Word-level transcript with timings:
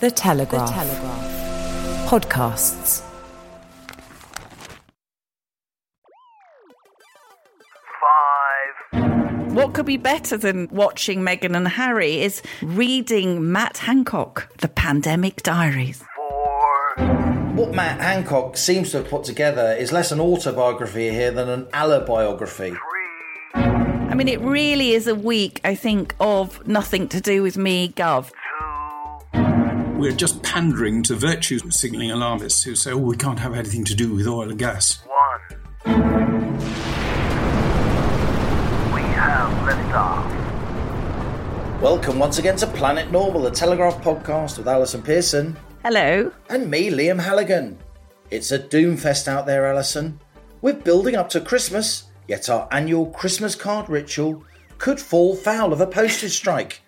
The 0.00 0.10
Telegraph. 0.10 0.68
The 0.68 0.74
Telegraph. 0.74 2.08
Podcasts. 2.08 3.02
What 9.54 9.72
could 9.72 9.86
be 9.86 9.96
better 9.96 10.36
than 10.36 10.68
watching 10.72 11.20
Meghan 11.20 11.56
and 11.56 11.68
Harry 11.68 12.20
is 12.20 12.42
reading 12.60 13.52
Matt 13.52 13.78
Hancock, 13.78 14.50
The 14.58 14.66
Pandemic 14.66 15.44
Diaries. 15.44 16.02
What 16.96 17.72
Matt 17.72 18.00
Hancock 18.00 18.56
seems 18.56 18.90
to 18.90 18.98
have 18.98 19.08
put 19.08 19.22
together 19.22 19.76
is 19.78 19.92
less 19.92 20.10
an 20.10 20.18
autobiography 20.18 21.10
here 21.10 21.30
than 21.30 21.48
an 21.48 21.66
alibiography. 21.66 22.76
I 23.54 24.14
mean, 24.16 24.26
it 24.26 24.40
really 24.40 24.90
is 24.90 25.06
a 25.06 25.14
week, 25.14 25.60
I 25.62 25.76
think, 25.76 26.16
of 26.18 26.66
nothing 26.66 27.06
to 27.08 27.20
do 27.20 27.42
with 27.42 27.56
me, 27.56 27.90
Gov. 27.90 28.32
We're 30.04 30.12
just 30.12 30.42
pandering 30.42 31.02
to 31.04 31.14
virtue 31.14 31.58
signalling 31.70 32.10
alarmists 32.10 32.62
who 32.62 32.76
say, 32.76 32.92
oh, 32.92 32.98
we 32.98 33.16
can't 33.16 33.38
have 33.38 33.54
anything 33.54 33.84
to 33.84 33.94
do 33.94 34.14
with 34.14 34.26
oil 34.26 34.50
and 34.50 34.58
gas. 34.58 34.98
One. 35.06 35.40
We 38.92 39.00
have 39.00 39.50
liftoff. 39.66 41.80
Welcome 41.80 42.18
once 42.18 42.36
again 42.36 42.56
to 42.56 42.66
Planet 42.66 43.10
Normal, 43.10 43.40
the 43.40 43.50
Telegraph 43.50 44.04
podcast 44.04 44.58
with 44.58 44.68
Allison 44.68 45.00
Pearson 45.00 45.56
Hello. 45.82 46.30
and 46.50 46.70
me, 46.70 46.90
Liam 46.90 47.18
Halligan. 47.18 47.78
It's 48.30 48.52
a 48.52 48.58
doomfest 48.58 49.26
out 49.26 49.46
there, 49.46 49.64
Allison. 49.64 50.20
We're 50.60 50.74
building 50.74 51.16
up 51.16 51.30
to 51.30 51.40
Christmas, 51.40 52.10
yet 52.28 52.50
our 52.50 52.68
annual 52.70 53.06
Christmas 53.06 53.54
card 53.54 53.88
ritual 53.88 54.44
could 54.76 55.00
fall 55.00 55.34
foul 55.34 55.72
of 55.72 55.80
a 55.80 55.86
postage 55.86 56.32
strike. 56.32 56.82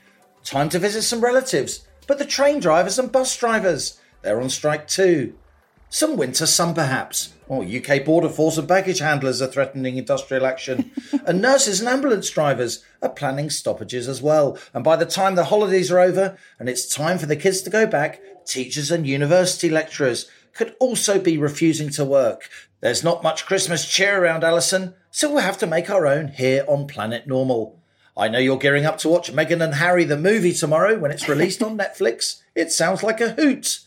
Time 0.45 0.69
to 0.69 0.79
visit 0.79 1.01
some 1.01 1.23
relatives, 1.23 1.86
but 2.07 2.19
the 2.19 2.25
train 2.25 2.61
drivers 2.61 2.99
and 2.99 3.11
bus 3.11 3.37
drivers, 3.37 4.01
they're 4.23 4.41
on 4.41 4.51
strike 4.51 4.89
too. 4.89 5.35
Some 5.89 6.17
winter 6.17 6.47
some 6.47 6.75
perhaps. 6.75 7.35
Or 7.49 7.65
UK 7.65 8.05
Border 8.05 8.29
Force 8.29 8.59
and 8.59 8.67
baggage 8.67 8.99
handlers 8.99 9.41
are 9.41 9.47
threatening 9.47 9.97
industrial 9.97 10.45
action. 10.45 10.91
and 11.27 11.41
nurses 11.41 11.81
and 11.81 11.89
ambulance 11.89 12.29
drivers 12.29 12.85
are 13.01 13.09
planning 13.09 13.51
stoppages 13.51 14.09
as 14.09 14.21
well. 14.21 14.59
And 14.75 14.83
by 14.83 14.97
the 14.97 15.07
time 15.07 15.37
the 15.37 15.45
holidays 15.45 15.93
are 15.93 16.01
over 16.01 16.37
and 16.59 16.69
it's 16.69 16.93
time 16.93 17.19
for 17.19 17.27
the 17.27 17.37
kids 17.37 17.63
to 17.63 17.71
go 17.71 17.87
back, 17.87 18.21
teachers 18.45 18.91
and 18.91 19.07
university 19.07 19.71
lecturers 19.71 20.29
could 20.55 20.75
also 20.81 21.21
be 21.21 21.39
refusing 21.39 21.91
to 21.91 22.05
work. 22.05 22.49
There's 22.81 23.05
not 23.05 23.23
much 23.23 23.47
Christmas 23.47 23.89
cheer 23.89 24.23
around, 24.23 24.43
Allison, 24.43 24.95
so 25.11 25.31
we'll 25.31 25.43
have 25.43 25.59
to 25.59 25.67
make 25.67 25.89
our 25.89 26.07
own 26.07 26.29
here 26.29 26.65
on 26.67 26.87
Planet 26.87 27.27
Normal. 27.27 27.81
I 28.19 28.29
know 28.29 28.39
you're 28.39 28.57
gearing 28.57 28.87
up 28.87 28.97
to 28.99 29.11
watch 29.11 29.31
Meghan 29.31 29.63
and 29.63 29.75
Harry 29.75 30.05
the 30.05 30.17
movie 30.17 30.55
tomorrow 30.55 30.99
when 30.99 31.11
it's 31.11 31.29
released 31.29 31.63
on 31.63 31.77
Netflix. 31.79 32.41
It 32.55 32.73
sounds 32.73 33.03
like 33.03 33.21
a 33.21 33.33
hoot. 33.33 33.81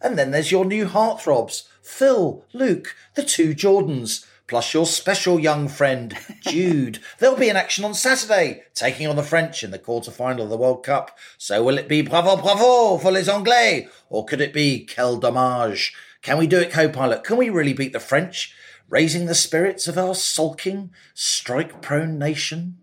And 0.00 0.18
then 0.18 0.30
there's 0.30 0.50
your 0.50 0.64
new 0.64 0.86
heartthrobs, 0.86 1.64
Phil, 1.82 2.44
Luke, 2.54 2.96
the 3.14 3.22
two 3.22 3.54
Jordans, 3.54 4.24
plus 4.46 4.72
your 4.72 4.86
special 4.86 5.38
young 5.38 5.68
friend, 5.68 6.16
Jude. 6.40 6.98
They'll 7.18 7.36
be 7.36 7.50
in 7.50 7.56
action 7.56 7.84
on 7.84 7.92
Saturday, 7.92 8.62
taking 8.74 9.06
on 9.06 9.16
the 9.16 9.22
French 9.22 9.62
in 9.62 9.70
the 9.70 9.78
quarter-final 9.78 10.44
of 10.44 10.50
the 10.50 10.56
World 10.56 10.82
Cup. 10.82 11.18
So 11.36 11.62
will 11.62 11.76
it 11.76 11.88
be 11.88 12.00
bravo, 12.00 12.36
bravo 12.40 12.96
for 12.96 13.12
les 13.12 13.28
Anglais? 13.28 13.88
Or 14.08 14.24
could 14.24 14.40
it 14.40 14.54
be 14.54 14.86
quel 14.86 15.18
dommage? 15.20 15.92
Can 16.22 16.38
we 16.38 16.46
do 16.46 16.58
it, 16.58 16.70
co-pilot? 16.72 17.22
Can 17.22 17.36
we 17.36 17.50
really 17.50 17.74
beat 17.74 17.92
the 17.92 18.00
French? 18.00 18.54
Raising 18.88 19.26
the 19.26 19.34
spirits 19.34 19.86
of 19.88 19.98
our 19.98 20.14
sulking, 20.14 20.90
strike-prone 21.12 22.18
nation? 22.18 22.78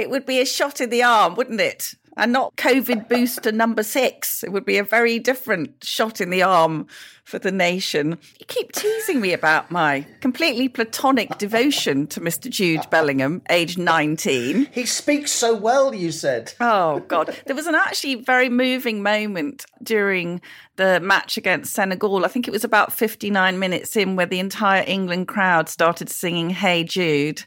It 0.00 0.10
would 0.10 0.24
be 0.24 0.40
a 0.40 0.46
shot 0.46 0.80
in 0.80 0.90
the 0.90 1.02
arm, 1.02 1.34
wouldn't 1.34 1.60
it? 1.60 1.94
And 2.16 2.32
not 2.32 2.56
COVID 2.56 3.08
booster 3.08 3.52
number 3.52 3.82
six. 3.82 4.42
It 4.42 4.50
would 4.50 4.64
be 4.64 4.78
a 4.78 4.84
very 4.84 5.18
different 5.18 5.84
shot 5.84 6.20
in 6.20 6.30
the 6.30 6.42
arm 6.42 6.86
for 7.24 7.38
the 7.38 7.52
nation. 7.52 8.18
You 8.38 8.46
keep 8.46 8.72
teasing 8.72 9.20
me 9.20 9.32
about 9.32 9.70
my 9.70 10.04
completely 10.20 10.68
platonic 10.68 11.38
devotion 11.38 12.06
to 12.08 12.20
Mr. 12.20 12.50
Jude 12.50 12.82
Bellingham, 12.90 13.42
age 13.48 13.78
19. 13.78 14.68
He 14.72 14.84
speaks 14.84 15.30
so 15.30 15.54
well, 15.54 15.94
you 15.94 16.10
said. 16.10 16.52
Oh, 16.60 17.00
God. 17.00 17.36
There 17.46 17.56
was 17.56 17.68
an 17.68 17.76
actually 17.76 18.16
very 18.16 18.48
moving 18.48 19.02
moment 19.02 19.64
during 19.82 20.40
the 20.76 20.98
match 21.00 21.36
against 21.36 21.72
Senegal. 21.72 22.24
I 22.24 22.28
think 22.28 22.48
it 22.48 22.52
was 22.52 22.64
about 22.64 22.92
59 22.92 23.58
minutes 23.58 23.96
in 23.96 24.16
where 24.16 24.26
the 24.26 24.40
entire 24.40 24.84
England 24.86 25.28
crowd 25.28 25.68
started 25.68 26.10
singing 26.10 26.50
Hey 26.50 26.82
Jude. 26.84 27.44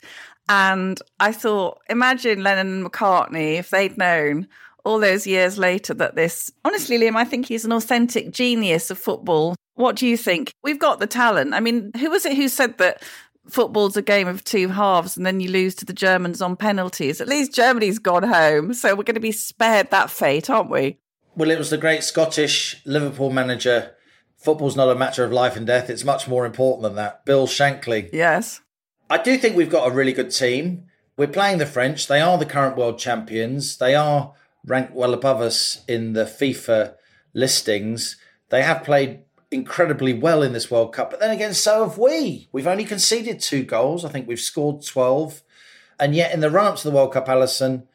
And 0.50 1.00
I 1.20 1.32
thought, 1.32 1.80
imagine 1.90 2.44
Lennon 2.44 2.68
and 2.68 2.86
McCartney 2.86 3.58
if 3.58 3.70
they'd 3.70 3.98
known 3.98 4.48
all 4.84 5.00
those 5.00 5.26
years 5.26 5.58
later 5.58 5.94
that 5.94 6.16
this, 6.16 6.52
honestly, 6.66 6.98
Liam, 6.98 7.16
I 7.16 7.24
think 7.24 7.46
he's 7.46 7.66
an 7.66 7.72
authentic 7.72 8.32
genius 8.32 8.92
of 8.92 8.98
football. 8.98 9.56
What 9.76 9.96
do 9.96 10.06
you 10.06 10.18
think? 10.18 10.54
We've 10.62 10.80
got 10.80 11.00
the 11.00 11.08
talent. 11.08 11.54
I 11.54 11.60
mean, 11.60 11.92
who 11.98 12.10
was 12.10 12.26
it 12.26 12.36
who 12.36 12.48
said 12.48 12.78
that 12.80 13.02
football's 13.48 13.98
a 13.98 14.02
game 14.02 14.28
of 14.28 14.44
two 14.44 14.68
halves 14.70 15.18
and 15.18 15.26
then 15.26 15.40
you 15.40 15.50
lose 15.50 15.76
to 15.76 15.86
the 15.86 15.94
Germans 15.94 16.42
on 16.42 16.58
penalties? 16.58 17.22
At 17.22 17.30
least 17.30 17.54
Germany's 17.54 17.98
gone 17.98 18.24
home. 18.24 18.74
So 18.74 18.90
we're 18.90 19.04
going 19.04 19.16
to 19.16 19.22
be 19.22 19.32
spared 19.32 19.92
that 19.92 20.10
fate, 20.10 20.50
aren't 20.50 20.70
we? 20.70 20.98
Well, 21.36 21.50
it 21.50 21.58
was 21.58 21.70
the 21.70 21.78
great 21.78 22.04
Scottish 22.04 22.82
Liverpool 22.86 23.32
manager. 23.32 23.94
Football's 24.38 24.76
not 24.76 24.90
a 24.90 24.96
matter 24.96 25.24
of 25.24 25.32
life 25.32 25.56
and 25.56 25.66
death. 25.66 25.90
It's 25.90 26.04
much 26.04 26.28
more 26.28 26.46
important 26.46 26.84
than 26.84 26.96
that. 26.96 27.26
Bill 27.26 27.48
Shankly. 27.48 28.10
Yes. 28.12 28.60
I 29.10 29.18
do 29.18 29.38
think 29.38 29.56
we've 29.56 29.70
got 29.70 29.88
a 29.88 29.94
really 29.94 30.14
good 30.14 30.32
team. 30.32 30.86
We're 31.18 31.28
playing 31.28 31.58
the 31.58 31.66
French. 31.66 32.08
They 32.08 32.22
are 32.22 32.38
the 32.38 32.46
current 32.46 32.78
world 32.78 32.98
champions. 32.98 33.78
They 33.78 33.96
are 33.96 34.34
ranked 34.66 34.94
well 34.94 35.14
above 35.14 35.42
us 35.42 35.84
in 35.88 36.14
the 36.14 36.26
FIFA 36.26 36.96
listings. 37.34 38.18
They 38.50 38.64
have 38.64 38.84
played 38.84 39.20
incredibly 39.52 40.14
well 40.14 40.42
in 40.42 40.54
this 40.54 40.72
World 40.72 40.94
Cup, 40.94 41.12
but 41.12 41.20
then 41.20 41.32
again, 41.32 41.54
so 41.54 41.88
have 41.88 41.98
we. 41.98 42.50
We've 42.52 42.68
only 42.68 42.86
conceded 42.86 43.40
two 43.40 43.64
goals. 43.64 44.04
I 44.04 44.10
think 44.10 44.28
we've 44.28 44.40
scored 44.40 44.84
12. 44.84 45.44
And 46.00 46.16
yet, 46.16 46.34
in 46.34 46.40
the 46.40 46.50
run 46.50 46.66
up 46.66 46.78
to 46.78 46.90
the 46.90 46.96
World 46.96 47.14
Cup, 47.14 47.30
Allison, 47.30 47.88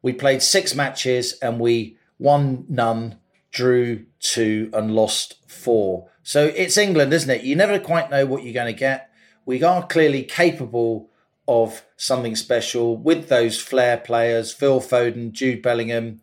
we 0.00 0.12
played 0.12 0.42
six 0.42 0.74
matches 0.74 1.38
and 1.42 1.58
we 1.58 1.96
won 2.18 2.66
none, 2.68 3.18
drew 3.50 4.06
two, 4.20 4.70
and 4.72 4.94
lost 4.94 5.36
four. 5.48 6.08
So 6.22 6.46
it's 6.54 6.76
England, 6.76 7.12
isn't 7.12 7.30
it? 7.30 7.42
You 7.42 7.56
never 7.56 7.78
quite 7.80 8.10
know 8.10 8.26
what 8.26 8.44
you're 8.44 8.54
going 8.54 8.72
to 8.72 8.78
get 8.78 9.11
we 9.44 9.62
are 9.62 9.86
clearly 9.86 10.22
capable 10.22 11.10
of 11.48 11.84
something 11.96 12.36
special 12.36 12.96
with 12.96 13.28
those 13.28 13.60
flair 13.60 13.96
players, 13.96 14.52
Phil 14.52 14.80
Foden, 14.80 15.32
Jude 15.32 15.62
Bellingham, 15.62 16.20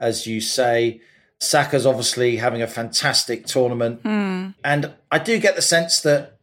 as 0.00 0.26
you 0.26 0.40
say. 0.40 1.00
Saka's 1.38 1.86
obviously 1.86 2.36
having 2.36 2.62
a 2.62 2.66
fantastic 2.66 3.46
tournament. 3.46 4.00
Hmm. 4.02 4.50
And 4.64 4.92
I 5.10 5.18
do 5.18 5.38
get 5.38 5.56
the 5.56 5.62
sense 5.62 6.00
that 6.00 6.38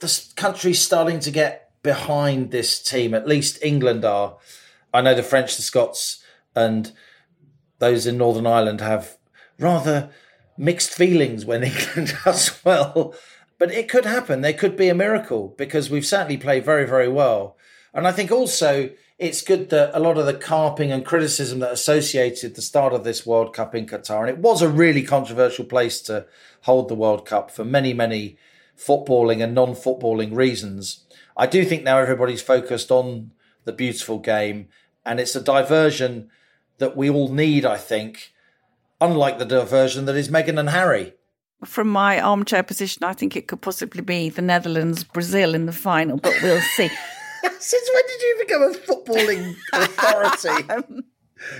the 0.00 0.32
country's 0.36 0.80
starting 0.80 1.18
to 1.20 1.30
get 1.30 1.70
behind 1.82 2.50
this 2.50 2.82
team, 2.82 3.14
at 3.14 3.26
least 3.26 3.62
England 3.62 4.04
are. 4.04 4.36
I 4.94 5.00
know 5.00 5.14
the 5.14 5.22
French, 5.22 5.56
the 5.56 5.62
Scots, 5.62 6.22
and 6.54 6.92
those 7.78 8.06
in 8.06 8.18
Northern 8.18 8.46
Ireland 8.46 8.80
have 8.80 9.16
rather 9.58 10.10
mixed 10.56 10.90
feelings 10.90 11.44
when 11.44 11.62
England 11.64 12.14
does 12.24 12.62
well. 12.64 13.14
But 13.62 13.70
it 13.70 13.88
could 13.88 14.06
happen. 14.06 14.40
There 14.40 14.52
could 14.52 14.76
be 14.76 14.88
a 14.88 14.92
miracle 14.92 15.54
because 15.56 15.88
we've 15.88 16.04
certainly 16.04 16.36
played 16.36 16.64
very, 16.64 16.84
very 16.84 17.06
well. 17.06 17.56
And 17.94 18.08
I 18.08 18.10
think 18.10 18.32
also 18.32 18.90
it's 19.20 19.40
good 19.40 19.70
that 19.70 19.96
a 19.96 20.00
lot 20.00 20.18
of 20.18 20.26
the 20.26 20.34
carping 20.34 20.90
and 20.90 21.06
criticism 21.06 21.60
that 21.60 21.70
associated 21.70 22.56
the 22.56 22.60
start 22.60 22.92
of 22.92 23.04
this 23.04 23.24
World 23.24 23.54
Cup 23.54 23.72
in 23.76 23.86
Qatar, 23.86 24.22
and 24.22 24.30
it 24.30 24.38
was 24.38 24.62
a 24.62 24.68
really 24.68 25.04
controversial 25.04 25.64
place 25.64 26.00
to 26.02 26.26
hold 26.62 26.88
the 26.88 26.96
World 26.96 27.24
Cup 27.24 27.52
for 27.52 27.64
many, 27.64 27.94
many 27.94 28.36
footballing 28.76 29.40
and 29.40 29.54
non 29.54 29.76
footballing 29.76 30.34
reasons. 30.34 31.04
I 31.36 31.46
do 31.46 31.64
think 31.64 31.84
now 31.84 31.98
everybody's 31.98 32.42
focused 32.42 32.90
on 32.90 33.30
the 33.62 33.72
beautiful 33.72 34.18
game, 34.18 34.70
and 35.06 35.20
it's 35.20 35.36
a 35.36 35.40
diversion 35.40 36.30
that 36.78 36.96
we 36.96 37.08
all 37.08 37.32
need, 37.32 37.64
I 37.64 37.76
think, 37.76 38.32
unlike 39.00 39.38
the 39.38 39.44
diversion 39.44 40.06
that 40.06 40.16
is 40.16 40.28
Meghan 40.28 40.58
and 40.58 40.70
Harry. 40.70 41.14
From 41.64 41.88
my 41.88 42.20
armchair 42.20 42.62
position, 42.62 43.04
I 43.04 43.12
think 43.12 43.36
it 43.36 43.46
could 43.46 43.60
possibly 43.60 44.02
be 44.02 44.28
the 44.28 44.42
Netherlands 44.42 45.04
Brazil 45.04 45.54
in 45.54 45.66
the 45.66 45.72
final, 45.72 46.16
but 46.16 46.34
we'll 46.42 46.60
see. 46.60 46.88
Since 47.58 47.90
when 47.94 48.02
did 48.06 48.22
you 48.22 48.36
become 48.40 48.62
a 48.62 48.72
footballing 48.74 49.56
authority? 49.72 50.68
Um, 50.70 51.04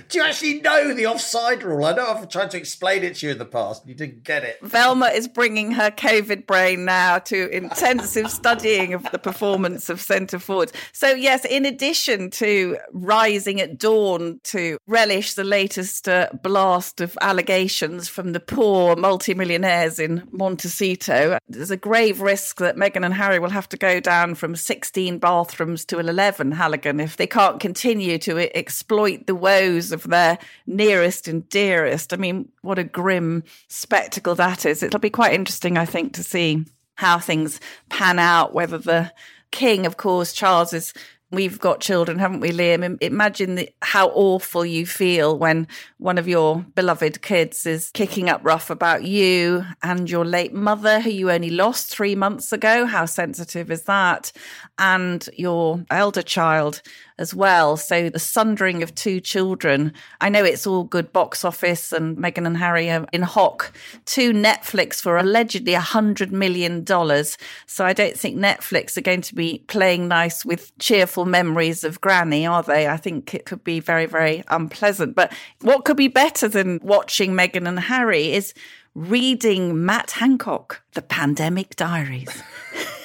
Do 0.09 0.17
you 0.17 0.23
actually 0.23 0.61
know 0.61 0.93
the 0.93 1.07
offside 1.07 1.63
rule? 1.63 1.85
I 1.85 1.93
know 1.93 2.07
I've 2.07 2.29
tried 2.29 2.51
to 2.51 2.57
explain 2.57 3.03
it 3.03 3.15
to 3.15 3.27
you 3.27 3.31
in 3.33 3.37
the 3.37 3.45
past. 3.45 3.83
and 3.83 3.89
You 3.89 3.95
didn't 3.95 4.23
get 4.23 4.43
it. 4.43 4.59
Velma 4.61 5.07
is 5.07 5.27
bringing 5.27 5.71
her 5.71 5.91
COVID 5.91 6.45
brain 6.45 6.85
now 6.85 7.19
to 7.19 7.49
intensive 7.49 8.29
studying 8.31 8.93
of 8.93 9.03
the 9.11 9.19
performance 9.19 9.89
of 9.89 10.01
centre 10.01 10.39
forwards. 10.39 10.73
So, 10.91 11.09
yes, 11.09 11.45
in 11.45 11.65
addition 11.65 12.29
to 12.31 12.77
rising 12.91 13.59
at 13.61 13.77
dawn 13.77 14.39
to 14.45 14.77
relish 14.87 15.33
the 15.33 15.43
latest 15.43 16.07
uh, 16.07 16.29
blast 16.41 17.01
of 17.01 17.17
allegations 17.21 18.07
from 18.07 18.33
the 18.33 18.39
poor 18.39 18.95
multimillionaires 18.95 19.99
in 19.99 20.27
Montecito, 20.31 21.37
there's 21.47 21.71
a 21.71 21.77
grave 21.77 22.21
risk 22.21 22.57
that 22.57 22.75
Meghan 22.75 23.05
and 23.05 23.13
Harry 23.13 23.39
will 23.39 23.49
have 23.49 23.69
to 23.69 23.77
go 23.77 23.99
down 23.99 24.35
from 24.35 24.55
16 24.55 25.19
bathrooms 25.19 25.85
to 25.85 25.99
11, 25.99 26.51
Halligan, 26.51 26.99
if 26.99 27.17
they 27.17 27.27
can't 27.27 27.59
continue 27.59 28.17
to 28.19 28.55
exploit 28.57 29.27
the 29.27 29.35
woes 29.35 29.72
those 29.73 29.91
of 29.91 30.03
their 30.03 30.37
nearest 30.65 31.27
and 31.27 31.47
dearest. 31.49 32.13
I 32.13 32.17
mean, 32.17 32.49
what 32.61 32.79
a 32.79 32.83
grim 32.83 33.43
spectacle 33.67 34.35
that 34.35 34.65
is. 34.65 34.83
It'll 34.83 34.99
be 34.99 35.09
quite 35.09 35.33
interesting, 35.33 35.77
I 35.77 35.85
think, 35.85 36.13
to 36.13 36.23
see 36.23 36.65
how 36.95 37.19
things 37.19 37.59
pan 37.89 38.19
out, 38.19 38.53
whether 38.53 38.77
the 38.77 39.11
king, 39.51 39.85
of 39.85 39.97
course, 39.97 40.33
Charles 40.33 40.73
is 40.73 40.93
we've 41.31 41.59
got 41.59 41.81
children, 41.81 42.19
haven't 42.19 42.41
we, 42.41 42.51
Liam? 42.51 42.97
Imagine 43.01 43.55
the, 43.55 43.69
how 43.81 44.09
awful 44.09 44.63
you 44.63 44.85
feel 44.85 45.37
when 45.37 45.67
one 45.97 46.19
of 46.19 46.27
your 46.27 46.63
beloved 46.75 47.23
kids 47.23 47.65
is 47.65 47.89
kicking 47.93 48.29
up 48.29 48.41
rough 48.43 48.69
about 48.69 49.03
you 49.03 49.65
and 49.81 50.09
your 50.09 50.25
late 50.25 50.53
mother, 50.53 50.99
who 50.99 51.09
you 51.09 51.31
only 51.31 51.49
lost 51.49 51.89
three 51.89 52.13
months 52.13 52.53
ago. 52.53 52.85
How 52.85 53.05
sensitive 53.05 53.71
is 53.71 53.83
that? 53.83 54.31
And 54.77 55.27
your 55.35 55.83
elder 55.89 56.21
child 56.21 56.83
as 57.17 57.33
well. 57.33 57.77
So 57.77 58.09
the 58.09 58.19
sundering 58.19 58.83
of 58.83 58.95
two 58.95 59.19
children. 59.19 59.93
I 60.21 60.29
know 60.29 60.43
it's 60.43 60.67
all 60.67 60.83
good 60.83 61.13
box 61.13 61.45
office, 61.45 61.91
and 61.91 62.17
Meghan 62.17 62.45
and 62.45 62.57
Harry 62.57 62.89
are 62.89 63.05
in 63.11 63.21
hock 63.21 63.73
to 64.05 64.33
Netflix 64.33 65.01
for 65.01 65.17
allegedly 65.17 65.73
a 65.73 65.79
hundred 65.79 66.31
million 66.31 66.83
dollars. 66.83 67.37
So 67.65 67.85
I 67.85 67.93
don't 67.93 68.17
think 68.17 68.37
Netflix 68.37 68.97
are 68.97 69.01
going 69.01 69.21
to 69.21 69.35
be 69.35 69.63
playing 69.67 70.07
nice 70.07 70.43
with 70.45 70.77
cheerful 70.79 71.25
memories 71.25 71.83
of 71.83 72.01
Granny, 72.01 72.45
are 72.45 72.63
they? 72.63 72.87
I 72.87 72.97
think 72.97 73.33
it 73.33 73.45
could 73.45 73.63
be 73.63 73.79
very, 73.79 74.05
very 74.05 74.43
unpleasant. 74.47 75.15
But 75.15 75.33
what 75.61 75.85
could 75.85 75.97
be 75.97 76.07
better 76.07 76.47
than 76.47 76.79
watching 76.83 77.31
Meghan 77.31 77.67
and 77.67 77.79
Harry 77.79 78.31
is 78.31 78.53
reading 78.95 79.85
Matt 79.85 80.11
Hancock, 80.11 80.83
The 80.93 81.01
Pandemic 81.01 81.75
Diaries. 81.75 82.43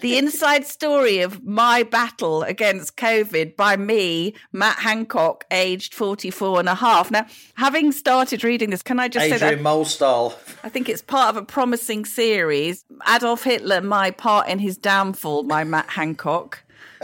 the 0.00 0.18
inside 0.18 0.66
story 0.66 1.20
of 1.20 1.44
my 1.44 1.82
battle 1.82 2.42
against 2.42 2.96
COVID 2.96 3.56
by 3.56 3.76
me, 3.76 4.34
Matt 4.52 4.78
Hancock, 4.78 5.44
aged 5.50 5.94
44 5.94 6.60
and 6.60 6.68
a 6.68 6.74
half. 6.74 7.10
Now, 7.10 7.26
having 7.54 7.92
started 7.92 8.44
reading 8.44 8.70
this, 8.70 8.82
can 8.82 9.00
I 9.00 9.08
just 9.08 9.26
Adrian 9.26 9.40
say 9.40 9.54
that 9.56 9.62
Molstall. 9.62 10.34
I 10.62 10.68
think 10.68 10.88
it's 10.88 11.02
part 11.02 11.34
of 11.34 11.42
a 11.42 11.44
promising 11.44 12.04
series. 12.04 12.84
Adolf 13.08 13.44
Hitler, 13.44 13.80
My 13.80 14.10
Part 14.10 14.48
in 14.48 14.58
His 14.58 14.76
Downfall 14.76 15.44
by 15.44 15.64
Matt 15.64 15.90
Hancock. 15.90 16.62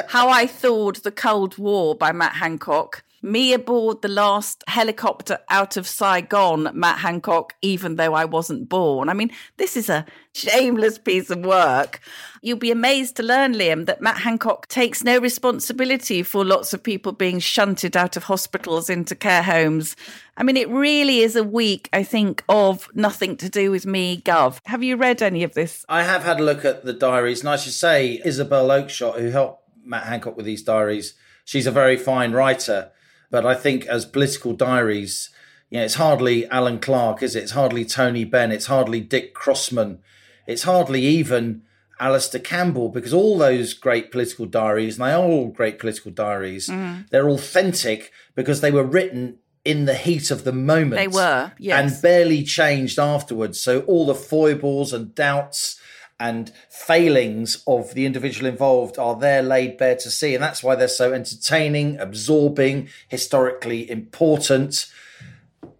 How 0.08 0.28
I 0.28 0.46
Thawed 0.46 0.96
the 0.96 1.10
Cold 1.10 1.56
War 1.58 1.94
by 1.94 2.12
Matt 2.12 2.34
Hancock. 2.34 3.02
Me 3.26 3.52
aboard 3.52 4.02
the 4.02 4.08
last 4.08 4.62
helicopter 4.69 5.40
out 5.49 5.76
of 5.76 5.84
Saigon, 5.88 6.70
Matt 6.73 7.00
Hancock, 7.00 7.56
even 7.61 7.96
though 7.96 8.14
I 8.14 8.25
wasn't 8.25 8.69
born. 8.69 9.08
I 9.08 9.14
mean, 9.14 9.32
this 9.56 9.76
is 9.76 9.88
a 9.88 10.06
shameless 10.32 10.99
piece 10.99 11.28
of 11.28 11.40
work. 11.40 11.99
You'll 12.40 12.56
be 12.56 12.70
amazed 12.70 13.17
to 13.17 13.25
learn, 13.25 13.55
Liam, 13.55 13.87
that 13.87 14.00
Matt 14.00 14.19
Hancock 14.19 14.69
takes 14.69 15.02
no 15.02 15.19
responsibility 15.19 16.23
for 16.23 16.44
lots 16.44 16.73
of 16.73 16.84
people 16.84 17.11
being 17.11 17.40
shunted 17.40 17.96
out 17.96 18.17
of 18.17 18.23
hospitals 18.23 18.88
into 18.88 19.17
care 19.17 19.43
homes. 19.43 19.96
I 20.37 20.44
mean, 20.44 20.56
it 20.56 20.69
really 20.69 21.19
is 21.19 21.34
a 21.34 21.43
week, 21.43 21.88
I 21.93 22.05
think, 22.05 22.44
of 22.49 22.88
nothing 22.94 23.37
to 23.38 23.49
do 23.49 23.72
with 23.72 23.87
me, 23.87 24.20
Gov. 24.20 24.61
Have 24.67 24.84
you 24.84 24.94
read 24.96 25.20
any 25.20 25.43
of 25.43 25.55
this? 25.55 25.84
I 25.88 26.05
have 26.05 26.22
had 26.22 26.38
a 26.38 26.44
look 26.44 26.64
at 26.64 26.84
the 26.84 26.93
diaries, 26.93 27.40
and 27.40 27.49
I 27.49 27.56
should 27.56 27.72
say, 27.72 28.22
Isabel 28.25 28.69
Oakeshott, 28.69 29.19
who 29.19 29.31
helped 29.31 29.69
Matt 29.84 30.05
Hancock 30.05 30.37
with 30.37 30.46
these 30.46 30.62
diaries, 30.62 31.14
she's 31.44 31.67
a 31.67 31.72
very 31.72 31.96
fine 31.96 32.31
writer. 32.31 32.93
But 33.31 33.44
I 33.44 33.55
think 33.55 33.87
as 33.87 34.05
political 34.05 34.52
diaries, 34.52 35.31
you 35.70 35.78
know, 35.78 35.84
it's 35.84 35.94
hardly 35.94 36.46
Alan 36.49 36.78
Clark, 36.78 37.23
is 37.23 37.34
it? 37.34 37.44
It's 37.44 37.52
hardly 37.52 37.84
Tony 37.84 38.25
Benn. 38.25 38.52
It's 38.52 38.67
hardly 38.67 39.00
Dick 39.00 39.34
Crossman. 39.34 39.99
It's 40.46 40.62
hardly 40.62 41.02
even 41.02 41.62
Alistair 41.99 42.40
Campbell, 42.40 42.90
because 42.90 43.14
all 43.14 43.38
those 43.38 43.73
great 43.73 44.12
political 44.12 44.46
diaries, 44.46 44.99
and 44.99 45.08
they 45.08 45.12
are 45.12 45.25
all 45.25 45.49
great 45.49 45.78
political 45.78 46.11
diaries, 46.11 46.69
mm. 46.69 47.08
they're 47.08 47.28
authentic 47.28 48.12
because 48.34 48.61
they 48.61 48.70
were 48.70 48.84
written 48.84 49.38
in 49.64 49.87
the 49.87 49.94
heat 49.94 50.31
of 50.31 50.44
the 50.44 50.52
moment. 50.52 51.00
They 51.00 51.08
were, 51.08 51.52
yes. 51.58 51.93
And 51.94 52.02
barely 52.02 52.44
changed 52.44 52.99
afterwards. 52.99 53.58
So 53.61 53.81
all 53.81 54.06
the 54.06 54.14
foibles 54.14 54.93
and 54.93 55.14
doubts 55.14 55.81
and 56.18 56.50
failings 56.70 57.62
of 57.66 57.94
the 57.94 58.06
individual 58.06 58.48
involved 58.48 58.98
are 58.98 59.16
there 59.16 59.42
laid 59.42 59.76
bare 59.76 59.96
to 59.96 60.10
see. 60.10 60.34
And 60.34 60.42
that's 60.42 60.62
why 60.62 60.74
they're 60.74 60.88
so 60.88 61.12
entertaining, 61.12 61.98
absorbing, 61.98 62.88
historically 63.08 63.90
important. 63.90 64.86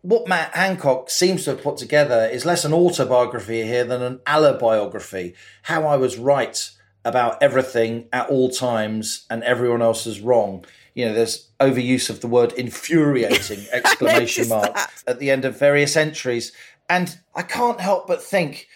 What 0.03 0.29
Matt 0.29 0.55
Hancock 0.55 1.11
seems 1.11 1.45
to 1.45 1.51
have 1.51 1.63
put 1.63 1.79
together 1.79 2.29
is 2.31 2.45
less 2.45 2.65
an 2.65 2.75
autobiography 2.75 3.65
here 3.65 3.85
than 3.85 4.03
an 4.03 4.19
alibiography. 4.27 5.35
How 5.63 5.87
I 5.87 5.97
was 5.97 6.19
right 6.19 6.71
about 7.05 7.43
everything 7.43 8.09
at 8.13 8.29
all 8.29 8.51
times 8.51 9.27
and 9.31 9.43
everyone 9.45 9.81
else 9.81 10.07
is 10.07 10.21
wrong. 10.21 10.65
You 10.95 11.07
know, 11.07 11.15
there's 11.15 11.49
overuse 11.61 12.11
of 12.11 12.21
the 12.21 12.27
word 12.27 12.53
infuriating 12.53 13.65
exclamation 13.73 14.49
mark 14.49 14.75
that. 14.75 15.03
at 15.07 15.19
the 15.19 15.31
end 15.31 15.45
of 15.45 15.59
various 15.59 15.97
entries. 15.97 16.53
And 16.91 17.19
I 17.35 17.43
can't 17.43 17.81
help 17.81 18.07
but 18.07 18.23
think 18.23 18.69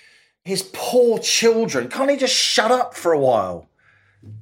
his 0.50 0.68
poor 0.72 1.18
children, 1.18 1.88
can't 1.88 2.10
he 2.10 2.16
just 2.16 2.34
shut 2.34 2.70
up 2.70 2.94
for 2.94 3.12
a 3.12 3.18
while? 3.18 3.68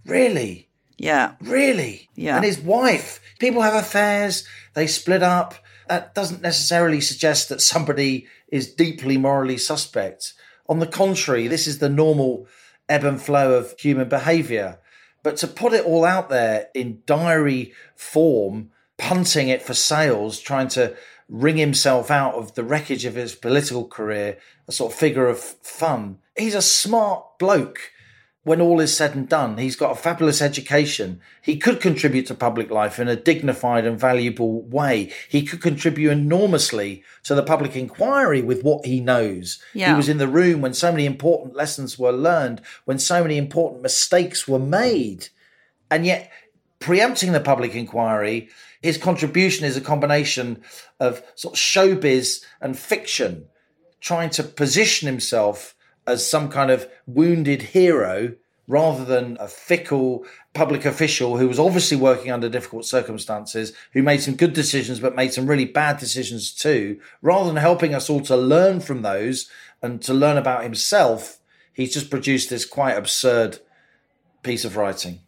Really? 0.04 0.68
Yeah. 0.96 1.34
Really? 1.40 2.08
Yeah. 2.14 2.36
And 2.36 2.44
his 2.44 2.58
wife. 2.58 3.20
People 3.38 3.62
have 3.62 3.74
affairs, 3.74 4.46
they 4.74 4.86
split 4.86 5.22
up. 5.22 5.54
That 5.86 6.14
doesn't 6.14 6.42
necessarily 6.42 7.00
suggest 7.00 7.48
that 7.48 7.60
somebody 7.60 8.26
is 8.48 8.72
deeply 8.72 9.16
morally 9.16 9.58
suspect. 9.58 10.34
On 10.68 10.80
the 10.80 10.86
contrary, 10.86 11.46
this 11.46 11.66
is 11.66 11.78
the 11.78 11.88
normal 11.88 12.46
ebb 12.88 13.04
and 13.04 13.20
flow 13.20 13.54
of 13.54 13.74
human 13.78 14.08
behavior. 14.08 14.78
But 15.22 15.36
to 15.38 15.46
put 15.46 15.72
it 15.72 15.84
all 15.84 16.04
out 16.04 16.30
there 16.30 16.68
in 16.74 17.02
diary 17.06 17.72
form, 17.94 18.70
punting 18.96 19.48
it 19.48 19.62
for 19.62 19.74
sales, 19.74 20.40
trying 20.40 20.68
to 20.68 20.96
wring 21.28 21.58
himself 21.58 22.10
out 22.10 22.34
of 22.34 22.54
the 22.54 22.64
wreckage 22.64 23.04
of 23.04 23.14
his 23.14 23.34
political 23.34 23.86
career, 23.86 24.38
a 24.68 24.72
sort 24.72 24.92
of 24.92 24.98
figure 24.98 25.26
of 25.26 25.38
fun. 25.40 26.18
He's 26.36 26.54
a 26.54 26.62
smart 26.62 27.38
bloke 27.38 27.90
when 28.44 28.60
all 28.60 28.80
is 28.80 28.96
said 28.96 29.14
and 29.14 29.28
done. 29.28 29.58
He's 29.58 29.76
got 29.76 29.92
a 29.92 30.00
fabulous 30.00 30.40
education. 30.40 31.20
He 31.42 31.56
could 31.56 31.80
contribute 31.80 32.26
to 32.26 32.34
public 32.34 32.70
life 32.70 32.98
in 32.98 33.08
a 33.08 33.16
dignified 33.16 33.84
and 33.84 33.98
valuable 33.98 34.62
way. 34.62 35.12
He 35.28 35.42
could 35.42 35.60
contribute 35.60 36.10
enormously 36.10 37.02
to 37.24 37.34
the 37.34 37.42
public 37.42 37.76
inquiry 37.76 38.40
with 38.40 38.62
what 38.62 38.86
he 38.86 39.00
knows. 39.00 39.62
Yeah. 39.74 39.90
He 39.90 39.96
was 39.96 40.08
in 40.08 40.18
the 40.18 40.28
room 40.28 40.60
when 40.60 40.72
so 40.72 40.90
many 40.90 41.04
important 41.04 41.56
lessons 41.56 41.98
were 41.98 42.12
learned, 42.12 42.62
when 42.84 42.98
so 42.98 43.22
many 43.22 43.36
important 43.36 43.82
mistakes 43.82 44.48
were 44.48 44.58
made. 44.58 45.28
And 45.90 46.06
yet, 46.06 46.30
preempting 46.78 47.32
the 47.32 47.40
public 47.40 47.74
inquiry, 47.74 48.48
his 48.80 48.96
contribution 48.96 49.66
is 49.66 49.76
a 49.76 49.82
combination 49.82 50.62
of 51.00 51.22
sort 51.34 51.54
of 51.54 51.60
showbiz 51.60 52.44
and 52.60 52.78
fiction, 52.78 53.46
trying 54.00 54.30
to 54.30 54.42
position 54.42 55.06
himself 55.06 55.74
as 56.06 56.28
some 56.28 56.48
kind 56.48 56.70
of 56.70 56.88
wounded 57.06 57.62
hero 57.62 58.34
rather 58.66 59.04
than 59.04 59.36
a 59.40 59.48
fickle 59.48 60.24
public 60.52 60.84
official 60.84 61.38
who 61.38 61.48
was 61.48 61.58
obviously 61.58 61.96
working 61.96 62.30
under 62.30 62.48
difficult 62.48 62.84
circumstances, 62.84 63.72
who 63.92 64.02
made 64.02 64.20
some 64.20 64.36
good 64.36 64.52
decisions 64.52 65.00
but 65.00 65.16
made 65.16 65.32
some 65.32 65.46
really 65.46 65.64
bad 65.64 65.98
decisions 65.98 66.52
too. 66.52 67.00
Rather 67.22 67.48
than 67.48 67.56
helping 67.56 67.94
us 67.94 68.10
all 68.10 68.20
to 68.20 68.36
learn 68.36 68.80
from 68.80 69.02
those 69.02 69.50
and 69.82 70.02
to 70.02 70.12
learn 70.12 70.36
about 70.36 70.62
himself, 70.62 71.38
he's 71.72 71.94
just 71.94 72.10
produced 72.10 72.50
this 72.50 72.66
quite 72.66 72.96
absurd 72.96 73.58
piece 74.42 74.64
of 74.64 74.76
writing. 74.76 75.20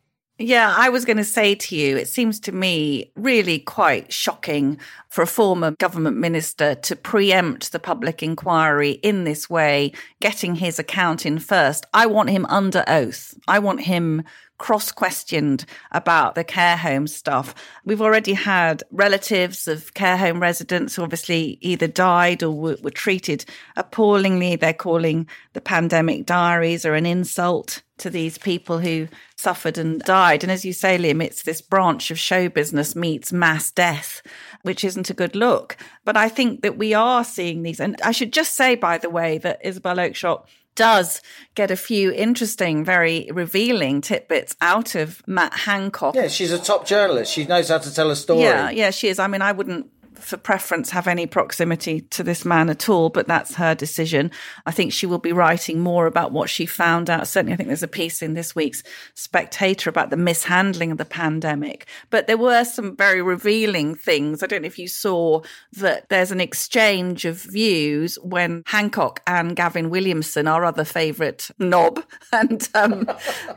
Yeah, 0.42 0.74
I 0.74 0.88
was 0.88 1.04
going 1.04 1.18
to 1.18 1.24
say 1.24 1.54
to 1.54 1.76
you, 1.76 1.98
it 1.98 2.08
seems 2.08 2.40
to 2.40 2.52
me 2.52 3.12
really 3.14 3.58
quite 3.58 4.10
shocking 4.10 4.78
for 5.10 5.20
a 5.20 5.26
former 5.26 5.72
government 5.72 6.16
minister 6.16 6.74
to 6.76 6.96
preempt 6.96 7.72
the 7.72 7.78
public 7.78 8.22
inquiry 8.22 8.92
in 8.92 9.24
this 9.24 9.50
way, 9.50 9.92
getting 10.22 10.54
his 10.54 10.78
account 10.78 11.26
in 11.26 11.40
first. 11.40 11.84
I 11.92 12.06
want 12.06 12.30
him 12.30 12.46
under 12.46 12.84
oath. 12.88 13.34
I 13.48 13.58
want 13.58 13.82
him 13.82 14.22
cross 14.60 14.92
questioned 14.92 15.64
about 15.90 16.34
the 16.34 16.44
care 16.44 16.76
home 16.76 17.06
stuff. 17.06 17.54
We've 17.84 18.02
already 18.02 18.34
had 18.34 18.84
relatives 18.92 19.66
of 19.66 19.94
care 19.94 20.18
home 20.18 20.38
residents 20.38 20.94
who 20.94 21.02
obviously 21.02 21.58
either 21.62 21.88
died 21.88 22.42
or 22.42 22.50
were, 22.50 22.76
were 22.82 22.90
treated 22.90 23.46
appallingly. 23.76 24.54
They're 24.56 24.74
calling 24.74 25.26
the 25.54 25.62
pandemic 25.62 26.26
diaries 26.26 26.84
or 26.84 26.94
an 26.94 27.06
insult 27.06 27.82
to 27.98 28.10
these 28.10 28.36
people 28.36 28.78
who 28.78 29.08
suffered 29.36 29.78
and 29.78 30.00
died. 30.02 30.42
And 30.42 30.52
as 30.52 30.64
you 30.64 30.74
say, 30.74 30.98
Liam, 30.98 31.24
it's 31.24 31.42
this 31.42 31.62
branch 31.62 32.10
of 32.10 32.18
show 32.18 32.50
business 32.50 32.94
meets 32.94 33.32
mass 33.32 33.70
death, 33.70 34.22
which 34.62 34.84
isn't 34.84 35.10
a 35.10 35.14
good 35.14 35.34
look. 35.34 35.78
But 36.04 36.18
I 36.18 36.28
think 36.28 36.60
that 36.60 36.76
we 36.76 36.92
are 36.92 37.24
seeing 37.24 37.62
these. 37.62 37.80
And 37.80 37.96
I 38.04 38.12
should 38.12 38.32
just 38.32 38.56
say, 38.56 38.74
by 38.74 38.98
the 38.98 39.10
way, 39.10 39.38
that 39.38 39.60
Isabel 39.64 39.96
Oakeshott 39.96 40.44
does 40.74 41.20
get 41.54 41.70
a 41.70 41.76
few 41.76 42.12
interesting, 42.12 42.84
very 42.84 43.28
revealing 43.32 44.00
tidbits 44.00 44.56
out 44.60 44.94
of 44.94 45.22
Matt 45.26 45.52
Hancock. 45.52 46.14
Yeah, 46.14 46.28
she's 46.28 46.52
a 46.52 46.58
top 46.58 46.86
journalist. 46.86 47.32
She 47.32 47.44
knows 47.44 47.68
how 47.68 47.78
to 47.78 47.94
tell 47.94 48.10
a 48.10 48.16
story. 48.16 48.42
Yeah, 48.42 48.70
yeah, 48.70 48.90
she 48.90 49.08
is. 49.08 49.18
I 49.18 49.26
mean, 49.26 49.42
I 49.42 49.52
wouldn't 49.52 49.90
for 50.22 50.36
preference 50.36 50.90
have 50.90 51.06
any 51.06 51.26
proximity 51.26 52.02
to 52.02 52.22
this 52.22 52.44
man 52.44 52.70
at 52.70 52.88
all, 52.88 53.08
but 53.08 53.26
that's 53.26 53.54
her 53.54 53.74
decision. 53.74 54.30
I 54.66 54.70
think 54.70 54.92
she 54.92 55.06
will 55.06 55.18
be 55.18 55.32
writing 55.32 55.80
more 55.80 56.06
about 56.06 56.32
what 56.32 56.50
she 56.50 56.66
found 56.66 57.10
out. 57.10 57.26
Certainly, 57.26 57.54
I 57.54 57.56
think 57.56 57.68
there's 57.68 57.82
a 57.82 57.88
piece 57.88 58.22
in 58.22 58.34
this 58.34 58.54
week's 58.54 58.82
Spectator 59.14 59.90
about 59.90 60.10
the 60.10 60.16
mishandling 60.16 60.92
of 60.92 60.98
the 60.98 61.04
pandemic. 61.04 61.86
But 62.10 62.26
there 62.26 62.36
were 62.36 62.64
some 62.64 62.96
very 62.96 63.22
revealing 63.22 63.94
things. 63.94 64.42
I 64.42 64.46
don't 64.46 64.62
know 64.62 64.66
if 64.66 64.78
you 64.78 64.88
saw 64.88 65.42
that 65.72 66.08
there's 66.08 66.32
an 66.32 66.40
exchange 66.40 67.24
of 67.24 67.42
views 67.42 68.16
when 68.22 68.62
Hancock 68.66 69.22
and 69.26 69.56
Gavin 69.56 69.90
Williamson, 69.90 70.46
our 70.46 70.64
other 70.64 70.84
favourite 70.84 71.50
knob, 71.58 72.04
and 72.32 72.68
um, 72.74 73.10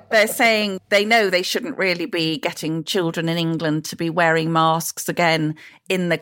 they're 0.09 0.27
saying 0.27 0.79
they 0.89 1.05
know 1.05 1.29
they 1.29 1.41
shouldn't 1.41 1.77
really 1.77 2.05
be 2.05 2.37
getting 2.37 2.83
children 2.83 3.29
in 3.29 3.37
England 3.37 3.85
to 3.85 3.95
be 3.95 4.09
wearing 4.09 4.51
masks 4.51 5.09
again 5.09 5.55
in 5.89 6.09
the 6.09 6.17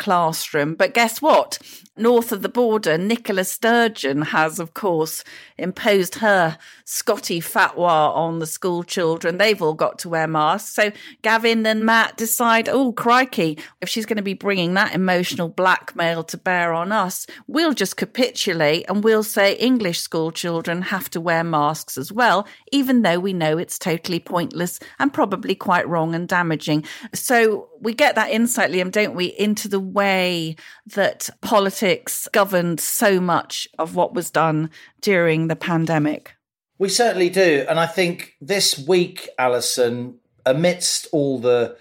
But 0.75 0.93
guess 0.93 1.21
what? 1.21 1.59
North 1.97 2.31
of 2.31 2.41
the 2.41 2.49
border, 2.49 2.97
Nicola 2.97 3.43
Sturgeon 3.43 4.21
has, 4.21 4.59
of 4.59 4.73
course, 4.73 5.23
imposed 5.57 6.15
her 6.15 6.57
Scotty 6.85 7.39
fatwa 7.39 8.15
on 8.15 8.39
the 8.39 8.47
school 8.47 8.83
children. 8.83 9.37
They've 9.37 9.61
all 9.61 9.73
got 9.73 9.99
to 9.99 10.09
wear 10.09 10.27
masks. 10.27 10.73
So 10.73 10.91
Gavin 11.21 11.65
and 11.65 11.85
Matt 11.85 12.17
decide, 12.17 12.69
oh, 12.69 12.93
crikey, 12.93 13.57
if 13.81 13.89
she's 13.89 14.05
going 14.05 14.17
to 14.17 14.23
be 14.23 14.33
bringing 14.33 14.73
that 14.73 14.95
emotional 14.95 15.49
blackmail 15.49 16.23
to 16.25 16.37
bear 16.37 16.73
on 16.73 16.91
us, 16.91 17.27
we'll 17.47 17.73
just 17.73 17.97
capitulate 17.97 18.85
and 18.89 19.03
we'll 19.03 19.23
say 19.23 19.55
English 19.55 19.99
school 19.99 20.31
children 20.31 20.81
have 20.81 21.09
to 21.11 21.21
wear 21.21 21.43
masks 21.43 21.97
as 21.97 22.11
well, 22.11 22.47
even 22.71 23.01
though 23.01 23.19
we 23.19 23.33
know 23.33 23.57
it's 23.57 23.77
totally 23.77 24.19
pointless 24.19 24.79
and 24.97 25.13
probably 25.13 25.55
quite 25.55 25.87
wrong 25.87 26.15
and 26.15 26.27
damaging. 26.27 26.85
So 27.13 27.69
we 27.81 27.93
get 27.93 28.15
that 28.15 28.29
insight, 28.29 28.71
Liam, 28.71 28.91
don't 28.91 29.15
we, 29.15 29.25
into 29.25 29.67
the 29.67 29.79
way 29.79 30.55
that 30.87 31.29
politics 31.41 32.27
governed 32.31 32.79
so 32.79 33.19
much 33.19 33.67
of 33.79 33.95
what 33.95 34.13
was 34.13 34.29
done 34.29 34.69
during 35.01 35.47
the 35.47 35.55
pandemic. 35.55 36.35
We 36.77 36.89
certainly 36.89 37.29
do. 37.29 37.65
And 37.67 37.79
I 37.79 37.87
think 37.87 38.35
this 38.39 38.77
week, 38.77 39.29
Allison, 39.37 40.19
amidst 40.45 41.07
all 41.11 41.39
the 41.39 41.77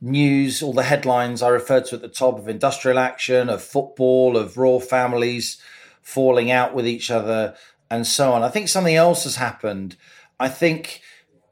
news, 0.00 0.62
all 0.62 0.72
the 0.72 0.82
headlines 0.82 1.42
I 1.42 1.48
referred 1.48 1.86
to 1.86 1.96
at 1.96 2.02
the 2.02 2.08
top 2.08 2.38
of 2.38 2.48
industrial 2.48 2.98
action, 2.98 3.48
of 3.48 3.62
football, 3.62 4.36
of 4.36 4.56
royal 4.56 4.80
families 4.80 5.60
falling 6.02 6.50
out 6.50 6.74
with 6.74 6.86
each 6.86 7.10
other, 7.10 7.56
and 7.90 8.06
so 8.06 8.32
on, 8.32 8.42
I 8.42 8.48
think 8.48 8.68
something 8.68 8.94
else 8.94 9.24
has 9.24 9.36
happened. 9.36 9.96
I 10.38 10.48
think 10.48 11.00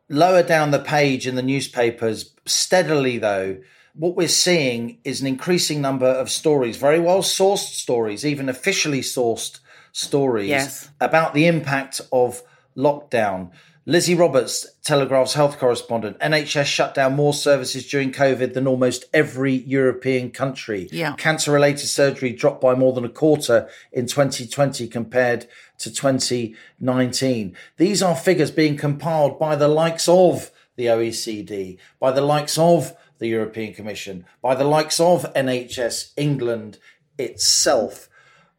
lower 0.08 0.42
down 0.42 0.70
the 0.70 0.78
page 0.78 1.26
in 1.26 1.34
the 1.34 1.42
newspapers, 1.42 2.32
steadily 2.44 3.18
though, 3.18 3.58
what 3.94 4.16
we're 4.16 4.28
seeing 4.28 4.98
is 5.04 5.20
an 5.20 5.26
increasing 5.26 5.80
number 5.80 6.06
of 6.06 6.30
stories, 6.30 6.76
very 6.76 7.00
well 7.00 7.22
sourced 7.22 7.74
stories, 7.74 8.24
even 8.26 8.48
officially 8.48 9.00
sourced 9.00 9.60
stories 9.92 10.48
Yes. 10.48 10.88
about 11.00 11.34
the 11.34 11.46
impact 11.46 12.00
of 12.12 12.42
lockdown. 12.76 13.50
Lizzie 13.86 14.14
Roberts, 14.14 14.66
Telegraph's 14.82 15.34
health 15.34 15.58
correspondent, 15.58 16.16
NHS 16.18 16.64
shut 16.64 16.94
down 16.94 17.14
more 17.14 17.34
services 17.34 17.86
during 17.86 18.12
COVID 18.12 18.54
than 18.54 18.66
almost 18.66 19.04
every 19.12 19.52
European 19.52 20.30
country. 20.30 20.88
Yeah. 20.90 21.14
Cancer 21.16 21.52
related 21.52 21.86
surgery 21.86 22.32
dropped 22.32 22.62
by 22.62 22.74
more 22.74 22.94
than 22.94 23.04
a 23.04 23.10
quarter 23.10 23.68
in 23.92 24.06
2020 24.06 24.88
compared 24.88 25.46
to 25.78 25.92
2019. 25.92 27.54
These 27.76 28.02
are 28.02 28.16
figures 28.16 28.50
being 28.50 28.76
compiled 28.76 29.38
by 29.38 29.54
the 29.54 29.68
likes 29.68 30.08
of 30.08 30.50
the 30.76 30.86
OECD, 30.86 31.76
by 32.00 32.10
the 32.10 32.22
likes 32.22 32.56
of 32.58 32.94
the 33.25 33.31
European 33.31 33.73
Commission, 33.73 34.26
by 34.43 34.54
the 34.54 34.64
likes 34.64 35.00
of 35.00 35.33
NHS 35.33 36.12
England 36.16 36.78
itself. 37.19 38.09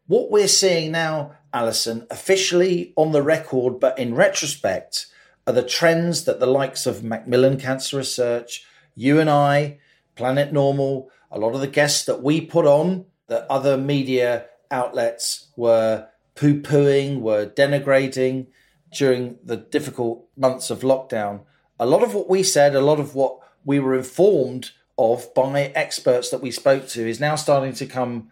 What 0.08 0.30
we're 0.30 0.48
seeing 0.48 0.90
now, 0.90 1.36
Allison, 1.52 2.04
officially 2.10 2.92
on 2.96 3.12
the 3.12 3.22
record, 3.22 3.78
but 3.78 3.96
in 3.96 4.14
retrospect, 4.14 5.06
are 5.46 5.52
the 5.52 5.62
trends 5.62 6.24
that 6.24 6.40
the 6.40 6.46
likes 6.46 6.84
of 6.84 7.04
Macmillan 7.04 7.58
Cancer 7.58 7.98
Research, 7.98 8.66
you 8.96 9.20
and 9.20 9.30
I, 9.30 9.78
Planet 10.16 10.52
Normal, 10.52 11.10
a 11.30 11.38
lot 11.38 11.54
of 11.54 11.60
the 11.60 11.68
guests 11.68 12.04
that 12.06 12.22
we 12.22 12.40
put 12.40 12.66
on, 12.66 13.06
that 13.28 13.46
other 13.48 13.76
media 13.76 14.46
outlets 14.72 15.48
were 15.56 16.08
poo 16.34 16.60
pooing, 16.60 17.20
were 17.20 17.46
denigrating 17.46 18.48
during 18.92 19.38
the 19.44 19.56
difficult 19.56 20.26
months 20.36 20.70
of 20.70 20.80
lockdown. 20.80 21.42
A 21.78 21.86
lot 21.86 22.02
of 22.02 22.14
what 22.14 22.28
we 22.28 22.42
said, 22.42 22.74
a 22.74 22.80
lot 22.80 22.98
of 22.98 23.14
what 23.14 23.38
we 23.66 23.78
were 23.80 23.94
informed 23.94 24.70
of 24.96 25.34
by 25.34 25.72
experts 25.74 26.30
that 26.30 26.40
we 26.40 26.50
spoke 26.50 26.88
to 26.88 27.06
is 27.06 27.20
now 27.20 27.34
starting 27.34 27.74
to 27.74 27.84
come 27.84 28.30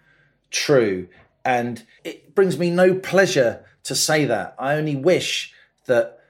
true. 0.51 1.09
And 1.45 1.85
it 2.05 2.35
brings 2.35 2.59
me 2.59 2.71
no 2.71 2.95
pleasure 2.95 3.67
to 3.83 3.95
say 3.95 4.25
that. 4.25 4.55
I 4.59 4.77
only 4.77 4.97
wish 4.97 5.53
that 5.85 6.21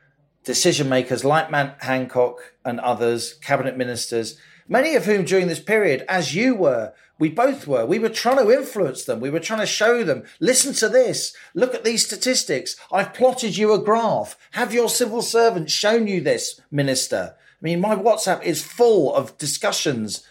decision 0.42 0.88
makers 0.88 1.24
like 1.24 1.50
Matt 1.50 1.76
Hancock 1.82 2.54
and 2.64 2.80
others, 2.80 3.34
cabinet 3.34 3.76
ministers, 3.76 4.36
many 4.66 4.96
of 4.96 5.04
whom 5.04 5.24
during 5.24 5.46
this 5.46 5.60
period, 5.60 6.04
as 6.08 6.34
you 6.34 6.56
were, 6.56 6.92
we 7.16 7.28
both 7.28 7.68
were, 7.68 7.86
we 7.86 8.00
were 8.00 8.08
trying 8.08 8.38
to 8.38 8.50
influence 8.50 9.04
them. 9.04 9.20
We 9.20 9.30
were 9.30 9.38
trying 9.38 9.60
to 9.60 9.66
show 9.66 10.02
them, 10.02 10.24
listen 10.40 10.74
to 10.74 10.88
this, 10.88 11.32
look 11.54 11.74
at 11.74 11.84
these 11.84 12.04
statistics. 12.04 12.74
I've 12.90 13.14
plotted 13.14 13.56
you 13.56 13.72
a 13.72 13.78
graph. 13.78 14.36
Have 14.52 14.74
your 14.74 14.88
civil 14.88 15.22
servants 15.22 15.72
shown 15.72 16.08
you 16.08 16.20
this, 16.20 16.60
minister? 16.72 17.36
I 17.64 17.68
mean, 17.68 17.80
my 17.80 17.96
WhatsApp 17.96 18.42
is 18.42 18.62
full 18.62 19.14
of 19.14 19.38
discussions 19.38 20.22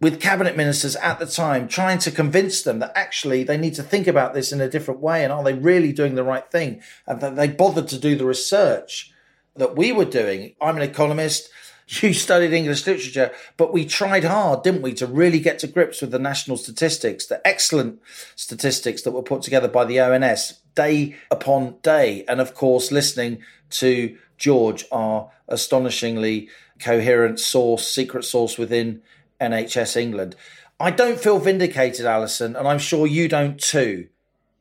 with 0.00 0.20
cabinet 0.20 0.56
ministers 0.56 0.96
at 0.96 1.20
the 1.20 1.26
time, 1.26 1.68
trying 1.68 1.98
to 2.00 2.10
convince 2.10 2.62
them 2.62 2.80
that 2.80 2.90
actually 2.96 3.44
they 3.44 3.56
need 3.56 3.74
to 3.74 3.82
think 3.84 4.08
about 4.08 4.34
this 4.34 4.50
in 4.50 4.60
a 4.60 4.68
different 4.68 4.98
way 4.98 5.22
and 5.22 5.32
are 5.32 5.44
they 5.44 5.54
really 5.54 5.92
doing 5.92 6.16
the 6.16 6.24
right 6.24 6.50
thing? 6.50 6.82
And 7.06 7.20
that 7.20 7.36
they 7.36 7.46
bothered 7.46 7.86
to 7.88 7.98
do 7.98 8.16
the 8.16 8.26
research 8.26 9.12
that 9.54 9.76
we 9.76 9.92
were 9.92 10.04
doing. 10.04 10.56
I'm 10.60 10.76
an 10.76 10.82
economist. 10.82 11.48
You 12.02 12.12
studied 12.12 12.52
English 12.52 12.86
literature, 12.86 13.32
but 13.56 13.72
we 13.72 13.86
tried 13.86 14.24
hard, 14.24 14.62
didn't 14.62 14.82
we, 14.82 14.92
to 14.92 15.06
really 15.06 15.40
get 15.40 15.58
to 15.60 15.66
grips 15.66 16.02
with 16.02 16.10
the 16.10 16.18
national 16.18 16.58
statistics, 16.58 17.24
the 17.24 17.40
excellent 17.46 18.02
statistics 18.36 19.00
that 19.00 19.12
were 19.12 19.22
put 19.22 19.40
together 19.40 19.68
by 19.68 19.86
the 19.86 19.98
ONS 19.98 20.60
day 20.74 21.16
upon 21.30 21.76
day. 21.80 22.26
And 22.28 22.42
of 22.42 22.52
course, 22.52 22.92
listening 22.92 23.38
to 23.70 24.18
George, 24.38 24.84
are 24.90 25.30
astonishingly 25.48 26.48
coherent 26.80 27.40
source, 27.40 27.86
secret 27.86 28.24
source 28.24 28.56
within 28.56 29.02
NHS 29.40 29.96
England. 29.96 30.36
I 30.80 30.90
don't 30.90 31.18
feel 31.18 31.38
vindicated, 31.38 32.06
Allison, 32.06 32.54
and 32.54 32.68
I'm 32.68 32.78
sure 32.78 33.06
you 33.06 33.28
don't 33.28 33.60
too, 33.60 34.08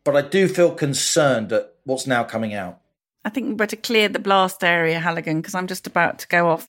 but 0.03 0.15
I 0.15 0.23
do 0.23 0.47
feel 0.47 0.73
concerned 0.73 1.53
at 1.53 1.73
what's 1.83 2.07
now 2.07 2.23
coming 2.23 2.53
out. 2.53 2.79
I 3.23 3.29
think 3.29 3.47
we 3.47 3.53
better 3.53 3.75
clear 3.75 4.09
the 4.09 4.19
blast 4.19 4.63
area, 4.63 4.99
Halligan, 4.99 5.41
because 5.41 5.53
I'm 5.53 5.67
just 5.67 5.85
about 5.85 6.19
to 6.19 6.27
go 6.27 6.49
off. 6.49 6.67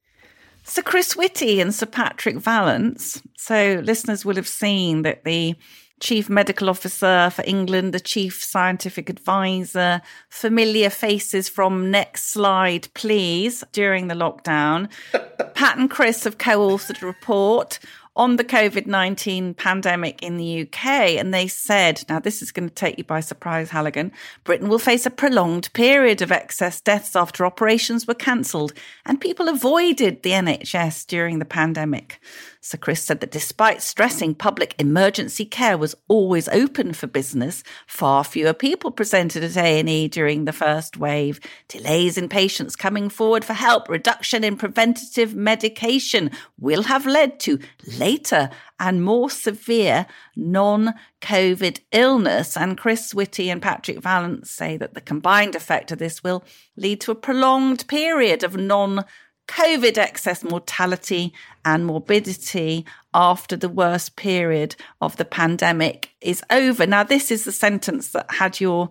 Sir 0.65 0.83
Chris 0.83 1.17
Whitty 1.17 1.61
and 1.61 1.75
Sir 1.75 1.87
Patrick 1.87 2.37
Vallance. 2.37 3.23
So, 3.38 3.81
listeners 3.83 4.25
will 4.25 4.37
have 4.37 4.49
seen 4.49 5.03
that 5.03 5.25
the 5.25 5.55
Chief 6.00 6.28
Medical 6.28 6.71
Officer 6.71 7.31
for 7.31 7.45
England, 7.47 7.93
the 7.93 8.00
Chief 8.00 8.43
Scientific 8.43 9.11
Advisor, 9.11 10.00
familiar 10.28 10.90
faces 10.90 11.49
from 11.49 11.90
Next 11.90 12.26
Slide, 12.26 12.88
please, 12.95 13.64
during 13.73 14.09
the 14.09 14.14
lockdown. 14.14 14.88
Pat 15.55 15.78
and 15.78 15.90
Chris 15.90 16.25
have 16.25 16.38
co 16.38 16.69
authored 16.69 17.02
a 17.02 17.07
report 17.07 17.78
on 18.19 18.35
the 18.35 18.45
COVID 18.45 18.87
19 18.87 19.55
pandemic 19.55 20.23
in 20.23 20.37
the 20.37 20.62
UK. 20.62 20.87
And 21.17 21.33
they 21.33 21.47
said, 21.47 22.05
now 22.09 22.19
this 22.19 22.43
is 22.43 22.50
going 22.50 22.69
to 22.69 22.75
take 22.75 22.99
you 22.99 23.05
by 23.05 23.21
surprise, 23.21 23.71
Halligan, 23.71 24.12
Britain 24.43 24.69
will 24.69 24.81
face 24.81 25.07
a 25.07 25.11
prolonged 25.11 25.73
period 25.73 26.21
of 26.21 26.33
excess 26.33 26.81
deaths 26.81 27.14
after 27.14 27.47
operations 27.47 28.07
were 28.07 28.14
cancelled 28.14 28.73
and 29.07 29.21
people 29.21 29.49
avoided 29.49 30.23
the 30.23 30.31
NHS 30.31 31.07
during 31.07 31.38
the 31.38 31.45
pandemic. 31.45 32.21
Sir 32.61 32.77
Chris 32.77 33.03
said 33.03 33.21
that 33.21 33.31
despite 33.31 33.83
stressing 33.83 34.35
public 34.35 34.75
emergency 34.79 35.45
care 35.45 35.79
was 35.79 35.95
always 36.09 36.49
open 36.49 36.93
for 36.93 37.07
business, 37.07 37.62
far 37.87 38.25
fewer 38.25 38.53
people 38.53 38.91
presented 38.91 39.45
at 39.45 39.57
A&E 39.57 40.09
during 40.09 40.45
the 40.45 40.53
first 40.53 40.97
wave. 40.97 41.38
Delays 41.69 42.19
in 42.19 42.29
patients 42.29 42.75
coming 42.75 43.09
forward 43.09 43.45
for 43.45 43.53
help, 43.53 43.88
reduction 43.88 44.43
in 44.43 44.57
preventative 44.57 45.35
medication 45.35 46.31
will 46.59 46.85
have 46.85 47.07
led 47.07 47.38
to 47.41 47.61
later 47.99 48.50
and 48.81 49.05
more 49.05 49.31
severe 49.31 50.07
non-COVID 50.37 51.81
illness. 51.93 52.57
And 52.57 52.77
Chris 52.79 53.15
Whitty 53.15 53.50
and 53.50 53.62
Patrick 53.62 54.00
Vallance 54.00 54.50
say 54.50 54.77
that 54.77 54.95
the 54.95 55.00
combined 55.00 55.55
effect 55.55 55.93
of 55.93 55.99
this 55.99 56.23
will 56.23 56.45
lead 56.77 57.00
to 57.03 57.12
a 57.12 57.17
prolonged 57.17 57.87
period 57.88 58.43
of 58.43 58.57
non 58.57 59.05
COVID 59.49 59.99
excess 59.99 60.45
mortality 60.45 61.33
and 61.64 61.87
morbidity 61.87 62.85
after 63.12 63.57
the 63.57 63.69
worst 63.69 64.14
period 64.14 64.76
of 65.00 65.17
the 65.17 65.25
pandemic 65.25 66.11
is 66.21 66.43
over. 66.50 66.87
Now, 66.87 67.02
this 67.02 67.31
is 67.31 67.45
the 67.45 67.52
sentence 67.52 68.12
that 68.12 68.31
had 68.31 68.61
your 68.61 68.90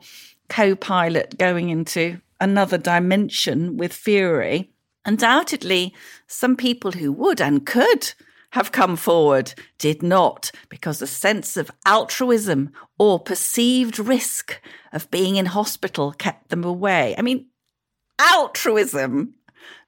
co 0.50 0.76
pilot 0.76 1.38
going 1.38 1.70
into 1.70 2.20
another 2.42 2.78
dimension 2.78 3.78
with 3.78 3.94
fury. 3.94 4.72
Undoubtedly, 5.06 5.94
some 6.28 6.56
people 6.56 6.92
who 6.92 7.12
would 7.14 7.40
and 7.40 7.66
could 7.66 8.14
have 8.52 8.72
come 8.72 8.96
forward 8.96 9.54
did 9.78 10.02
not 10.02 10.52
because 10.70 11.00
the 11.00 11.08
sense 11.08 11.58
of 11.58 11.72
altruism 11.86 12.72
or 12.98 13.20
perceived 13.20 14.00
risk 14.00 14.60
of 14.92 15.10
being 15.12 15.36
in 15.36 15.46
hospital 15.46 16.12
kept 16.14 16.50
them 16.50 16.64
away. 16.64 17.14
I 17.18 17.22
mean, 17.22 17.48
altruism 18.20 19.36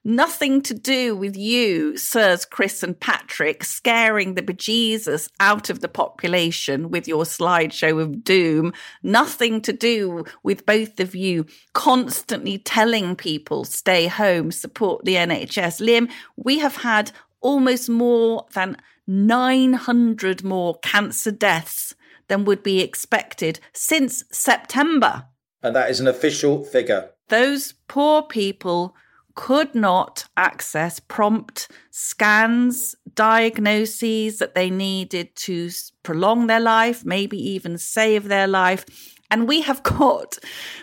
Nothing 0.03 0.61
to 0.61 0.73
do 0.73 1.15
with 1.15 1.35
you, 1.35 1.97
Sirs 1.97 2.45
Chris 2.45 2.83
and 2.83 2.97
Patrick, 2.99 3.63
scaring 3.63 4.35
the 4.35 4.41
bejesus 4.41 5.29
out 5.39 5.69
of 5.69 5.81
the 5.81 5.89
population 5.89 6.89
with 6.89 7.07
your 7.07 7.25
slideshow 7.25 8.01
of 8.01 8.23
doom. 8.23 8.71
Nothing 9.03 9.61
to 9.61 9.73
do 9.73 10.23
with 10.41 10.65
both 10.65 10.99
of 10.99 11.15
you 11.15 11.45
constantly 11.73 12.57
telling 12.57 13.15
people 13.15 13.65
stay 13.65 14.07
home, 14.07 14.51
support 14.51 15.03
the 15.03 15.15
NHS. 15.15 15.85
Liam, 15.85 16.09
we 16.37 16.59
have 16.59 16.77
had 16.77 17.11
almost 17.41 17.89
more 17.89 18.45
than 18.53 18.77
900 19.05 20.43
more 20.43 20.77
cancer 20.79 21.31
deaths 21.31 21.95
than 22.27 22.45
would 22.45 22.63
be 22.63 22.79
expected 22.81 23.59
since 23.73 24.23
September. 24.31 25.25
And 25.61 25.75
that 25.75 25.89
is 25.89 25.99
an 25.99 26.07
official 26.07 26.63
figure. 26.63 27.09
Those 27.27 27.73
poor 27.87 28.23
people 28.23 28.95
could 29.39 29.73
not 29.73 30.25
access 30.35 30.99
prompt 30.99 31.69
scans, 31.91 32.93
diagnoses 33.13 34.37
that 34.37 34.53
they 34.53 34.69
needed 34.69 35.33
to 35.33 35.69
prolong 36.03 36.47
their 36.47 36.59
life, 36.59 37.05
maybe 37.05 37.37
even 37.37 37.77
save 37.77 38.25
their 38.25 38.47
life. 38.47 38.83
And 39.31 39.47
we 39.47 39.61
have 39.61 39.81
got 40.01 40.39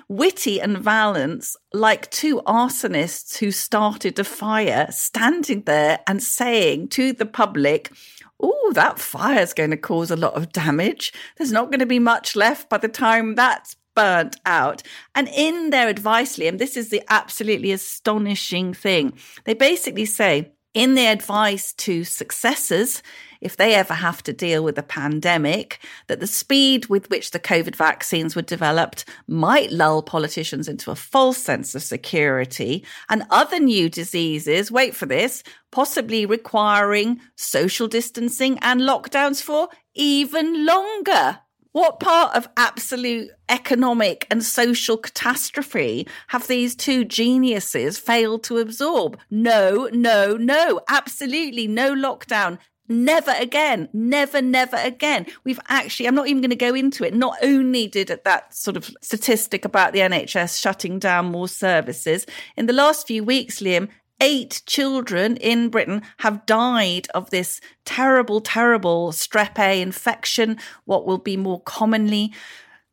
Whitty 0.08 0.58
and 0.58 0.78
Vallance, 0.78 1.54
like 1.74 2.10
two 2.10 2.40
arsonists 2.46 3.36
who 3.36 3.50
started 3.50 4.18
a 4.18 4.24
fire, 4.24 4.86
standing 4.90 5.64
there 5.64 5.98
and 6.06 6.22
saying 6.22 6.88
to 6.88 7.12
the 7.12 7.26
public, 7.26 7.92
Oh, 8.40 8.72
that 8.74 8.98
fire's 8.98 9.52
going 9.52 9.70
to 9.70 9.76
cause 9.76 10.10
a 10.10 10.16
lot 10.16 10.32
of 10.32 10.52
damage. 10.52 11.12
There's 11.36 11.52
not 11.52 11.66
going 11.66 11.80
to 11.80 11.86
be 11.86 11.98
much 11.98 12.34
left 12.34 12.70
by 12.70 12.78
the 12.78 12.88
time 12.88 13.34
that's 13.34 13.76
burnt 13.96 14.36
out. 14.46 14.84
And 15.16 15.28
in 15.34 15.70
their 15.70 15.88
advice, 15.88 16.36
Liam, 16.36 16.58
this 16.58 16.76
is 16.76 16.90
the 16.90 17.02
absolutely 17.08 17.72
astonishing 17.72 18.74
thing. 18.74 19.14
They 19.44 19.54
basically 19.54 20.04
say, 20.04 20.52
in 20.74 20.94
their 20.94 21.10
advice 21.10 21.72
to 21.72 22.04
successors, 22.04 23.02
if 23.40 23.56
they 23.56 23.74
ever 23.74 23.94
have 23.94 24.22
to 24.24 24.32
deal 24.34 24.62
with 24.62 24.76
a 24.76 24.82
pandemic, 24.82 25.78
that 26.06 26.20
the 26.20 26.26
speed 26.26 26.86
with 26.86 27.08
which 27.08 27.30
the 27.30 27.40
COVID 27.40 27.74
vaccines 27.74 28.36
were 28.36 28.42
developed 28.42 29.06
might 29.26 29.72
lull 29.72 30.02
politicians 30.02 30.68
into 30.68 30.90
a 30.90 30.94
false 30.94 31.38
sense 31.38 31.74
of 31.74 31.82
security 31.82 32.84
and 33.08 33.24
other 33.30 33.58
new 33.58 33.88
diseases, 33.88 34.70
wait 34.70 34.94
for 34.94 35.06
this, 35.06 35.42
possibly 35.70 36.26
requiring 36.26 37.20
social 37.36 37.88
distancing 37.88 38.58
and 38.60 38.82
lockdowns 38.82 39.42
for 39.42 39.68
even 39.94 40.66
longer. 40.66 41.38
What 41.76 42.00
part 42.00 42.34
of 42.34 42.48
absolute 42.56 43.32
economic 43.50 44.26
and 44.30 44.42
social 44.42 44.96
catastrophe 44.96 46.08
have 46.28 46.46
these 46.46 46.74
two 46.74 47.04
geniuses 47.04 47.98
failed 47.98 48.44
to 48.44 48.56
absorb? 48.56 49.18
No, 49.30 49.90
no, 49.92 50.38
no, 50.38 50.80
absolutely 50.88 51.66
no 51.66 51.94
lockdown. 51.94 52.58
Never 52.88 53.34
again. 53.38 53.90
Never, 53.92 54.40
never 54.40 54.78
again. 54.78 55.26
We've 55.44 55.60
actually, 55.68 56.06
I'm 56.06 56.14
not 56.14 56.28
even 56.28 56.40
going 56.40 56.48
to 56.48 56.56
go 56.56 56.74
into 56.74 57.04
it. 57.04 57.12
Not 57.12 57.36
only 57.42 57.88
did 57.88 58.08
that 58.24 58.54
sort 58.54 58.78
of 58.78 58.90
statistic 59.02 59.66
about 59.66 59.92
the 59.92 59.98
NHS 59.98 60.58
shutting 60.58 60.98
down 60.98 61.26
more 61.26 61.46
services, 61.46 62.24
in 62.56 62.64
the 62.64 62.72
last 62.72 63.06
few 63.06 63.22
weeks, 63.22 63.60
Liam, 63.60 63.90
eight 64.20 64.62
children 64.66 65.36
in 65.36 65.68
Britain 65.68 66.02
have 66.18 66.46
died 66.46 67.08
of 67.14 67.30
this 67.30 67.60
terrible, 67.84 68.40
terrible 68.40 69.12
strep 69.12 69.58
A 69.58 69.80
infection, 69.80 70.58
what 70.84 71.06
will 71.06 71.18
be 71.18 71.36
more 71.36 71.60
commonly 71.60 72.32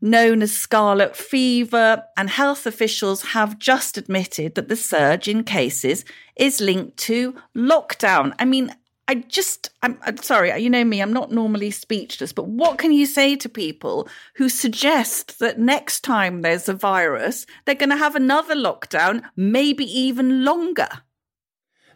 known 0.01 0.41
as 0.41 0.51
scarlet 0.51 1.15
fever. 1.15 2.03
And 2.17 2.29
health 2.29 2.65
officials 2.65 3.21
have 3.23 3.57
just 3.57 3.97
admitted 3.97 4.55
that 4.55 4.67
the 4.67 4.75
surge 4.75 5.27
in 5.27 5.43
cases 5.43 6.03
is 6.35 6.59
linked 6.59 6.97
to 6.97 7.35
lockdown. 7.55 8.33
I 8.37 8.45
mean, 8.45 8.75
I 9.07 9.15
just, 9.15 9.69
I'm, 9.81 9.97
I'm, 10.03 10.17
sorry, 10.17 10.57
you 10.61 10.69
know 10.69 10.83
me, 10.83 11.01
I'm 11.01 11.11
not 11.11 11.31
normally 11.31 11.71
speechless, 11.71 12.31
but 12.31 12.47
what 12.47 12.77
can 12.77 12.93
you 12.93 13.05
say 13.05 13.35
to 13.35 13.49
people 13.49 14.07
who 14.35 14.47
suggest 14.47 15.39
that 15.39 15.59
next 15.59 16.01
time 16.01 16.41
there's 16.41 16.69
a 16.69 16.73
virus, 16.73 17.45
they're 17.65 17.75
going 17.75 17.89
to 17.89 17.97
have 17.97 18.15
another 18.15 18.55
lockdown, 18.55 19.23
maybe 19.35 19.85
even 19.85 20.45
longer? 20.45 20.87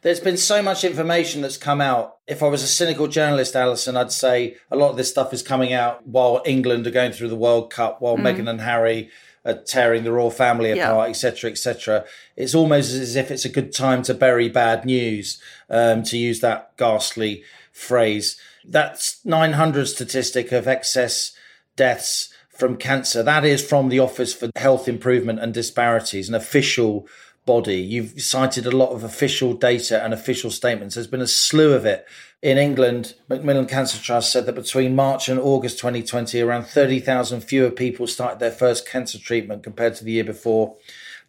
There's 0.01 0.19
been 0.19 0.37
so 0.37 0.61
much 0.61 0.83
information 0.83 1.41
that's 1.41 1.57
come 1.57 1.81
out. 1.81 2.17
If 2.27 2.43
I 2.43 2.47
was 2.47 2.63
a 2.63 2.67
cynical 2.67 3.07
journalist, 3.07 3.55
Allison, 3.55 3.97
I'd 3.97 4.11
say 4.11 4.57
a 4.69 4.75
lot 4.75 4.91
of 4.91 4.97
this 4.97 5.09
stuff 5.09 5.33
is 5.33 5.41
coming 5.41 5.73
out 5.73 6.07
while 6.07 6.41
England 6.45 6.85
are 6.87 6.91
going 6.91 7.11
through 7.11 7.29
the 7.29 7.35
World 7.35 7.71
Cup, 7.71 8.01
while 8.01 8.17
mm. 8.17 8.21
Meghan 8.21 8.49
and 8.49 8.61
Harry 8.61 9.09
are 9.45 9.55
tearing 9.55 10.03
the 10.03 10.11
royal 10.11 10.29
family 10.29 10.77
apart, 10.77 11.09
etc., 11.09 11.49
yeah. 11.49 11.51
etc. 11.51 12.05
Et 12.37 12.43
it's 12.43 12.53
almost 12.55 12.91
as 12.91 13.15
if 13.15 13.31
it's 13.31 13.45
a 13.45 13.49
good 13.49 13.73
time 13.73 14.03
to 14.03 14.13
bury 14.13 14.49
bad 14.49 14.85
news, 14.85 15.41
um, 15.69 16.03
to 16.03 16.17
use 16.17 16.41
that 16.41 16.75
ghastly 16.77 17.43
phrase. 17.71 18.37
That's 18.65 19.23
900 19.25 19.87
statistic 19.87 20.51
of 20.51 20.67
excess 20.67 21.31
deaths 21.77 22.33
from 22.49 22.75
cancer. 22.75 23.23
That 23.23 23.45
is 23.45 23.65
from 23.65 23.89
the 23.89 23.99
Office 23.99 24.33
for 24.33 24.49
Health 24.55 24.87
Improvement 24.87 25.39
and 25.39 25.53
Disparities, 25.53 26.27
an 26.27 26.35
official 26.35 27.07
body. 27.47 27.77
You've 27.77 28.21
cited 28.21 28.67
a 28.67 28.77
lot 28.77 28.91
of 28.91 29.03
official 29.03 29.53
data 29.53 30.03
and 30.03 30.13
official 30.13 30.51
statements. 30.51 30.93
There's 30.93 31.07
been 31.07 31.21
a 31.21 31.27
slew 31.27 31.73
of 31.73 31.85
it. 31.87 32.05
In 32.43 32.59
England, 32.59 33.15
Macmillan 33.29 33.65
Cancer 33.65 33.97
Trust 33.97 34.31
said 34.31 34.45
that 34.45 34.53
between 34.53 34.95
March 34.95 35.27
and 35.27 35.39
August 35.39 35.79
2020, 35.79 36.39
around 36.39 36.65
30,000 36.65 37.41
fewer 37.41 37.71
people 37.71 38.05
started 38.05 38.37
their 38.39 38.51
first 38.51 38.87
cancer 38.87 39.17
treatment 39.17 39.63
compared 39.63 39.95
to 39.95 40.03
the 40.03 40.11
year 40.11 40.23
before. 40.23 40.75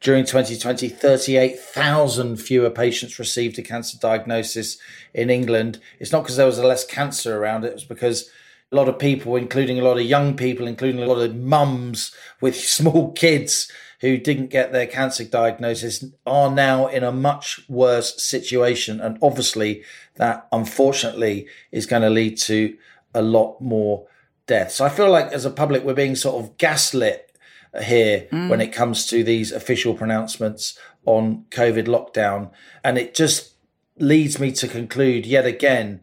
During 0.00 0.26
2020, 0.26 0.90
38,000 0.90 2.36
fewer 2.36 2.70
patients 2.70 3.18
received 3.18 3.58
a 3.58 3.62
cancer 3.62 3.96
diagnosis 3.98 4.76
in 5.14 5.30
England. 5.30 5.80
It's 5.98 6.12
not 6.12 6.24
because 6.24 6.36
there 6.36 6.46
was 6.46 6.58
less 6.58 6.84
cancer 6.84 7.38
around, 7.38 7.64
it 7.64 7.72
was 7.72 7.84
because 7.84 8.30
a 8.70 8.76
lot 8.76 8.88
of 8.88 8.98
people, 8.98 9.34
including 9.36 9.78
a 9.78 9.82
lot 9.82 9.96
of 9.96 10.04
young 10.04 10.36
people, 10.36 10.66
including 10.66 11.02
a 11.02 11.06
lot 11.06 11.22
of 11.22 11.34
mums 11.34 12.14
with 12.40 12.54
small 12.60 13.12
kids, 13.12 13.72
who 14.00 14.16
didn't 14.16 14.48
get 14.48 14.72
their 14.72 14.86
cancer 14.86 15.24
diagnosis 15.24 16.04
are 16.24 16.50
now 16.50 16.86
in 16.86 17.02
a 17.02 17.12
much 17.12 17.60
worse 17.68 18.22
situation. 18.22 19.00
And 19.00 19.18
obviously, 19.20 19.82
that 20.16 20.46
unfortunately 20.52 21.46
is 21.72 21.86
going 21.86 22.02
to 22.02 22.10
lead 22.10 22.38
to 22.38 22.76
a 23.14 23.22
lot 23.22 23.60
more 23.60 24.06
deaths. 24.46 24.80
I 24.80 24.88
feel 24.88 25.10
like 25.10 25.32
as 25.32 25.44
a 25.44 25.50
public, 25.50 25.84
we're 25.84 25.94
being 25.94 26.16
sort 26.16 26.42
of 26.42 26.56
gaslit 26.58 27.36
here 27.84 28.26
mm. 28.30 28.48
when 28.48 28.60
it 28.60 28.72
comes 28.72 29.06
to 29.06 29.24
these 29.24 29.52
official 29.52 29.94
pronouncements 29.94 30.78
on 31.04 31.44
COVID 31.50 31.86
lockdown. 31.86 32.50
And 32.84 32.98
it 32.98 33.14
just 33.14 33.54
leads 33.98 34.38
me 34.38 34.52
to 34.52 34.68
conclude 34.68 35.26
yet 35.26 35.44
again 35.44 36.00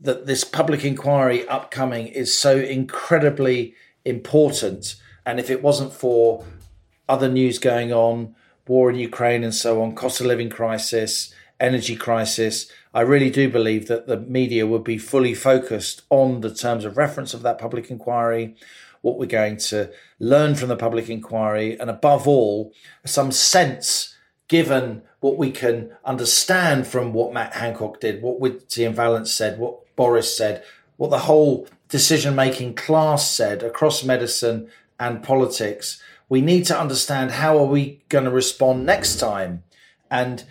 that 0.00 0.26
this 0.26 0.44
public 0.44 0.84
inquiry 0.84 1.46
upcoming 1.48 2.08
is 2.08 2.36
so 2.36 2.58
incredibly 2.58 3.74
important. 4.04 4.96
And 5.24 5.38
if 5.38 5.48
it 5.48 5.62
wasn't 5.62 5.92
for 5.92 6.44
other 7.08 7.28
news 7.28 7.58
going 7.58 7.92
on, 7.92 8.34
war 8.66 8.90
in 8.90 8.96
Ukraine 8.96 9.44
and 9.44 9.54
so 9.54 9.82
on, 9.82 9.94
cost 9.94 10.20
of 10.20 10.26
living 10.26 10.50
crisis, 10.50 11.34
energy 11.60 11.96
crisis. 11.96 12.70
I 12.94 13.00
really 13.02 13.30
do 13.30 13.48
believe 13.48 13.88
that 13.88 14.06
the 14.06 14.18
media 14.18 14.66
would 14.66 14.84
be 14.84 14.98
fully 14.98 15.34
focused 15.34 16.02
on 16.10 16.40
the 16.40 16.54
terms 16.54 16.84
of 16.84 16.96
reference 16.96 17.34
of 17.34 17.42
that 17.42 17.58
public 17.58 17.90
inquiry, 17.90 18.56
what 19.00 19.18
we're 19.18 19.26
going 19.26 19.56
to 19.56 19.90
learn 20.18 20.54
from 20.54 20.68
the 20.68 20.76
public 20.76 21.08
inquiry, 21.08 21.78
and 21.78 21.90
above 21.90 22.28
all, 22.28 22.72
some 23.04 23.32
sense 23.32 24.16
given 24.48 25.02
what 25.20 25.38
we 25.38 25.50
can 25.50 25.90
understand 26.04 26.86
from 26.86 27.12
what 27.12 27.32
Matt 27.32 27.54
Hancock 27.54 28.00
did, 28.00 28.22
what 28.22 28.40
Whitty 28.40 28.84
and 28.84 28.94
Vallance 28.94 29.32
said, 29.32 29.58
what 29.58 29.78
Boris 29.96 30.36
said, 30.36 30.62
what 30.96 31.10
the 31.10 31.20
whole 31.20 31.66
decision 31.88 32.34
making 32.34 32.74
class 32.74 33.30
said 33.30 33.62
across 33.62 34.04
medicine 34.04 34.68
and 35.00 35.22
politics 35.22 36.02
we 36.28 36.40
need 36.40 36.64
to 36.66 36.78
understand 36.78 37.30
how 37.32 37.58
are 37.58 37.66
we 37.66 38.02
going 38.08 38.24
to 38.24 38.30
respond 38.30 38.84
next 38.86 39.16
time 39.16 39.62
and 40.10 40.44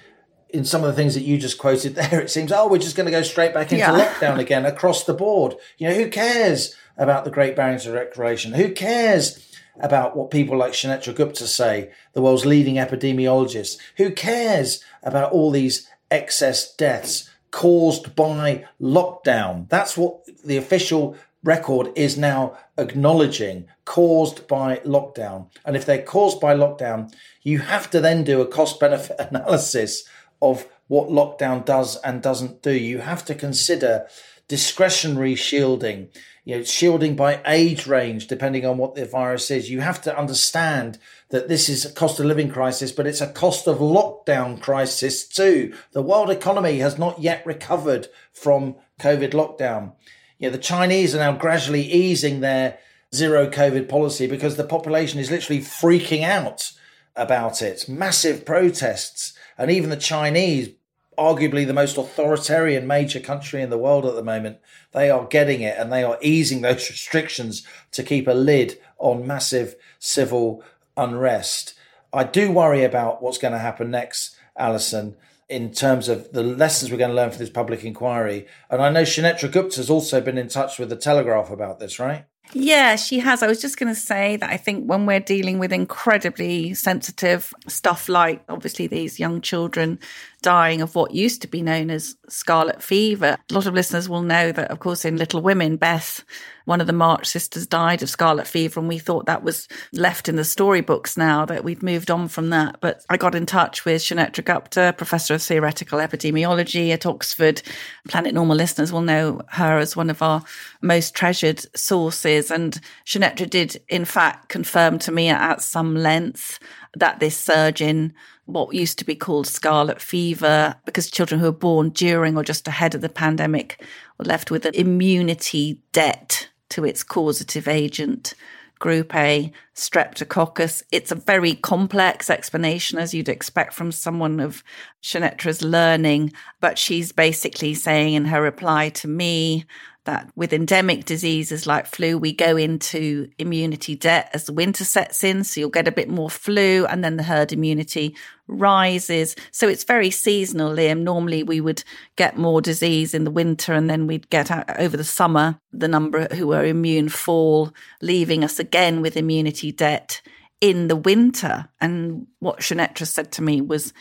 in 0.50 0.66
some 0.66 0.84
of 0.84 0.88
the 0.88 0.94
things 0.94 1.14
that 1.14 1.24
you 1.24 1.38
just 1.38 1.58
quoted 1.58 1.96
there 1.96 2.22
it 2.22 2.30
seems 2.30 2.52
oh 2.52 2.68
we're 2.68 2.78
just 2.78 2.96
going 2.96 3.06
to 3.06 3.12
go 3.12 3.24
straight 3.24 3.54
back 3.54 3.72
into 3.72 3.78
yeah. 3.78 3.92
lockdown 4.14 4.40
again 4.40 4.66
across 4.66 5.04
the 5.04 5.14
board 5.14 5.56
you 5.78 5.88
know 5.88 5.96
who 5.96 6.10
cares 6.10 6.76
about 6.98 7.26
the 7.26 7.32
great 7.32 7.56
barriers 7.56 7.84
to 7.84 7.92
recreation 7.92 8.54
who 8.54 8.72
cares 8.72 9.52
about 9.80 10.16
what 10.16 10.32
people 10.32 10.58
like 10.58 10.74
Sunetra 10.74 11.16
Gupta 11.16 11.48
say, 11.48 11.92
the 12.14 12.22
world's 12.22 12.46
leading 12.46 12.76
epidemiologist. 12.76 13.78
Who 13.98 14.12
cares 14.12 14.84
about 15.04 15.32
all 15.32 15.52
these 15.52 15.88
excess 16.10 16.74
deaths 16.74 17.30
caused 17.52 18.16
by 18.16 18.66
lockdown? 18.80 19.70
That's 19.70 19.98
what 19.98 20.26
the 20.44 20.58
official 20.58 21.16
record 21.44 21.90
is 21.96 22.18
now 22.18 22.58
acknowledging 22.78 23.68
caused 23.86 24.48
by 24.48 24.78
lockdown. 24.78 25.50
And 25.66 25.76
if 25.76 25.86
they're 25.86 26.02
caused 26.02 26.40
by 26.40 26.56
lockdown, 26.56 27.14
you 27.42 27.60
have 27.60 27.90
to 27.92 28.00
then 28.00 28.24
do 28.24 28.42
a 28.42 28.48
cost 28.48 28.80
benefit 28.80 29.16
analysis 29.32 30.04
of 30.42 30.68
what 30.88 31.10
lockdown 31.10 31.64
does 31.66 31.96
and 31.98 32.22
doesn't 32.22 32.62
do. 32.62 32.74
You 32.74 33.00
have 33.00 33.24
to 33.26 33.36
consider 33.36 34.08
discretionary 34.48 35.36
shielding, 35.36 36.10
you 36.44 36.58
know, 36.58 36.64
shielding 36.64 37.16
by 37.16 37.40
age 37.46 37.88
range, 37.88 38.28
depending 38.28 38.66
on 38.66 38.78
what 38.78 38.96
the 38.96 39.06
virus 39.06 39.50
is. 39.50 39.70
You 39.70 39.80
have 39.80 40.02
to 40.02 40.18
understand 40.18 40.98
that 41.30 41.48
this 41.48 41.70
is 41.70 41.86
a 41.86 41.94
cost 41.94 42.20
of 42.20 42.26
living 42.26 42.50
crisis, 42.50 42.92
but 42.92 43.08
it's 43.08 43.22
a 43.22 43.32
cost 43.32 43.68
of 43.68 43.78
lockdown 43.78 44.62
crisis 44.62 45.26
too. 45.26 45.74
The 45.94 46.02
world 46.02 46.30
economy 46.30 46.80
has 46.80 46.98
not 46.98 47.22
yet 47.22 47.46
recovered 47.46 48.10
from 48.34 48.76
COVID 49.00 49.32
lockdown. 49.32 49.94
You 50.42 50.48
know, 50.48 50.54
the 50.54 50.64
Chinese 50.64 51.14
are 51.14 51.20
now 51.20 51.34
gradually 51.34 51.84
easing 51.84 52.40
their 52.40 52.80
zero 53.14 53.48
COVID 53.48 53.88
policy 53.88 54.26
because 54.26 54.58
the 54.58 54.64
population 54.64 55.20
is 55.20 55.30
literally 55.30 55.62
freaking 55.62 56.24
out 56.24 56.72
about 57.16 57.62
it. 57.62 57.88
Massive 57.88 58.44
protests. 58.44 59.34
And 59.56 59.70
even 59.70 59.92
the 59.92 59.96
Chinese, 59.96 60.70
arguably 61.16 61.68
the 61.68 61.74
most 61.74 61.96
authoritarian 61.96 62.88
major 62.88 63.20
country 63.20 63.62
in 63.62 63.70
the 63.70 63.78
world 63.78 64.04
at 64.04 64.16
the 64.16 64.24
moment, 64.24 64.58
they 64.94 65.12
are 65.12 65.28
getting 65.28 65.62
it 65.62 65.78
and 65.78 65.94
they 65.94 66.04
are 66.04 66.18
easing 66.24 66.62
those 66.64 66.90
restrictions 66.90 67.64
to 67.92 68.02
keep 68.02 68.28
a 68.28 68.32
lid 68.32 68.80
on 68.98 69.28
massive 69.28 69.76
civil 70.00 70.64
unrest. 70.98 71.76
I 72.12 72.24
do 72.24 72.52
worry 72.52 72.84
about 72.84 73.22
what's 73.22 73.38
going 73.38 73.54
to 73.54 73.60
happen 73.60 73.92
next, 73.92 74.36
Allison, 74.58 75.16
in 75.52 75.70
terms 75.70 76.08
of 76.08 76.32
the 76.32 76.42
lessons 76.42 76.90
we're 76.90 76.98
going 76.98 77.10
to 77.10 77.16
learn 77.16 77.30
from 77.30 77.40
this 77.40 77.50
public 77.50 77.84
inquiry. 77.84 78.48
And 78.70 78.82
I 78.82 78.90
know 78.90 79.04
Sunetra 79.04 79.52
Gupta 79.52 79.78
has 79.78 79.90
also 79.90 80.22
been 80.22 80.38
in 80.38 80.48
touch 80.48 80.80
with 80.80 80.88
the 80.90 80.96
Telegraph 80.96 81.52
about 81.52 81.78
this, 81.78 82.00
right? 82.00 82.24
Yeah, 82.54 82.96
she 82.96 83.20
has. 83.20 83.44
I 83.44 83.48
was 83.48 83.62
just 83.62 83.78
going 83.78 83.94
to 83.94 84.00
say 84.00 84.38
that 84.38 84.50
I 84.50 84.58
think 84.58 84.86
when 84.86 85.06
we're 85.06 85.20
dealing 85.20 85.60
with 85.60 85.74
incredibly 85.74 86.74
sensitive 86.74 87.54
stuff 87.68 88.08
like 88.08 88.44
obviously 88.48 88.88
these 88.88 89.20
young 89.20 89.42
children 89.42 90.00
dying 90.42 90.82
of 90.82 90.96
what 90.96 91.14
used 91.14 91.42
to 91.42 91.48
be 91.48 91.62
known 91.62 91.90
as 91.90 92.16
scarlet 92.28 92.82
fever, 92.82 93.38
a 93.50 93.54
lot 93.54 93.68
of 93.68 93.74
listeners 93.74 94.10
will 94.10 94.22
know 94.22 94.52
that, 94.52 94.72
of 94.72 94.80
course, 94.80 95.06
in 95.06 95.18
Little 95.18 95.42
Women, 95.42 95.78
Beth, 95.78 96.24
one 96.66 96.82
of 96.82 96.88
the 96.88 96.94
March 96.94 97.28
sisters, 97.28 97.68
died 97.68 98.02
of 98.02 98.10
scarlet 98.10 98.48
fever, 98.48 98.80
and 98.80 98.90
we 98.90 98.98
thought 98.98 99.26
that 99.26 99.44
was 99.44 99.68
left 99.94 100.30
in 100.30 100.36
the 100.36 100.44
storybooks 100.44 101.18
now 101.18 101.46
that 101.46 101.64
we'd 101.64 101.84
moved 101.84 102.10
on 102.10 102.28
from 102.28 102.50
that. 102.50 102.78
But 102.82 103.04
I 103.10 103.18
got 103.18 103.36
in 103.36 103.46
touch 103.46 103.86
with 103.86 104.02
Sunetra 104.02 104.44
Gupta, 104.44 104.94
professor 104.98 105.36
of 105.36 105.42
theoretical 105.42 106.00
epidemiology 106.00 106.92
at 106.92 107.06
Oxford. 107.06 107.62
Planet 108.08 108.34
Normal 108.34 108.58
listeners 108.58 108.92
will 108.92 109.02
know 109.02 109.42
her 109.50 109.78
as 109.78 109.96
one 109.96 110.10
of 110.10 110.22
our 110.22 110.44
most 110.82 111.16
treasured 111.16 111.66
sources. 111.76 112.52
And 112.52 112.80
Sunetra 113.06 113.50
did, 113.50 113.82
in 113.90 114.06
fact, 114.06 114.50
confirm 114.50 115.00
to 115.00 115.12
me 115.12 115.30
at 115.30 115.62
some 115.62 115.96
length 115.96 116.60
that 116.96 117.20
this 117.20 117.38
surge 117.38 117.82
in 117.82 118.14
what 118.54 118.74
used 118.74 119.00
to 119.00 119.06
be 119.06 119.16
called 119.16 119.48
scarlet 119.48 120.02
fever, 120.02 120.76
because 120.86 121.10
children 121.10 121.40
who 121.40 121.48
were 121.48 121.52
born 121.52 121.90
during 121.90 122.38
or 122.38 122.44
just 122.44 122.68
ahead 122.68 122.96
of 122.96 123.02
the 123.02 123.10
pandemic 123.10 123.84
were 124.18 124.26
left 124.26 124.52
with 124.52 124.66
an 124.66 124.76
immunity 124.76 125.80
debt 125.92 126.50
to 126.70 126.86
its 126.86 127.04
causative 127.04 127.68
agent. 127.68 128.34
Group 128.80 129.14
A, 129.14 129.52
streptococcus. 129.76 130.82
It's 130.92 131.12
a 131.12 131.16
very 131.16 131.54
complex 131.54 132.32
explanation, 132.32 132.98
as 132.98 133.14
you'd 133.14 133.30
expect 133.30 133.76
from 133.76 133.92
someone 133.92 134.40
of 134.40 134.64
Sunetra's 135.04 135.62
learning, 135.62 136.34
but 136.62 136.80
she's 136.80 137.12
basically 137.12 137.76
saying 137.76 138.16
in 138.16 138.26
her 138.26 138.42
reply 138.42 138.90
to 138.90 139.08
me 139.08 139.66
that 140.06 140.32
with 140.36 140.54
endemic 140.54 141.06
diseases 141.06 141.68
like 141.68 141.86
flu, 141.86 142.18
we 142.18 142.34
go 142.34 142.58
into 142.58 143.30
immunity 143.38 143.96
debt 143.96 144.30
as 144.34 144.46
the 144.46 144.54
winter 144.54 144.84
sets 144.84 145.24
in. 145.24 145.44
So 145.44 145.60
you'll 145.60 145.70
get 145.70 145.88
a 145.88 145.92
bit 145.92 146.10
more 146.10 146.30
flu 146.30 146.86
and 146.86 147.04
then 147.04 147.18
the 147.18 147.24
herd 147.24 147.54
immunity 147.54 148.16
rises. 148.48 149.36
So 149.52 149.68
it's 149.68 149.84
very 149.84 150.10
seasonal, 150.10 150.74
Liam. 150.74 151.02
Normally 151.02 151.44
we 151.44 151.62
would 151.62 151.84
get 152.16 152.38
more 152.38 152.62
disease 152.62 153.14
in 153.14 153.24
the 153.24 153.32
winter 153.32 153.74
and 153.74 153.90
then 153.90 154.08
we'd 154.08 154.30
get 154.30 154.50
out 154.50 154.80
over 154.80 154.98
the 154.98 155.04
summer. 155.04 155.60
The 155.72 155.88
number 155.88 156.28
who 156.34 156.52
are 156.54 156.66
immune 156.66 157.10
fall, 157.10 157.74
leaving 158.02 158.44
us 158.44 158.60
again 158.60 159.02
with 159.02 159.16
immunity 159.18 159.72
debt 159.72 160.22
in 160.60 160.88
the 160.88 160.96
winter. 160.96 161.70
And 161.80 162.28
what 162.40 162.60
Sunetra 162.60 163.08
said 163.08 163.32
to 163.34 163.44
me 163.44 163.62
was, 163.62 163.94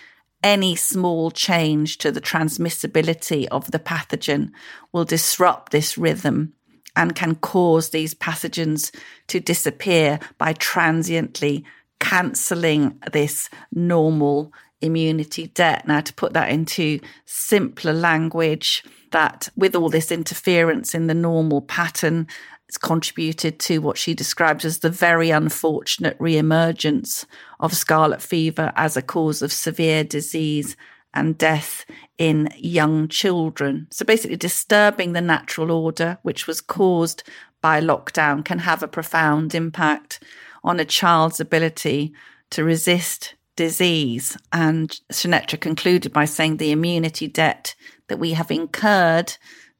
any 0.42 0.74
small 0.74 1.31
change 1.31 1.98
to 1.98 2.11
the 2.11 2.20
transmissibility 2.20 3.46
of 3.50 3.70
the 3.70 3.79
pathogen 3.79 4.53
will 4.92 5.05
disrupt 5.05 5.72
this 5.72 5.98
rhythm 5.98 6.55
and 6.96 7.14
can 7.14 7.35
cause 7.37 7.90
these 7.90 8.14
pathogens 8.14 8.94
to 9.29 9.40
disappear 9.40 10.18
by 10.38 10.53
transiently 10.55 11.64
cancelling 11.98 12.98
this 13.12 13.48
normal 13.72 14.53
immunity 14.81 15.48
debt. 15.48 15.87
Now, 15.87 16.00
to 16.00 16.14
put 16.14 16.33
that 16.33 16.50
into 16.50 17.00
simpler 17.26 17.92
language, 17.92 18.83
that 19.12 19.48
with 19.57 19.74
all 19.74 19.90
this 19.90 20.11
interference 20.11 20.94
in 20.94 21.07
the 21.07 21.14
normal 21.14 21.62
pattern, 21.62 22.26
it's 22.70 22.78
contributed 22.78 23.59
to 23.59 23.80
what 23.80 23.98
she 23.98 24.14
describes 24.14 24.64
as 24.64 24.78
the 24.78 24.90
very 24.90 25.30
unfortunate 25.30 26.16
re-emergence 26.20 27.26
of 27.59 27.74
scarlet 27.74 28.22
fever 28.22 28.72
as 28.76 28.96
a 28.96 29.02
cause 29.02 29.42
of 29.42 29.52
severe 29.52 30.04
disease 30.04 30.76
and 31.12 31.37
death 31.37 31.85
in 32.16 32.48
young 32.56 33.09
children. 33.09 33.88
So 33.90 34.04
basically 34.04 34.37
disturbing 34.37 35.14
the 35.14 35.20
natural 35.20 35.72
order, 35.72 36.18
which 36.22 36.46
was 36.46 36.61
caused 36.61 37.24
by 37.61 37.80
lockdown, 37.80 38.44
can 38.44 38.61
have 38.61 38.85
a 38.85 38.88
profound 38.88 39.52
impact 39.52 40.22
on 40.62 40.78
a 40.78 40.85
child's 40.85 41.40
ability 41.40 42.14
to 42.50 42.62
resist 42.62 43.35
disease. 43.56 44.38
And 44.52 44.90
Sunetra 45.11 45.59
concluded 45.59 46.12
by 46.12 46.24
saying 46.24 46.59
the 46.59 46.70
immunity 46.70 47.26
debt 47.26 47.74
that 48.06 48.20
we 48.20 48.35
have 48.35 48.52
incurred 48.52 49.37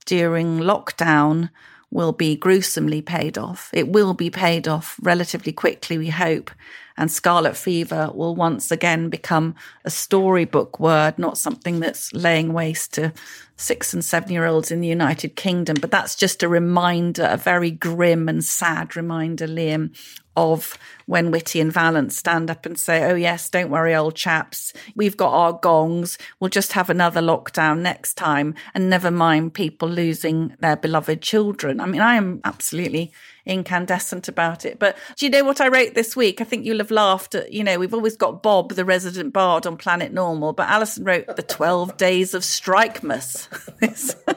during 0.07 0.59
lockdown 0.59 1.51
will 1.91 2.13
be 2.13 2.37
gruesomely 2.37 3.03
paid 3.03 3.37
off. 3.37 3.71
It 3.73 3.89
will 3.89 4.15
be 4.15 4.31
paid 4.31 4.69
off 4.69 4.97
relatively 5.03 5.53
quickly, 5.53 5.99
we 5.99 6.09
hope. 6.09 6.51
And 6.97 7.11
scarlet 7.11 7.57
fever 7.57 8.11
will 8.13 8.35
once 8.35 8.71
again 8.71 9.09
become 9.09 9.55
a 9.85 9.91
storybook 9.91 10.79
word, 10.79 11.19
not 11.19 11.39
something 11.39 11.81
that's 11.81 12.13
laying 12.13 12.53
waste 12.53 12.95
to 12.95 13.13
six 13.57 13.93
and 13.95 14.05
seven 14.05 14.33
year 14.33 14.45
olds 14.45 14.71
in 14.71 14.81
the 14.81 14.89
United 14.89 15.35
Kingdom. 15.35 15.77
But 15.81 15.91
that's 15.91 16.15
just 16.15 16.43
a 16.43 16.49
reminder, 16.49 17.27
a 17.31 17.37
very 17.37 17.71
grim 17.71 18.29
and 18.29 18.45
sad 18.45 18.97
reminder, 18.97 19.47
Liam, 19.47 19.97
of 20.41 20.79
when 21.07 21.31
Whitty 21.31 21.61
and 21.61 21.73
Vallance 21.73 22.17
stand 22.17 22.51
up 22.51 22.65
and 22.65 22.79
say, 22.79 23.05
Oh, 23.05 23.15
yes, 23.15 23.51
don't 23.51 23.71
worry, 23.71 23.95
old 23.95 24.15
chaps. 24.15 24.73
We've 24.95 25.17
got 25.17 25.33
our 25.33 25.53
gongs. 25.53 26.19
We'll 26.39 26.51
just 26.51 26.73
have 26.73 26.89
another 26.89 27.21
lockdown 27.21 27.81
next 27.81 28.15
time 28.15 28.55
and 28.75 28.89
never 28.89 29.11
mind 29.11 29.55
people 29.55 29.89
losing 29.89 30.55
their 30.61 30.77
beloved 30.77 31.21
children. 31.21 31.81
I 31.81 31.87
mean, 31.87 32.01
I 32.01 32.15
am 32.15 32.41
absolutely 32.45 33.13
incandescent 33.45 34.29
about 34.29 34.65
it. 34.65 34.79
But 34.79 34.97
do 35.17 35.27
you 35.27 35.31
know 35.31 35.45
what 35.45 35.61
I 35.61 35.69
wrote 35.69 35.95
this 35.95 36.15
week? 36.15 36.41
I 36.41 36.45
think 36.45 36.65
you'll 36.65 36.79
have 36.79 36.91
laughed 36.91 37.35
at, 37.35 37.53
you 37.53 37.65
know, 37.65 37.79
we've 37.79 37.95
always 37.95 38.17
got 38.17 38.43
Bob, 38.43 38.75
the 38.75 38.85
resident 38.85 39.33
bard 39.33 39.67
on 39.67 39.77
Planet 39.77 40.13
Normal, 40.13 40.53
but 40.53 40.69
Allison 40.69 41.05
wrote 41.05 41.37
The 41.37 41.43
12 41.43 41.97
Days 41.97 42.35
of 42.35 42.43
Strikemas. 42.43 43.49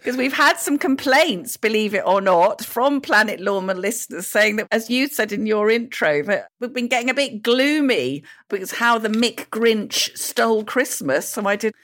because 0.00 0.16
we've 0.16 0.32
had 0.32 0.58
some 0.58 0.78
complaints, 0.78 1.58
believe 1.58 1.94
it 1.94 2.02
or 2.06 2.22
not, 2.22 2.64
from 2.64 3.02
Planet 3.02 3.38
Normal 3.38 3.76
listeners 3.76 4.26
saying 4.26 4.56
that, 4.56 4.66
as 4.70 4.88
you 4.88 5.08
said 5.08 5.30
in 5.30 5.44
your 5.44 5.70
intro, 5.70 6.22
that 6.22 6.48
we've 6.58 6.72
been 6.72 6.88
getting 6.88 7.10
a 7.10 7.14
bit 7.14 7.42
gloomy 7.42 8.24
because 8.48 8.72
how 8.72 8.96
the 8.96 9.10
Mick 9.10 9.48
Grinch 9.50 10.16
stole 10.16 10.64
Christmas. 10.64 11.28
So 11.28 11.46
I 11.46 11.56
did. 11.56 11.74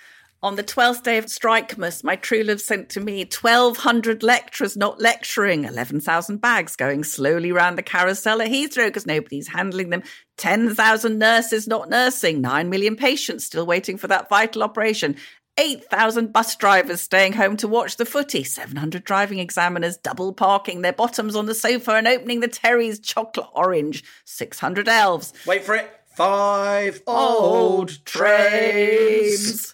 On 0.43 0.55
the 0.55 0.63
12th 0.63 1.03
day 1.03 1.19
of 1.19 1.25
Strikemas, 1.27 2.05
my 2.05 2.15
true 2.15 2.43
love 2.43 2.61
sent 2.61 2.91
to 2.91 3.01
me 3.01 3.21
1,200 3.21 4.23
lecturers 4.23 4.77
not 4.77 5.01
lecturing, 5.01 5.65
11,000 5.65 6.41
bags 6.41 6.77
going 6.77 7.05
slowly 7.05 7.53
round 7.53 7.77
the 7.77 7.83
carousel 7.83 8.43
at 8.43 8.51
Heathrow 8.51 8.87
because 8.87 9.07
nobody's 9.07 9.49
handling 9.49 9.91
them, 9.91 10.03
10,000 10.37 11.19
nurses 11.19 11.67
not 11.67 11.89
nursing, 11.89 12.43
9 12.43 12.69
million 12.69 12.97
patients 12.97 13.47
still 13.47 13.67
waiting 13.67 13.97
for 13.97 14.09
that 14.09 14.29
vital 14.29 14.63
operation, 14.63 15.17
8,000 15.59 16.33
bus 16.33 16.55
drivers 16.57 17.01
staying 17.01 17.33
home 17.33 17.57
to 17.59 17.67
watch 17.69 17.97
the 17.97 18.05
footy, 18.05 18.45
700 18.45 19.05
driving 19.05 19.39
examiners 19.39 19.97
double 19.97 20.33
parking 20.35 20.83
their 20.83 20.93
bottoms 20.93 21.35
on 21.35 21.47
the 21.47 21.55
sofa 21.55 21.93
and 21.93 22.07
opening 22.07 22.41
the 22.41 22.49
Terry's 22.49 22.99
chocolate 22.99 23.47
orange, 23.55 24.05
600 24.27 24.87
elves. 24.89 25.33
Wait 25.47 25.65
for 25.65 25.75
it. 25.75 25.91
Five 26.15 27.03
old 27.07 28.05
trains. 28.07 29.73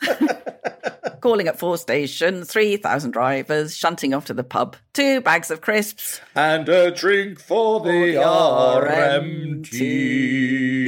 Calling 1.21 1.47
at 1.47 1.57
four 1.59 1.79
stations, 1.79 2.51
3,000 2.51 3.13
drivers 3.13 3.77
shunting 3.77 4.13
off 4.13 4.25
to 4.27 4.35
the 4.35 4.43
pub, 4.43 4.75
two 4.93 5.21
bags 5.21 5.53
of 5.53 5.61
crisps. 5.61 6.21
and 6.35 6.69
a 6.69 6.91
drink 6.91 7.39
for 7.39 7.79
the 7.81 8.15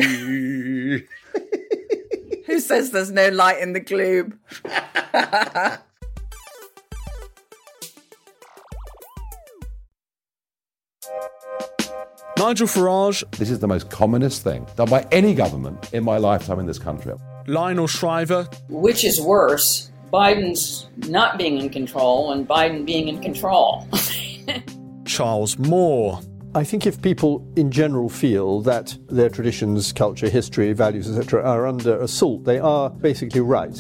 RMT. 0.04 1.06
RMT. 2.44 2.46
Who 2.46 2.60
says 2.60 2.90
there's 2.90 3.10
no 3.10 3.28
light 3.30 3.60
in 3.60 3.72
the 3.72 3.80
gloom? 3.80 4.38
Nigel 12.36 12.66
Farage, 12.66 13.24
This 13.38 13.50
is 13.50 13.60
the 13.60 13.68
most 13.68 13.90
commonest 13.90 14.42
thing 14.42 14.66
done 14.76 14.90
by 14.90 15.06
any 15.12 15.34
government 15.34 15.92
in 15.94 16.04
my 16.04 16.18
lifetime 16.18 16.58
in 16.58 16.66
this 16.66 16.78
country. 16.78 17.14
Lionel 17.46 17.86
Shriver, 17.86 18.48
Which 18.68 19.04
is 19.04 19.20
worse, 19.20 19.90
Biden's 20.12 20.88
not 21.08 21.38
being 21.38 21.58
in 21.58 21.70
control 21.70 22.32
and 22.32 22.46
Biden 22.46 22.84
being 22.84 23.08
in 23.08 23.20
control. 23.22 23.88
Charles 25.06 25.58
Moore. 25.58 26.20
I 26.56 26.62
think 26.62 26.86
if 26.86 27.02
people 27.02 27.44
in 27.56 27.72
general 27.72 28.08
feel 28.08 28.60
that 28.60 28.96
their 29.08 29.28
traditions, 29.28 29.92
culture, 29.92 30.28
history, 30.28 30.72
values, 30.72 31.10
etc., 31.10 31.42
are 31.42 31.66
under 31.66 32.00
assault, 32.00 32.44
they 32.44 32.60
are 32.60 32.90
basically 32.90 33.40
right. 33.40 33.76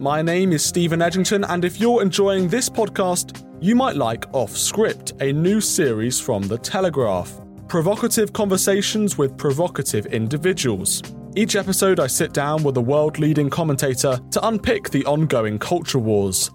My 0.00 0.20
name 0.20 0.52
is 0.52 0.64
Steven 0.64 0.98
Edginton, 0.98 1.48
and 1.48 1.64
if 1.64 1.78
you're 1.80 2.02
enjoying 2.02 2.48
this 2.48 2.68
podcast, 2.68 3.46
you 3.60 3.76
might 3.76 3.94
like 3.94 4.24
Off 4.32 4.50
Script, 4.56 5.12
a 5.20 5.32
new 5.32 5.60
series 5.60 6.18
from 6.18 6.42
The 6.42 6.58
Telegraph. 6.58 7.32
Provocative 7.68 8.32
conversations 8.32 9.16
with 9.16 9.38
provocative 9.38 10.06
individuals. 10.06 11.00
Each 11.36 11.54
episode, 11.54 12.00
I 12.00 12.08
sit 12.08 12.32
down 12.32 12.64
with 12.64 12.76
a 12.76 12.80
world 12.80 13.20
leading 13.20 13.48
commentator 13.48 14.18
to 14.32 14.48
unpick 14.48 14.90
the 14.90 15.04
ongoing 15.04 15.60
culture 15.60 16.00
wars. 16.00 16.50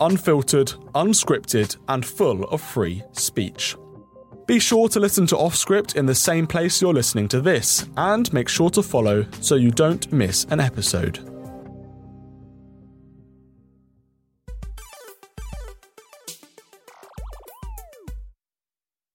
Unfiltered, 0.00 0.68
unscripted, 0.94 1.78
and 1.88 2.04
full 2.04 2.44
of 2.44 2.60
free 2.60 3.02
speech. 3.12 3.76
Be 4.46 4.58
sure 4.58 4.90
to 4.90 5.00
listen 5.00 5.26
to 5.28 5.38
Off 5.38 5.56
Script 5.56 5.96
in 5.96 6.04
the 6.04 6.14
same 6.14 6.46
place 6.46 6.82
you're 6.82 6.92
listening 6.92 7.28
to 7.28 7.40
this, 7.40 7.88
and 7.96 8.30
make 8.30 8.48
sure 8.50 8.68
to 8.70 8.82
follow 8.82 9.24
so 9.40 9.54
you 9.54 9.70
don't 9.70 10.12
miss 10.12 10.44
an 10.50 10.60
episode. 10.60 11.18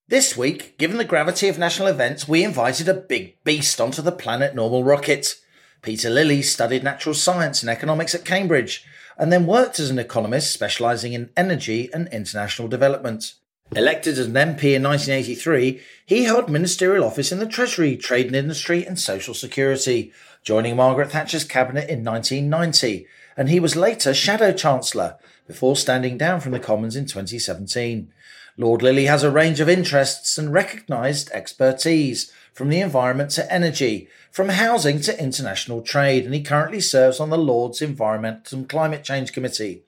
This 0.07 0.35
week, 0.35 0.79
given 0.79 0.97
the 0.97 1.05
gravity 1.05 1.47
of 1.47 1.59
national 1.59 1.89
events, 1.89 2.27
we 2.27 2.43
invited 2.43 2.89
a 2.89 2.95
big 2.95 3.35
beast 3.43 3.79
onto 3.79 4.01
the 4.01 4.11
Planet 4.11 4.55
Normal 4.55 4.83
rocket. 4.83 5.35
Peter 5.83 6.09
Lilley 6.09 6.41
studied 6.41 6.83
natural 6.83 7.13
science 7.13 7.61
and 7.61 7.69
economics 7.69 8.15
at 8.15 8.25
Cambridge, 8.25 8.83
and 9.15 9.31
then 9.31 9.45
worked 9.45 9.79
as 9.79 9.91
an 9.91 9.99
economist 9.99 10.51
specialising 10.51 11.13
in 11.13 11.29
energy 11.37 11.93
and 11.93 12.07
international 12.07 12.67
development. 12.67 13.35
Elected 13.75 14.17
as 14.17 14.25
an 14.25 14.33
MP 14.33 14.73
in 14.73 14.81
1983, 14.81 15.79
he 16.03 16.23
held 16.23 16.49
ministerial 16.49 17.03
office 17.03 17.31
in 17.31 17.37
the 17.37 17.45
Treasury, 17.45 17.95
Trade 17.95 18.27
and 18.27 18.35
Industry, 18.35 18.83
and 18.83 18.99
Social 18.99 19.35
Security, 19.35 20.11
joining 20.43 20.75
Margaret 20.75 21.11
Thatcher's 21.11 21.43
cabinet 21.43 21.87
in 21.87 22.03
1990, 22.03 23.05
and 23.37 23.47
he 23.47 23.59
was 23.59 23.75
later 23.75 24.11
Shadow 24.13 24.51
Chancellor 24.51 25.17
before 25.45 25.75
standing 25.75 26.17
down 26.17 26.39
from 26.39 26.51
the 26.51 26.59
Commons 26.59 26.95
in 26.95 27.05
2017. 27.05 28.11
Lord 28.57 28.81
Lilley 28.81 29.05
has 29.05 29.23
a 29.23 29.31
range 29.31 29.59
of 29.59 29.69
interests 29.69 30.37
and 30.39 30.51
recognised 30.51 31.29
expertise, 31.31 32.33
from 32.53 32.69
the 32.69 32.81
environment 32.81 33.29
to 33.31 33.53
energy, 33.53 34.09
from 34.31 34.49
housing 34.49 34.99
to 34.99 35.23
international 35.23 35.81
trade, 35.81 36.25
and 36.25 36.33
he 36.33 36.41
currently 36.41 36.81
serves 36.81 37.19
on 37.19 37.29
the 37.29 37.37
Lords 37.37 37.81
Environment 37.81 38.51
and 38.51 38.67
Climate 38.67 39.03
Change 39.03 39.31
Committee. 39.31 39.83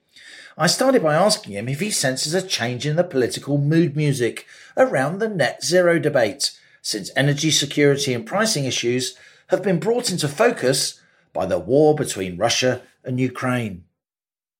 I 0.56 0.66
started 0.66 1.02
by 1.02 1.14
asking 1.14 1.54
him 1.54 1.68
if 1.68 1.80
he 1.80 1.90
senses 1.90 2.34
a 2.34 2.46
change 2.46 2.86
in 2.86 2.96
the 2.96 3.04
political 3.04 3.58
mood 3.58 3.96
music 3.96 4.46
around 4.76 5.18
the 5.18 5.28
net 5.28 5.64
zero 5.64 5.98
debate, 5.98 6.58
since 6.82 7.10
energy 7.16 7.50
security 7.50 8.12
and 8.12 8.26
pricing 8.26 8.64
issues 8.64 9.16
have 9.48 9.62
been 9.62 9.78
brought 9.78 10.10
into 10.10 10.28
focus 10.28 11.00
by 11.32 11.46
the 11.46 11.58
war 11.58 11.94
between 11.94 12.36
Russia 12.36 12.82
and 13.04 13.18
Ukraine. 13.18 13.84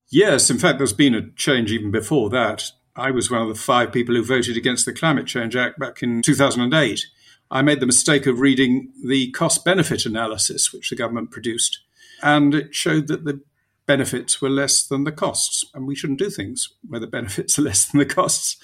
Yes, 0.09 0.50
in 0.50 0.59
fact, 0.59 0.78
there's 0.78 0.92
been 0.92 1.14
a 1.14 1.31
change 1.31 1.70
even 1.70 1.90
before 1.90 2.31
that. 2.31 2.70
I 2.94 3.11
was 3.11 3.31
one 3.31 3.42
of 3.42 3.48
the 3.48 3.55
five 3.55 3.92
people 3.92 4.14
who 4.14 4.24
voted 4.24 4.57
against 4.57 4.85
the 4.85 4.92
Climate 4.92 5.26
Change 5.26 5.57
Act 5.57 5.78
back 5.78 6.02
in 6.02 6.22
2008. 6.22 7.07
I 7.50 7.62
made 7.62 7.81
the 7.81 7.87
mistake 7.87 8.26
of 8.26 8.40
reading 8.40 8.92
the 9.05 9.31
cost 9.33 9.64
benefit 9.64 10.07
analysis 10.07 10.72
which 10.72 10.90
the 10.90 10.96
government 10.96 11.31
produced, 11.31 11.81
and 12.22 12.55
it 12.55 12.74
showed 12.74 13.09
that 13.09 13.24
the 13.24 13.40
benefits 13.87 14.40
were 14.40 14.51
less 14.51 14.87
than 14.87 15.05
the 15.05 15.12
costs. 15.12 15.64
And 15.75 15.87
we 15.87 15.95
shouldn't 15.95 16.18
do 16.18 16.31
things 16.31 16.68
where 16.87 17.01
the 17.01 17.07
benefits 17.07 17.59
are 17.59 17.62
less 17.71 17.87
than 17.87 17.99
the 17.99 18.07
costs. 18.07 18.57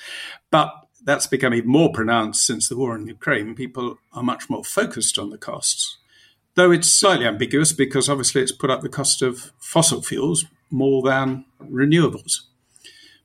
But 0.50 0.72
that's 1.04 1.26
become 1.26 1.54
even 1.54 1.70
more 1.70 1.92
pronounced 1.92 2.44
since 2.44 2.68
the 2.68 2.76
war 2.76 2.94
in 2.96 3.06
Ukraine. 3.06 3.54
People 3.54 3.98
are 4.12 4.22
much 4.22 4.50
more 4.50 4.64
focused 4.64 5.18
on 5.18 5.30
the 5.30 5.38
costs. 5.38 5.98
Though 6.54 6.72
it's 6.72 6.92
slightly 6.92 7.26
ambiguous 7.26 7.72
because 7.72 8.08
obviously 8.08 8.42
it's 8.42 8.52
put 8.52 8.70
up 8.70 8.82
the 8.82 8.88
cost 8.88 9.22
of 9.22 9.52
fossil 9.58 10.02
fuels 10.02 10.44
more 10.70 11.02
than 11.02 11.44
renewables. 11.62 12.40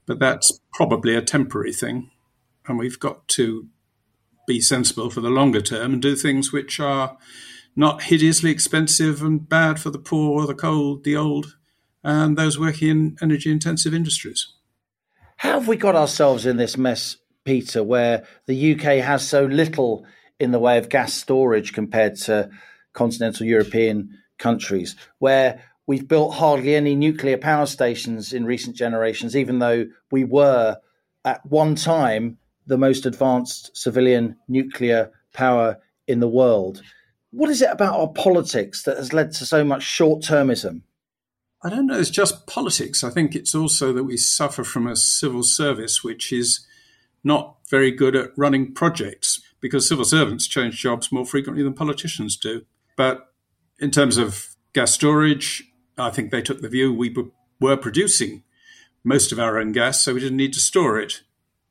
But 0.05 0.19
that's 0.19 0.59
probably 0.73 1.15
a 1.15 1.21
temporary 1.21 1.73
thing. 1.73 2.11
And 2.67 2.77
we've 2.77 2.99
got 2.99 3.27
to 3.29 3.67
be 4.47 4.61
sensible 4.61 5.09
for 5.09 5.21
the 5.21 5.29
longer 5.29 5.61
term 5.61 5.93
and 5.93 6.01
do 6.01 6.15
things 6.15 6.51
which 6.51 6.79
are 6.79 7.17
not 7.75 8.03
hideously 8.03 8.51
expensive 8.51 9.23
and 9.23 9.47
bad 9.47 9.79
for 9.79 9.89
the 9.89 9.99
poor, 9.99 10.45
the 10.45 10.53
cold, 10.53 11.03
the 11.03 11.15
old, 11.15 11.55
and 12.03 12.37
those 12.37 12.59
working 12.59 12.89
in 12.89 13.17
energy 13.21 13.51
intensive 13.51 13.93
industries. 13.93 14.47
How 15.37 15.59
have 15.59 15.67
we 15.67 15.77
got 15.77 15.95
ourselves 15.95 16.45
in 16.45 16.57
this 16.57 16.77
mess, 16.77 17.17
Peter, 17.43 17.83
where 17.83 18.25
the 18.45 18.73
UK 18.73 19.03
has 19.03 19.27
so 19.27 19.45
little 19.45 20.05
in 20.39 20.51
the 20.51 20.59
way 20.59 20.77
of 20.77 20.89
gas 20.89 21.13
storage 21.13 21.73
compared 21.73 22.15
to 22.17 22.49
continental 22.93 23.45
European 23.45 24.17
countries, 24.37 24.95
where 25.19 25.61
we've 25.87 26.07
built 26.07 26.35
hardly 26.35 26.75
any 26.75 26.95
nuclear 26.95 27.37
power 27.37 27.65
stations 27.65 28.33
in 28.33 28.45
recent 28.45 28.75
generations, 28.75 29.35
even 29.35 29.59
though 29.59 29.85
we 30.11 30.23
were 30.23 30.77
at 31.25 31.45
one 31.45 31.75
time 31.75 32.37
the 32.65 32.77
most 32.77 33.05
advanced 33.05 33.75
civilian 33.75 34.35
nuclear 34.47 35.11
power 35.33 35.77
in 36.07 36.19
the 36.19 36.27
world. 36.27 36.81
What 37.31 37.49
is 37.49 37.61
it 37.61 37.69
about 37.71 37.99
our 37.99 38.09
politics 38.09 38.83
that 38.83 38.97
has 38.97 39.13
led 39.13 39.31
to 39.33 39.45
so 39.45 39.63
much 39.63 39.83
short 39.83 40.21
termism? 40.21 40.81
I 41.63 41.69
don't 41.69 41.87
know, 41.87 41.97
it's 41.97 42.09
just 42.09 42.45
politics. 42.45 43.03
I 43.03 43.09
think 43.09 43.35
it's 43.35 43.55
also 43.55 43.93
that 43.93 44.03
we 44.03 44.17
suffer 44.17 44.63
from 44.63 44.85
a 44.85 44.95
civil 44.95 45.43
service 45.43 46.03
which 46.03 46.33
is 46.33 46.65
not 47.23 47.55
very 47.69 47.89
good 47.89 48.15
at 48.15 48.37
running 48.37 48.73
projects 48.73 49.41
because 49.61 49.87
civil 49.87 50.03
servants 50.03 50.45
change 50.45 50.81
jobs 50.81 51.11
more 51.11 51.25
frequently 51.25 51.63
than 51.63 51.73
politicians 51.73 52.35
do. 52.35 52.65
But 52.97 53.33
in 53.79 53.91
terms 53.91 54.17
of 54.17 54.55
gas 54.73 54.91
storage, 54.91 55.63
I 55.97 56.09
think 56.09 56.31
they 56.31 56.41
took 56.41 56.61
the 56.61 56.67
view 56.67 56.93
we 56.93 57.15
were 57.61 57.77
producing 57.77 58.43
most 59.03 59.31
of 59.31 59.39
our 59.39 59.57
own 59.57 59.71
gas, 59.71 60.01
so 60.01 60.13
we 60.13 60.19
didn't 60.19 60.37
need 60.37 60.53
to 60.53 60.59
store 60.59 60.99
it. 60.99 61.21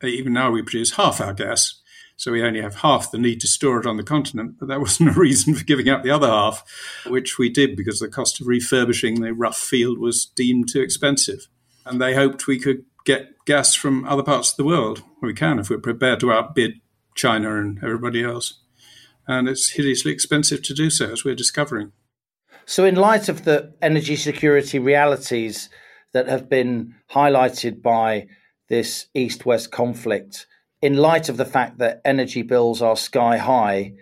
Even 0.03 0.33
now, 0.33 0.51
we 0.51 0.61
produce 0.61 0.95
half 0.95 1.21
our 1.21 1.33
gas, 1.33 1.81
so 2.15 2.31
we 2.31 2.43
only 2.43 2.61
have 2.61 2.75
half 2.75 3.11
the 3.11 3.17
need 3.17 3.41
to 3.41 3.47
store 3.47 3.79
it 3.79 3.85
on 3.85 3.97
the 3.97 4.03
continent. 4.03 4.55
But 4.59 4.67
that 4.67 4.79
wasn't 4.81 5.15
a 5.15 5.19
reason 5.19 5.53
for 5.55 5.63
giving 5.63 5.89
up 5.89 6.03
the 6.03 6.11
other 6.11 6.27
half, 6.27 6.63
which 7.07 7.37
we 7.37 7.49
did 7.49 7.75
because 7.75 7.99
the 7.99 8.07
cost 8.07 8.39
of 8.39 8.47
refurbishing 8.47 9.21
the 9.21 9.33
Rough 9.33 9.57
field 9.57 9.99
was 9.99 10.25
deemed 10.25 10.69
too 10.69 10.81
expensive. 10.81 11.47
And 11.85 11.99
they 11.99 12.15
hoped 12.15 12.47
we 12.47 12.59
could 12.59 12.85
get 13.05 13.33
gas 13.45 13.75
from 13.75 14.05
other 14.05 14.23
parts 14.23 14.51
of 14.51 14.57
the 14.57 14.63
world. 14.63 15.03
We 15.21 15.33
can 15.33 15.59
if 15.59 15.69
we're 15.69 15.79
prepared 15.79 16.19
to 16.21 16.31
outbid 16.31 16.79
China 17.15 17.59
and 17.59 17.77
everybody 17.83 18.23
else. 18.23 18.59
And 19.27 19.47
it's 19.47 19.71
hideously 19.71 20.11
expensive 20.11 20.63
to 20.63 20.73
do 20.73 20.89
so, 20.89 21.11
as 21.11 21.23
we're 21.23 21.35
discovering. 21.35 21.91
So, 22.65 22.85
in 22.85 22.95
light 22.95 23.29
of 23.29 23.45
the 23.45 23.73
energy 23.81 24.15
security 24.15 24.79
realities 24.79 25.69
that 26.13 26.27
have 26.27 26.49
been 26.49 26.95
highlighted 27.11 27.81
by 27.81 28.27
this 28.69 29.07
east 29.13 29.45
west 29.45 29.71
conflict, 29.71 30.47
in 30.83 30.97
light 30.97 31.29
of 31.29 31.37
the 31.37 31.45
fact 31.45 31.77
that 31.77 32.01
energy 32.03 32.41
bills 32.41 32.81
are 32.81 32.97
sky 32.97 33.37
high 33.37 33.93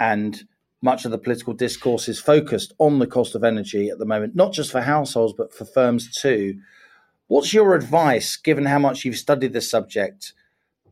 and 0.00 0.44
much 0.80 1.04
of 1.04 1.10
the 1.10 1.18
political 1.18 1.52
discourse 1.52 2.08
is 2.08 2.18
focused 2.18 2.72
on 2.78 2.98
the 2.98 3.06
cost 3.06 3.34
of 3.34 3.44
energy 3.44 3.90
at 3.90 3.98
the 3.98 4.06
moment, 4.06 4.34
not 4.34 4.54
just 4.54 4.72
for 4.72 4.80
households, 4.80 5.34
but 5.36 5.52
for 5.52 5.66
firms 5.66 6.10
too. 6.10 6.58
What's 7.26 7.52
your 7.52 7.74
advice, 7.74 8.38
given 8.38 8.64
how 8.64 8.78
much 8.78 9.04
you've 9.04 9.18
studied 9.18 9.52
this 9.52 9.70
subject, 9.70 10.32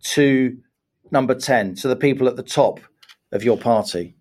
to 0.02 0.58
number 1.10 1.34
10, 1.34 1.76
to 1.76 1.88
the 1.88 1.96
people 1.96 2.28
at 2.28 2.36
the 2.36 2.42
top 2.42 2.80
of 3.32 3.42
your 3.42 3.56
party? 3.56 4.16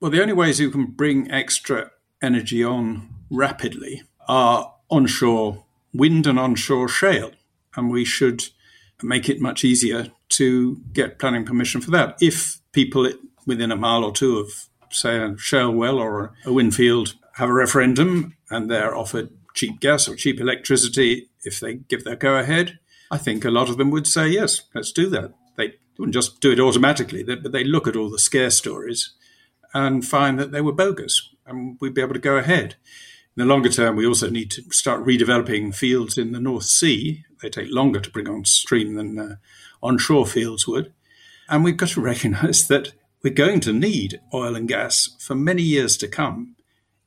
Well, 0.00 0.10
the 0.10 0.20
only 0.20 0.34
ways 0.34 0.58
you 0.58 0.72
can 0.72 0.86
bring 0.86 1.30
extra 1.30 1.92
energy 2.20 2.64
on 2.64 3.08
rapidly 3.30 4.02
are 4.26 4.74
onshore 4.90 5.62
wind 5.94 6.26
and 6.26 6.36
onshore 6.36 6.88
shale. 6.88 7.30
And 7.76 7.92
we 7.92 8.04
should 8.04 8.46
make 9.02 9.28
it 9.28 9.40
much 9.40 9.62
easier 9.62 10.10
to 10.36 10.80
get 10.92 11.18
planning 11.18 11.44
permission 11.44 11.80
for 11.80 11.90
that. 11.92 12.16
If 12.20 12.58
people 12.72 13.10
within 13.46 13.72
a 13.72 13.76
mile 13.76 14.04
or 14.04 14.12
two 14.12 14.38
of, 14.38 14.50
say, 14.90 15.18
a 15.18 15.36
shale 15.38 15.72
well 15.72 15.98
or 15.98 16.32
a 16.44 16.52
wind 16.52 16.74
field 16.74 17.14
have 17.34 17.48
a 17.48 17.52
referendum 17.52 18.36
and 18.50 18.70
they're 18.70 18.96
offered 18.96 19.30
cheap 19.54 19.80
gas 19.80 20.08
or 20.08 20.16
cheap 20.16 20.40
electricity, 20.40 21.28
if 21.44 21.60
they 21.60 21.74
give 21.74 22.04
their 22.04 22.16
go 22.16 22.36
ahead, 22.36 22.78
I 23.10 23.18
think 23.18 23.44
a 23.44 23.50
lot 23.50 23.68
of 23.68 23.78
them 23.78 23.90
would 23.90 24.06
say, 24.06 24.28
yes, 24.28 24.62
let's 24.74 24.92
do 24.92 25.08
that. 25.10 25.32
They 25.56 25.74
wouldn't 25.98 26.14
just 26.14 26.40
do 26.40 26.52
it 26.52 26.60
automatically, 26.60 27.22
but 27.22 27.52
they 27.52 27.64
look 27.64 27.86
at 27.86 27.96
all 27.96 28.10
the 28.10 28.18
scare 28.18 28.50
stories 28.50 29.12
and 29.72 30.04
find 30.04 30.38
that 30.38 30.52
they 30.52 30.60
were 30.60 30.72
bogus 30.72 31.30
and 31.46 31.76
we'd 31.80 31.94
be 31.94 32.00
able 32.00 32.14
to 32.14 32.20
go 32.20 32.36
ahead. 32.36 32.74
In 33.36 33.46
the 33.46 33.54
longer 33.54 33.68
term, 33.68 33.96
we 33.96 34.06
also 34.06 34.30
need 34.30 34.50
to 34.52 34.62
start 34.70 35.04
redeveloping 35.04 35.74
fields 35.74 36.18
in 36.18 36.32
the 36.32 36.40
North 36.40 36.64
Sea. 36.64 37.24
They 37.42 37.50
take 37.50 37.70
longer 37.70 38.00
to 38.00 38.10
bring 38.10 38.28
on 38.28 38.44
stream 38.44 38.94
than 38.94 39.18
uh, 39.18 39.36
onshore 39.82 40.26
fields 40.26 40.66
would. 40.66 40.92
And 41.48 41.64
we've 41.64 41.76
got 41.76 41.90
to 41.90 42.00
recognize 42.12 42.68
that 42.68 42.92
we're 43.22 43.34
going 43.34 43.60
to 43.60 43.72
need 43.72 44.20
oil 44.32 44.54
and 44.54 44.68
gas 44.68 45.16
for 45.18 45.34
many 45.34 45.62
years 45.62 45.96
to 45.98 46.08
come. 46.08 46.56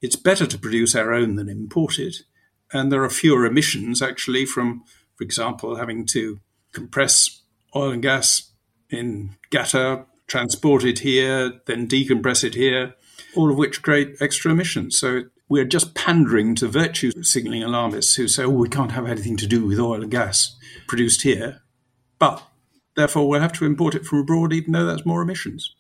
It's 0.02 0.16
better 0.16 0.46
to 0.46 0.58
produce 0.58 0.96
our 0.96 1.14
own 1.14 1.36
than 1.36 1.50
import 1.50 2.00
it. 2.00 2.24
and 2.72 2.92
there 2.92 3.04
are 3.04 3.10
fewer 3.10 3.46
emissions 3.46 4.02
actually 4.02 4.46
from, 4.46 4.84
for 5.16 5.24
example, 5.24 5.76
having 5.76 6.06
to 6.06 6.40
compress 6.72 7.42
oil 7.76 7.92
and 7.92 8.02
gas 8.02 8.52
in 8.90 9.36
Qatar, 9.52 10.06
transport 10.28 10.84
it 10.84 11.00
here, 11.00 11.60
then 11.66 11.88
decompress 11.88 12.44
it 12.44 12.56
here, 12.56 12.96
all 13.36 13.52
of 13.52 13.58
which 13.58 13.82
create 13.82 14.16
extra 14.20 14.52
emissions. 14.52 14.98
So 14.98 15.24
we're 15.48 15.66
just 15.66 15.96
pandering 15.96 16.56
to 16.56 16.68
virtue 16.68 17.12
signaling 17.24 17.64
alarmists 17.64 18.16
who 18.16 18.28
say, 18.28 18.44
oh, 18.44 18.50
we 18.50 18.70
can't 18.70 18.92
have 18.92 19.08
anything 19.08 19.36
to 19.38 19.48
do 19.48 19.66
with 19.66 19.80
oil 19.80 20.02
and 20.02 20.12
gas 20.12 20.56
produced 20.88 21.24
here, 21.24 21.62
but 22.20 22.44
therefore 22.96 23.28
we'll 23.28 23.42
have 23.42 23.54
to 23.54 23.66
import 23.66 23.96
it 23.96 24.06
from 24.06 24.20
abroad, 24.20 24.54
even 24.54 24.72
though 24.74 24.86
that's 24.86 25.06
more 25.06 25.22
emissions. 25.22 25.76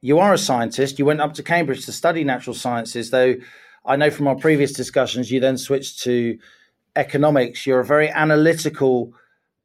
You 0.00 0.18
are 0.18 0.34
a 0.34 0.38
scientist. 0.38 0.98
You 0.98 1.04
went 1.04 1.20
up 1.20 1.34
to 1.34 1.42
Cambridge 1.42 1.86
to 1.86 1.92
study 1.92 2.24
natural 2.24 2.54
sciences, 2.54 3.10
though 3.10 3.36
I 3.84 3.96
know 3.96 4.10
from 4.10 4.26
our 4.26 4.34
previous 4.34 4.72
discussions 4.72 5.30
you 5.30 5.40
then 5.40 5.56
switched 5.56 6.00
to 6.00 6.38
economics. 6.96 7.66
You're 7.66 7.80
a 7.80 7.84
very 7.84 8.10
analytical 8.10 9.12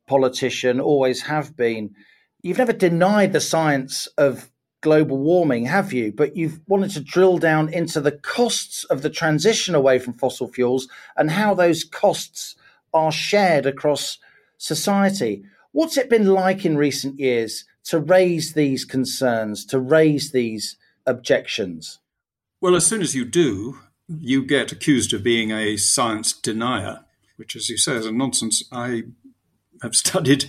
politician, 0.08 0.80
always 0.80 1.24
have 1.24 1.58
been. 1.58 1.96
You've 2.42 2.60
never 2.60 2.74
denied 2.74 3.34
the 3.34 3.42
science 3.42 4.08
of 4.18 4.50
global 4.82 5.18
warming, 5.18 5.66
have 5.66 5.92
you? 5.92 6.12
But 6.12 6.36
you've 6.36 6.60
wanted 6.68 6.92
to 6.92 7.00
drill 7.02 7.38
down 7.38 7.74
into 7.74 8.00
the 8.00 8.12
costs 8.12 8.84
of 8.86 9.02
the 9.02 9.10
transition 9.10 9.76
away 9.76 10.00
from 10.00 10.13
fossil 10.13 10.48
fuels 10.48 10.88
and 11.16 11.32
how 11.32 11.54
those 11.54 11.84
costs 11.84 12.56
are 12.94 13.12
shared 13.12 13.66
across 13.66 14.18
society. 14.58 15.44
What's 15.71 15.97
it 15.97 16.10
been 16.10 16.27
like 16.27 16.65
in 16.65 16.77
recent 16.77 17.19
years 17.19 17.65
to 17.86 17.99
raise 17.99 18.53
these 18.53 18.86
concerns, 18.86 19.65
to 19.65 19.80
raise 19.80 20.32
these 20.32 20.77
objections? 21.06 21.99
Well, 22.60 22.75
as 22.75 22.86
soon 22.86 23.01
as 23.01 23.15
you 23.15 23.25
do, 23.25 23.77
you 24.08 24.43
get 24.43 24.71
accused 24.71 25.13
of 25.13 25.23
being 25.23 25.51
a 25.51 25.77
science 25.77 26.34
denier, 26.34 27.01
which, 27.36 27.56
as 27.56 27.69
you 27.69 27.77
say, 27.77 27.95
is 27.95 28.06
a 28.06 28.12
nonsense. 28.12 28.63
I 28.71 29.03
have 29.82 29.95
studied 30.06 30.45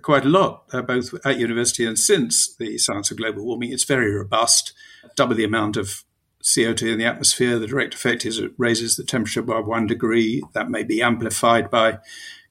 quite 0.00 0.24
a 0.24 0.28
lot, 0.28 0.64
uh, 0.72 0.82
both 0.82 1.14
at 1.24 1.38
university 1.38 1.84
and 1.84 1.98
since 1.98 2.54
the 2.56 2.78
science 2.78 3.10
of 3.10 3.18
global 3.18 3.44
warming. 3.44 3.72
It's 3.72 3.84
very 3.84 4.10
robust, 4.12 4.72
double 5.16 5.34
the 5.34 5.44
amount 5.44 5.76
of 5.76 6.04
CO2 6.42 6.92
in 6.92 6.98
the 6.98 7.04
atmosphere. 7.04 7.58
The 7.58 7.66
direct 7.66 7.94
effect 7.94 8.24
is 8.24 8.38
it 8.38 8.52
raises 8.56 8.96
the 8.96 9.04
temperature 9.04 9.42
by 9.42 9.60
one 9.60 9.86
degree. 9.86 10.42
That 10.54 10.70
may 10.70 10.82
be 10.82 11.02
amplified 11.02 11.70
by 11.70 11.98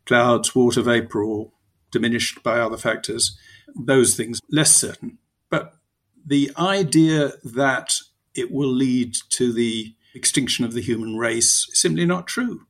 clouds, 0.06 0.56
water 0.56 0.82
vapor, 0.82 1.24
or 1.24 1.52
diminished 1.92 2.44
by 2.44 2.60
other 2.60 2.78
factors. 2.78 3.38
Those 3.76 4.16
things 4.16 4.40
less 4.50 4.76
certain. 4.76 5.18
But 5.50 5.74
the 6.26 6.52
idea 6.58 7.34
that 7.44 7.94
it 8.34 8.52
will 8.52 8.72
lead 8.72 9.16
to 9.30 9.52
the 9.52 9.96
extinction 10.14 10.66
of 10.66 10.74
the 10.74 10.82
human 10.82 11.18
race 11.18 11.68
is 11.72 11.82
simply 11.82 12.06
not 12.06 12.28
true. 12.28 12.66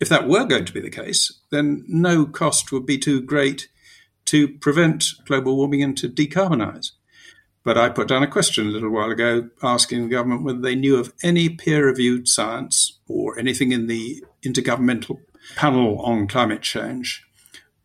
If 0.00 0.08
that 0.08 0.28
were 0.28 0.44
going 0.44 0.64
to 0.64 0.72
be 0.72 0.80
the 0.80 0.90
case, 0.90 1.40
then 1.50 1.84
no 1.86 2.26
cost 2.26 2.72
would 2.72 2.86
be 2.86 2.98
too 2.98 3.20
great 3.20 3.68
to 4.26 4.48
prevent 4.48 5.04
global 5.26 5.56
warming 5.56 5.82
and 5.82 5.96
to 5.98 6.08
decarbonise. 6.08 6.92
But 7.62 7.78
I 7.78 7.88
put 7.88 8.08
down 8.08 8.22
a 8.22 8.28
question 8.28 8.66
a 8.66 8.70
little 8.70 8.90
while 8.90 9.10
ago 9.10 9.48
asking 9.62 10.02
the 10.02 10.10
government 10.10 10.44
whether 10.44 10.60
they 10.60 10.74
knew 10.74 10.96
of 10.96 11.14
any 11.22 11.48
peer 11.48 11.86
reviewed 11.86 12.28
science 12.28 12.98
or 13.08 13.38
anything 13.38 13.72
in 13.72 13.86
the 13.86 14.22
Intergovernmental 14.44 15.20
Panel 15.56 15.98
on 16.00 16.26
Climate 16.26 16.62
Change 16.62 17.24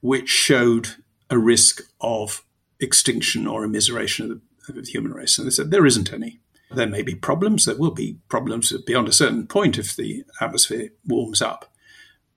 which 0.01 0.29
showed 0.29 0.95
a 1.29 1.37
risk 1.37 1.81
of 2.01 2.43
extinction 2.79 3.47
or 3.47 3.65
immiseration 3.65 4.23
of 4.23 4.29
the, 4.29 4.41
of 4.69 4.85
the 4.85 4.91
human 4.91 5.13
race. 5.13 5.37
And 5.37 5.45
they 5.45 5.51
said 5.51 5.71
there 5.71 5.85
isn't 5.85 6.13
any. 6.13 6.39
There 6.71 6.87
may 6.87 7.01
be 7.01 7.15
problems. 7.15 7.65
There 7.65 7.75
will 7.75 7.91
be 7.91 8.17
problems 8.29 8.71
beyond 8.85 9.07
a 9.07 9.13
certain 9.13 9.47
point 9.47 9.77
if 9.77 9.95
the 9.95 10.23
atmosphere 10.39 10.89
warms 11.05 11.41
up, 11.41 11.71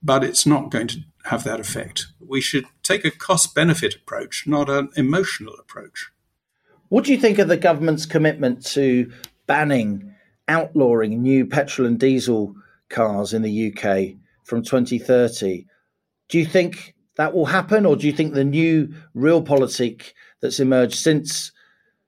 but 0.01 0.23
it's 0.23 0.45
not 0.45 0.71
going 0.71 0.87
to 0.87 0.99
have 1.25 1.43
that 1.43 1.59
effect. 1.59 2.07
We 2.19 2.41
should 2.41 2.65
take 2.81 3.05
a 3.05 3.11
cost 3.11 3.53
benefit 3.53 3.95
approach, 3.95 4.45
not 4.47 4.69
an 4.69 4.89
emotional 4.95 5.55
approach. 5.59 6.09
What 6.89 7.05
do 7.05 7.11
you 7.11 7.19
think 7.19 7.39
of 7.39 7.47
the 7.47 7.57
government's 7.57 8.05
commitment 8.05 8.65
to 8.67 9.11
banning, 9.45 10.13
outlawing 10.47 11.21
new 11.21 11.45
petrol 11.45 11.87
and 11.87 11.99
diesel 11.99 12.55
cars 12.89 13.33
in 13.33 13.41
the 13.43 13.71
UK 13.71 14.15
from 14.43 14.63
2030? 14.63 15.65
Do 16.29 16.39
you 16.39 16.45
think 16.45 16.95
that 17.15 17.33
will 17.33 17.45
happen, 17.45 17.85
or 17.85 17.95
do 17.95 18.07
you 18.07 18.13
think 18.13 18.33
the 18.33 18.43
new 18.43 18.93
realpolitik 19.15 20.13
that's 20.41 20.59
emerged 20.59 20.95
since 20.95 21.51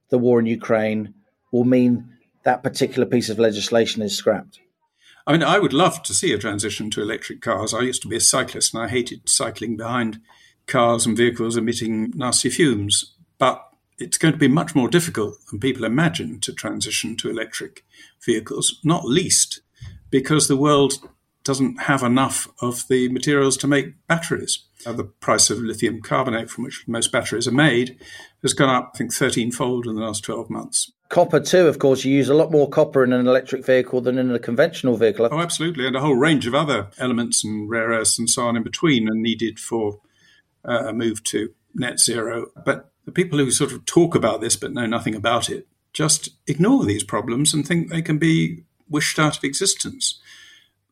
the 0.09 0.17
war 0.17 0.39
in 0.39 0.45
Ukraine 0.45 1.13
will 1.51 1.63
mean 1.63 2.09
that 2.43 2.63
particular 2.63 3.05
piece 3.05 3.29
of 3.29 3.39
legislation 3.39 4.01
is 4.01 4.15
scrapped? 4.15 4.59
I 5.27 5.31
mean, 5.31 5.43
I 5.43 5.59
would 5.59 5.73
love 5.73 6.03
to 6.03 6.13
see 6.13 6.33
a 6.33 6.37
transition 6.37 6.91
to 6.91 7.01
electric 7.01 7.41
cars. 7.41 7.73
I 7.73 7.81
used 7.81 8.03
to 8.03 8.07
be 8.07 8.17
a 8.17 8.21
cyclist 8.21 8.73
and 8.73 8.83
I 8.83 8.87
hated 8.87 9.27
cycling 9.27 9.75
behind 9.75 10.21
cars 10.67 11.05
and 11.05 11.17
vehicles 11.17 11.57
emitting 11.57 12.11
nasty 12.15 12.49
fumes. 12.49 13.13
But 13.39 13.67
it's 13.97 14.17
going 14.17 14.33
to 14.33 14.39
be 14.39 14.47
much 14.47 14.75
more 14.75 14.87
difficult 14.87 15.37
than 15.49 15.59
people 15.59 15.83
imagine 15.83 16.39
to 16.41 16.53
transition 16.53 17.15
to 17.17 17.29
electric 17.29 17.83
vehicles, 18.23 18.79
not 18.83 19.05
least 19.05 19.61
because 20.11 20.47
the 20.47 20.57
world 20.57 20.93
doesn't 21.43 21.83
have 21.83 22.03
enough 22.03 22.47
of 22.61 22.87
the 22.87 23.09
materials 23.09 23.57
to 23.57 23.67
make 23.67 23.95
batteries. 24.07 24.64
Uh, 24.85 24.93
the 24.93 25.03
price 25.03 25.49
of 25.49 25.59
lithium 25.59 26.01
carbonate, 26.01 26.49
from 26.49 26.63
which 26.63 26.87
most 26.87 27.11
batteries 27.11 27.47
are 27.47 27.51
made, 27.51 27.97
has 28.41 28.53
gone 28.53 28.69
up, 28.69 28.91
I 28.93 28.97
think, 28.97 29.13
13 29.13 29.51
fold 29.51 29.87
in 29.87 29.95
the 29.95 30.01
last 30.01 30.23
12 30.23 30.49
months. 30.49 30.91
Copper, 31.09 31.39
too, 31.39 31.67
of 31.67 31.79
course, 31.79 32.03
you 32.03 32.13
use 32.13 32.29
a 32.29 32.33
lot 32.33 32.51
more 32.51 32.69
copper 32.69 33.03
in 33.03 33.13
an 33.13 33.27
electric 33.27 33.65
vehicle 33.65 34.01
than 34.01 34.17
in 34.17 34.31
a 34.31 34.39
conventional 34.39 34.97
vehicle. 34.97 35.27
Oh, 35.31 35.39
absolutely. 35.39 35.85
And 35.85 35.95
a 35.95 36.01
whole 36.01 36.15
range 36.15 36.47
of 36.47 36.55
other 36.55 36.87
elements 36.97 37.43
and 37.43 37.69
rare 37.69 37.89
earths 37.89 38.17
and 38.17 38.29
so 38.29 38.47
on 38.47 38.57
in 38.57 38.63
between 38.63 39.07
are 39.07 39.15
needed 39.15 39.59
for 39.59 40.01
uh, 40.67 40.87
a 40.87 40.93
move 40.93 41.23
to 41.25 41.53
net 41.75 41.99
zero. 41.99 42.47
But 42.65 42.91
the 43.05 43.11
people 43.11 43.37
who 43.37 43.51
sort 43.51 43.71
of 43.71 43.85
talk 43.85 44.15
about 44.15 44.41
this 44.41 44.55
but 44.55 44.73
know 44.73 44.87
nothing 44.87 45.15
about 45.15 45.49
it 45.49 45.67
just 45.93 46.29
ignore 46.47 46.83
these 46.83 47.03
problems 47.03 47.53
and 47.53 47.65
think 47.65 47.89
they 47.89 48.01
can 48.01 48.17
be 48.17 48.63
wished 48.89 49.17
out 49.17 49.37
of 49.37 49.43
existence. 49.43 50.19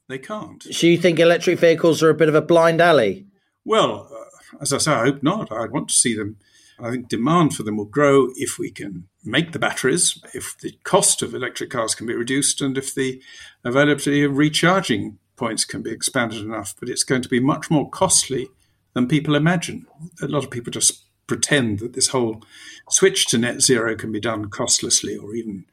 They 0.07 0.17
can't. 0.17 0.63
So 0.63 0.87
you 0.87 0.97
think 0.97 1.19
electric 1.19 1.59
vehicles 1.59 2.01
are 2.03 2.09
a 2.09 2.15
bit 2.15 2.29
of 2.29 2.35
a 2.35 2.41
blind 2.41 2.81
alley? 2.81 3.25
Well, 3.65 4.09
uh, 4.11 4.57
as 4.61 4.73
I 4.73 4.77
say, 4.77 4.91
I 4.91 5.05
hope 5.05 5.23
not. 5.23 5.51
I 5.51 5.65
want 5.67 5.89
to 5.89 5.93
see 5.95 6.15
them. 6.15 6.37
I 6.79 6.91
think 6.91 7.07
demand 7.07 7.55
for 7.55 7.63
them 7.63 7.77
will 7.77 7.85
grow 7.85 8.29
if 8.35 8.57
we 8.57 8.71
can 8.71 9.07
make 9.23 9.51
the 9.51 9.59
batteries, 9.59 10.21
if 10.33 10.57
the 10.57 10.73
cost 10.83 11.21
of 11.21 11.33
electric 11.33 11.69
cars 11.69 11.95
can 11.95 12.07
be 12.07 12.15
reduced, 12.15 12.61
and 12.61 12.77
if 12.77 12.93
the 12.93 13.21
availability 13.63 14.23
of 14.23 14.37
recharging 14.37 15.19
points 15.35 15.65
can 15.65 15.81
be 15.81 15.91
expanded 15.91 16.41
enough. 16.41 16.75
But 16.79 16.89
it's 16.89 17.03
going 17.03 17.21
to 17.21 17.29
be 17.29 17.39
much 17.39 17.69
more 17.69 17.89
costly 17.89 18.49
than 18.93 19.07
people 19.07 19.35
imagine. 19.35 19.85
A 20.21 20.27
lot 20.27 20.43
of 20.43 20.51
people 20.51 20.71
just 20.71 21.05
pretend 21.27 21.79
that 21.79 21.93
this 21.93 22.09
whole 22.09 22.43
switch 22.89 23.27
to 23.27 23.37
net 23.37 23.61
zero 23.61 23.95
can 23.95 24.11
be 24.11 24.19
done 24.19 24.49
costlessly 24.49 25.15
or 25.15 25.33
even 25.35 25.65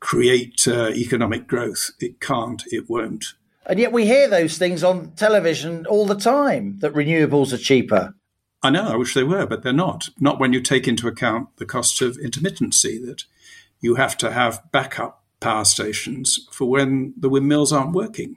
create 0.00 0.66
uh, 0.66 0.88
economic 0.90 1.46
growth. 1.46 1.90
It 2.00 2.20
can't, 2.20 2.62
it 2.68 2.88
won't. 2.88 3.34
And 3.66 3.78
yet 3.78 3.92
we 3.92 4.06
hear 4.06 4.28
those 4.28 4.58
things 4.58 4.82
on 4.82 5.12
television 5.12 5.86
all 5.86 6.06
the 6.06 6.14
time 6.14 6.78
that 6.80 6.94
renewables 6.94 7.52
are 7.52 7.58
cheaper. 7.58 8.14
I 8.62 8.70
know, 8.70 8.88
I 8.88 8.96
wish 8.96 9.14
they 9.14 9.24
were, 9.24 9.46
but 9.46 9.62
they're 9.62 9.72
not. 9.72 10.08
Not 10.18 10.38
when 10.38 10.52
you 10.52 10.60
take 10.60 10.86
into 10.86 11.08
account 11.08 11.56
the 11.56 11.66
cost 11.66 12.02
of 12.02 12.18
intermittency, 12.18 13.04
that 13.06 13.24
you 13.80 13.94
have 13.94 14.16
to 14.18 14.32
have 14.32 14.62
backup 14.70 15.24
power 15.40 15.64
stations 15.64 16.46
for 16.52 16.68
when 16.68 17.14
the 17.16 17.28
windmills 17.28 17.72
aren't 17.72 17.92
working. 17.92 18.36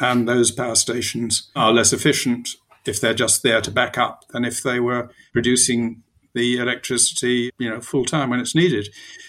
And 0.00 0.28
those 0.28 0.50
power 0.50 0.74
stations 0.74 1.50
are 1.56 1.72
less 1.72 1.92
efficient 1.92 2.56
if 2.84 3.00
they're 3.00 3.14
just 3.14 3.42
there 3.42 3.60
to 3.62 3.70
back 3.70 3.96
up 3.96 4.28
than 4.28 4.44
if 4.44 4.62
they 4.62 4.78
were 4.78 5.10
producing 5.32 6.02
the 6.34 6.58
electricity, 6.58 7.50
you 7.58 7.70
know, 7.70 7.80
full 7.80 8.04
time 8.04 8.28
when 8.30 8.40
it's 8.40 8.54
needed. 8.54 8.88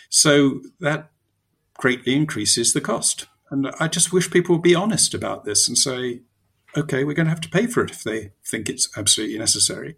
So 0.10 0.62
that 0.82 1.10
greatly 1.78 2.16
increases 2.16 2.74
the 2.74 2.82
cost. 2.82 3.28
And 3.50 3.68
I 3.80 3.88
just 3.88 4.12
wish 4.12 4.30
people 4.30 4.56
would 4.56 4.64
be 4.64 4.76
honest 4.76 5.14
about 5.14 5.46
this 5.46 5.68
and 5.68 5.78
say, 5.78 6.22
okay, 6.76 7.04
we're 7.04 7.14
going 7.14 7.26
to 7.26 7.32
have 7.32 7.42
to 7.42 7.50
pay 7.50 7.68
for 7.68 7.84
it 7.84 7.92
if 7.92 8.04
they 8.04 8.32
think 8.46 8.70
it's 8.70 8.90
absolutely 8.98 9.38
necessary. 9.38 9.96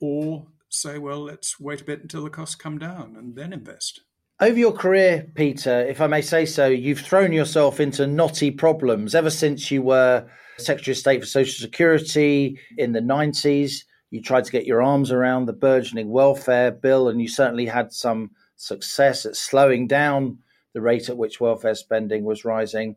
Or 0.00 0.46
say, 0.68 0.98
well, 0.98 1.20
let's 1.20 1.58
wait 1.58 1.80
a 1.80 1.84
bit 1.84 2.02
until 2.02 2.24
the 2.24 2.30
costs 2.30 2.54
come 2.54 2.78
down 2.78 3.16
and 3.16 3.34
then 3.34 3.52
invest. 3.52 4.02
Over 4.38 4.58
your 4.58 4.72
career, 4.72 5.30
Peter, 5.34 5.86
if 5.86 6.00
I 6.00 6.06
may 6.06 6.22
say 6.22 6.46
so, 6.46 6.66
you've 6.66 7.00
thrown 7.00 7.32
yourself 7.32 7.78
into 7.78 8.06
knotty 8.06 8.50
problems 8.50 9.14
ever 9.14 9.28
since 9.28 9.70
you 9.70 9.82
were 9.82 10.26
Secretary 10.56 10.92
of 10.92 10.98
State 10.98 11.20
for 11.20 11.26
Social 11.26 11.60
Security 11.60 12.58
in 12.78 12.92
the 12.92 13.00
90s. 13.00 13.84
You 14.10 14.22
tried 14.22 14.44
to 14.44 14.52
get 14.52 14.66
your 14.66 14.82
arms 14.82 15.12
around 15.12 15.46
the 15.46 15.52
burgeoning 15.52 16.10
welfare 16.10 16.70
bill, 16.70 17.08
and 17.08 17.20
you 17.20 17.28
certainly 17.28 17.66
had 17.66 17.92
some 17.92 18.30
success 18.56 19.26
at 19.26 19.36
slowing 19.36 19.86
down 19.86 20.38
the 20.72 20.80
rate 20.80 21.08
at 21.08 21.16
which 21.16 21.40
welfare 21.40 21.74
spending 21.74 22.24
was 22.24 22.44
rising. 22.44 22.96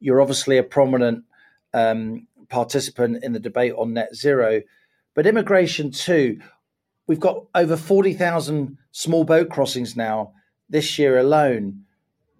You're 0.00 0.20
obviously 0.20 0.58
a 0.58 0.62
prominent 0.62 1.24
um, 1.74 2.26
participant 2.48 3.22
in 3.22 3.32
the 3.32 3.40
debate 3.40 3.74
on 3.76 3.94
net 3.94 4.14
zero, 4.14 4.62
but 5.14 5.26
immigration 5.26 5.90
too. 5.90 6.40
We've 7.06 7.20
got 7.20 7.44
over 7.54 7.76
40,000 7.76 8.78
small 8.92 9.24
boat 9.24 9.50
crossings 9.50 9.96
now 9.96 10.32
this 10.68 10.98
year 10.98 11.18
alone. 11.18 11.84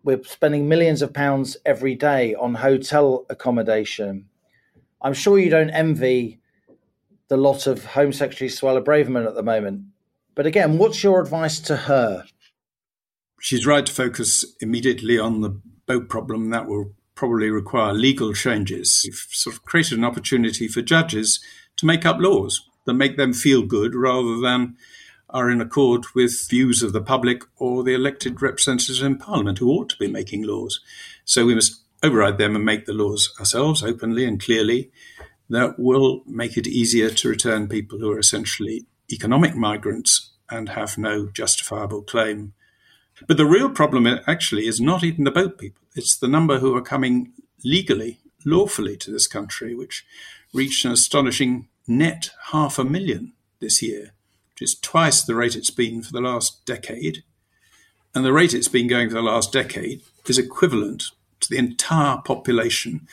We're 0.05 0.23
spending 0.25 0.69
millions 0.69 1.03
of 1.03 1.13
pounds 1.13 1.57
every 1.65 1.95
day 1.95 2.35
on 2.35 2.55
hotel 2.55 3.27
accommodation. 3.29 4.27
I'm 5.01 5.15
sure 5.15 5.39
you 5.39 5.51
don't 5.51 5.71
envy 5.71 6.41
the 7.29 7.37
lot 7.37 7.67
of 7.67 7.85
Home 7.87 8.13
Secretary 8.13 8.51
Suella 8.51 8.85
Braverman 8.85 9.27
at 9.27 9.35
the 9.35 9.43
moment. 9.43 9.85
But 10.35 10.47
again, 10.47 10.79
what's 10.79 11.03
your 11.03 11.21
advice 11.21 11.61
to 11.61 11.77
her? 11.77 12.25
She's 13.43 13.67
right 13.67 13.85
to 13.85 13.93
focus 13.93 14.45
immediately 14.61 15.19
on 15.19 15.41
the 15.41 15.61
boat 15.87 16.09
problem. 16.09 16.51
That 16.51 16.69
will 16.69 16.93
probably 17.17 17.51
require 17.51 17.93
legal 17.93 18.33
changes. 18.35 19.03
We've 19.05 19.27
sort 19.31 19.57
of 19.57 19.65
created 19.65 19.99
an 19.99 20.05
opportunity 20.05 20.69
for 20.69 20.81
judges 20.81 21.41
to 21.79 21.85
make 21.85 22.07
up 22.07 22.19
laws 22.21 22.63
that 22.87 22.95
make 22.95 23.17
them 23.17 23.33
feel 23.33 23.63
good 23.63 23.97
rather 23.97 24.39
than 24.39 24.77
are 25.29 25.51
in 25.51 25.61
accord 25.61 26.05
with 26.15 26.49
views 26.49 26.85
of 26.85 26.93
the 26.93 27.03
public 27.03 27.43
or 27.57 27.83
the 27.83 27.95
elected 27.95 28.41
representatives 28.41 29.03
in 29.03 29.19
Parliament 29.19 29.59
who 29.59 29.71
ought 29.71 29.89
to 29.89 29.99
be 29.99 30.07
making 30.07 30.45
laws. 30.45 30.79
So 31.25 31.45
we 31.45 31.57
must 31.57 31.83
override 32.01 32.39
them 32.39 32.55
and 32.55 32.65
make 32.65 32.87
the 32.87 32.93
laws 32.93 33.35
ourselves 33.41 33.83
openly 33.83 34.25
and 34.25 34.41
clearly 34.41 34.93
that 35.51 35.81
will 35.81 36.23
make 36.29 36.57
it 36.57 36.69
easier 36.69 37.11
to 37.11 37.29
return 37.29 37.67
people 37.67 37.99
who 37.99 38.13
are 38.13 38.21
essentially 38.21 38.87
economic 39.11 39.57
migrants 39.57 40.31
and 40.49 40.69
have 40.69 40.97
no 40.97 41.29
justifiable 41.29 42.03
claim. 42.03 42.53
But 43.27 43.37
the 43.37 43.47
real 43.47 43.71
problem 43.71 44.07
eh, 44.07 44.19
actually 44.27 44.67
is 44.67 44.81
not 44.81 45.05
even 45.05 45.25
the 45.25 45.31
boat 45.31 45.59
people, 45.59 45.83
it's 45.95 46.17
the 46.17 46.29
number 46.29 46.59
who 46.59 46.75
are 46.77 46.83
coming 46.83 47.33
legally, 47.65 48.19
lawfully 48.45 48.97
to 48.99 49.11
this 49.11 49.27
country, 49.27 49.75
which 49.75 50.05
reached 50.53 50.85
an 50.85 50.93
astonishing 50.93 51.69
net 51.87 52.31
half 52.51 52.79
a 52.79 52.85
million 52.85 53.33
this 53.61 53.83
year, 53.83 54.13
which 54.53 54.63
is 54.63 54.79
twice 54.79 55.23
the 55.23 55.35
rate 55.35 55.57
it's 55.57 55.71
been 55.71 56.03
for 56.03 56.13
the 56.13 56.21
last 56.21 56.65
decade. 56.67 57.23
And 58.15 58.25
the 58.25 58.33
rate 58.33 58.55
it's 58.55 58.69
been 58.69 58.89
going 58.89 59.09
for 59.09 59.15
the 59.15 59.23
last 59.23 59.53
decade 59.53 60.03
is 60.27 60.39
equivalent 60.39 61.05
to 61.41 61.49
the 61.49 61.59
entire 61.59 62.19
population 62.19 63.07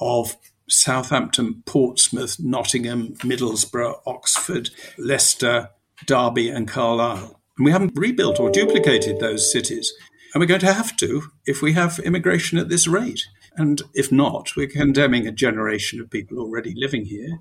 of 0.00 0.36
Southampton, 0.68 1.62
Portsmouth, 1.66 2.38
Nottingham, 2.38 3.14
Middlesbrough, 3.16 4.00
Oxford, 4.06 4.70
Leicester, 4.96 5.70
Derby, 6.06 6.48
and 6.48 6.68
Carlisle. 6.68 7.41
And 7.56 7.64
we 7.64 7.72
haven't 7.72 7.92
rebuilt 7.96 8.40
or 8.40 8.50
duplicated 8.50 9.20
those 9.20 9.50
cities. 9.50 9.92
And 10.32 10.40
we're 10.40 10.46
going 10.46 10.60
to 10.60 10.72
have 10.72 10.96
to 10.96 11.22
if 11.46 11.60
we 11.60 11.74
have 11.74 11.98
immigration 11.98 12.58
at 12.58 12.68
this 12.68 12.88
rate. 12.88 13.26
And 13.56 13.82
if 13.94 14.10
not, 14.10 14.56
we're 14.56 14.68
condemning 14.68 15.26
a 15.26 15.32
generation 15.32 16.00
of 16.00 16.10
people 16.10 16.38
already 16.38 16.72
living 16.74 17.04
here 17.04 17.38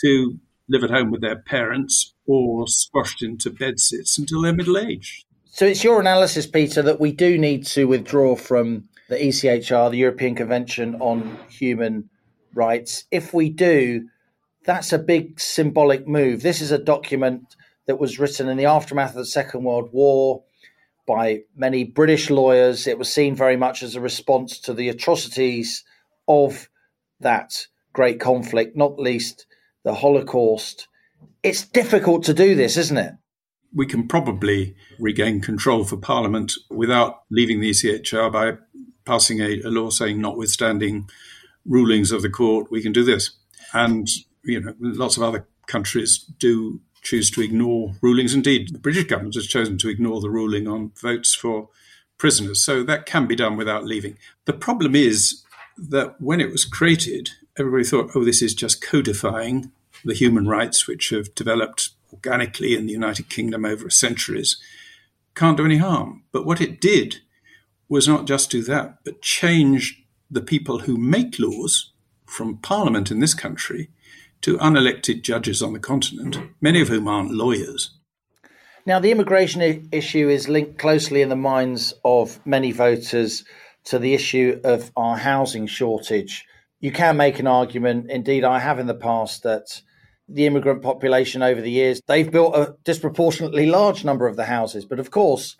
to 0.00 0.38
live 0.68 0.82
at 0.82 0.90
home 0.90 1.10
with 1.10 1.20
their 1.20 1.36
parents 1.36 2.14
or 2.26 2.66
squashed 2.66 3.22
into 3.22 3.50
bedsits 3.50 4.16
until 4.16 4.42
they're 4.42 4.54
middle 4.54 4.78
aged. 4.78 5.26
So 5.50 5.66
it's 5.66 5.84
your 5.84 6.00
analysis, 6.00 6.46
Peter, 6.46 6.82
that 6.82 6.98
we 6.98 7.12
do 7.12 7.36
need 7.38 7.66
to 7.66 7.84
withdraw 7.84 8.34
from 8.34 8.88
the 9.08 9.16
ECHR, 9.16 9.90
the 9.90 9.98
European 9.98 10.34
Convention 10.34 10.96
on 10.96 11.38
Human 11.50 12.08
Rights. 12.54 13.04
If 13.10 13.34
we 13.34 13.50
do, 13.50 14.08
that's 14.64 14.92
a 14.92 14.98
big 14.98 15.38
symbolic 15.38 16.08
move. 16.08 16.42
This 16.42 16.60
is 16.60 16.72
a 16.72 16.78
document 16.78 17.54
that 17.86 18.00
was 18.00 18.18
written 18.18 18.48
in 18.48 18.56
the 18.56 18.66
aftermath 18.66 19.10
of 19.10 19.16
the 19.16 19.26
Second 19.26 19.64
World 19.64 19.90
War 19.92 20.44
by 21.06 21.40
many 21.54 21.84
British 21.84 22.30
lawyers. 22.30 22.86
It 22.86 22.98
was 22.98 23.12
seen 23.12 23.34
very 23.34 23.56
much 23.56 23.82
as 23.82 23.94
a 23.94 24.00
response 24.00 24.58
to 24.60 24.74
the 24.74 24.88
atrocities 24.88 25.84
of 26.26 26.68
that 27.20 27.66
great 27.92 28.20
conflict, 28.20 28.76
not 28.76 28.98
least 28.98 29.46
the 29.84 29.94
Holocaust. 29.94 30.88
It's 31.42 31.66
difficult 31.66 32.24
to 32.24 32.34
do 32.34 32.54
this, 32.54 32.76
isn't 32.76 32.96
it? 32.96 33.12
We 33.74 33.86
can 33.86 34.08
probably 34.08 34.76
regain 34.98 35.40
control 35.40 35.84
for 35.84 35.96
Parliament 35.96 36.52
without 36.70 37.22
leaving 37.30 37.60
the 37.60 37.70
ECHR 37.70 38.32
by 38.32 38.52
passing 39.04 39.40
a, 39.40 39.60
a 39.62 39.68
law 39.68 39.90
saying, 39.90 40.20
notwithstanding 40.20 41.08
rulings 41.66 42.12
of 42.12 42.22
the 42.22 42.30
court, 42.30 42.70
we 42.70 42.82
can 42.82 42.92
do 42.92 43.04
this. 43.04 43.32
And, 43.72 44.08
you 44.44 44.60
know, 44.60 44.74
lots 44.80 45.16
of 45.16 45.22
other 45.22 45.46
countries 45.66 46.18
do 46.38 46.80
choose 47.04 47.30
to 47.30 47.42
ignore 47.42 47.94
rulings. 48.00 48.34
Indeed, 48.34 48.74
the 48.74 48.78
British 48.78 49.04
government 49.04 49.36
has 49.36 49.46
chosen 49.46 49.78
to 49.78 49.88
ignore 49.88 50.20
the 50.20 50.30
ruling 50.30 50.66
on 50.66 50.90
votes 51.00 51.34
for 51.34 51.68
prisoners. 52.18 52.64
So 52.64 52.82
that 52.82 53.06
can 53.06 53.26
be 53.26 53.36
done 53.36 53.56
without 53.56 53.84
leaving. 53.84 54.18
The 54.46 54.52
problem 54.52 54.96
is 54.96 55.42
that 55.76 56.20
when 56.20 56.40
it 56.40 56.50
was 56.50 56.64
created, 56.64 57.30
everybody 57.58 57.84
thought, 57.84 58.10
oh, 58.14 58.24
this 58.24 58.42
is 58.42 58.54
just 58.54 58.82
codifying 58.82 59.70
the 60.04 60.14
human 60.14 60.48
rights 60.48 60.86
which 60.86 61.10
have 61.10 61.34
developed 61.34 61.90
organically 62.12 62.74
in 62.74 62.86
the 62.86 62.92
United 62.92 63.28
Kingdom 63.28 63.64
over 63.64 63.90
centuries. 63.90 64.56
Can't 65.34 65.56
do 65.56 65.64
any 65.64 65.78
harm. 65.78 66.22
But 66.32 66.46
what 66.46 66.60
it 66.60 66.80
did 66.80 67.20
was 67.88 68.08
not 68.08 68.26
just 68.26 68.50
do 68.50 68.62
that, 68.62 68.98
but 69.04 69.20
change 69.20 70.04
the 70.30 70.40
people 70.40 70.80
who 70.80 70.96
make 70.96 71.38
laws 71.38 71.92
from 72.24 72.58
Parliament 72.58 73.10
in 73.10 73.20
this 73.20 73.34
country 73.34 73.90
to 74.44 74.58
unelected 74.58 75.22
judges 75.22 75.62
on 75.62 75.72
the 75.72 75.78
continent, 75.78 76.38
many 76.60 76.78
of 76.82 76.88
whom 76.88 77.08
aren't 77.08 77.32
lawyers. 77.32 77.96
Now, 78.84 78.98
the 78.98 79.10
immigration 79.10 79.62
I- 79.62 79.80
issue 79.90 80.28
is 80.28 80.50
linked 80.50 80.78
closely 80.78 81.22
in 81.22 81.30
the 81.30 81.34
minds 81.36 81.94
of 82.04 82.38
many 82.44 82.70
voters 82.70 83.42
to 83.84 83.98
the 83.98 84.12
issue 84.12 84.60
of 84.62 84.92
our 84.98 85.16
housing 85.16 85.66
shortage. 85.66 86.44
You 86.80 86.92
can 86.92 87.16
make 87.16 87.38
an 87.38 87.46
argument, 87.46 88.10
indeed, 88.10 88.44
I 88.44 88.58
have 88.58 88.78
in 88.78 88.86
the 88.86 88.94
past, 88.94 89.44
that 89.44 89.80
the 90.28 90.44
immigrant 90.44 90.82
population 90.82 91.42
over 91.42 91.62
the 91.62 91.70
years, 91.70 92.02
they've 92.06 92.30
built 92.30 92.54
a 92.54 92.76
disproportionately 92.84 93.64
large 93.64 94.04
number 94.04 94.26
of 94.26 94.36
the 94.36 94.44
houses. 94.44 94.84
But 94.84 95.00
of 95.00 95.10
course, 95.10 95.56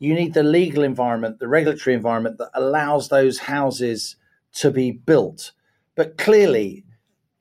you 0.00 0.14
need 0.14 0.34
the 0.34 0.42
legal 0.42 0.82
environment, 0.82 1.38
the 1.38 1.46
regulatory 1.46 1.94
environment 1.94 2.38
that 2.38 2.50
allows 2.54 3.08
those 3.08 3.38
houses 3.38 4.16
to 4.54 4.72
be 4.72 4.90
built. 4.90 5.52
But 5.94 6.18
clearly, 6.18 6.85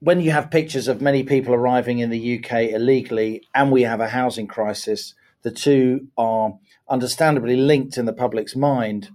when 0.06 0.22
you 0.22 0.30
have 0.30 0.52
pictures 0.52 0.88
of 0.88 1.02
many 1.02 1.24
people 1.24 1.52
arriving 1.52 1.98
in 1.98 2.12
the 2.12 2.38
UK 2.38 2.70
illegally 2.70 3.42
and 3.56 3.72
we 3.72 3.82
have 3.82 4.00
a 4.00 4.10
housing 4.10 4.46
crisis, 4.46 5.16
the 5.42 5.50
two 5.50 6.08
are 6.16 6.60
understandably 6.88 7.56
linked 7.56 7.98
in 7.98 8.06
the 8.06 8.14
public's 8.14 8.56
mind. 8.56 9.10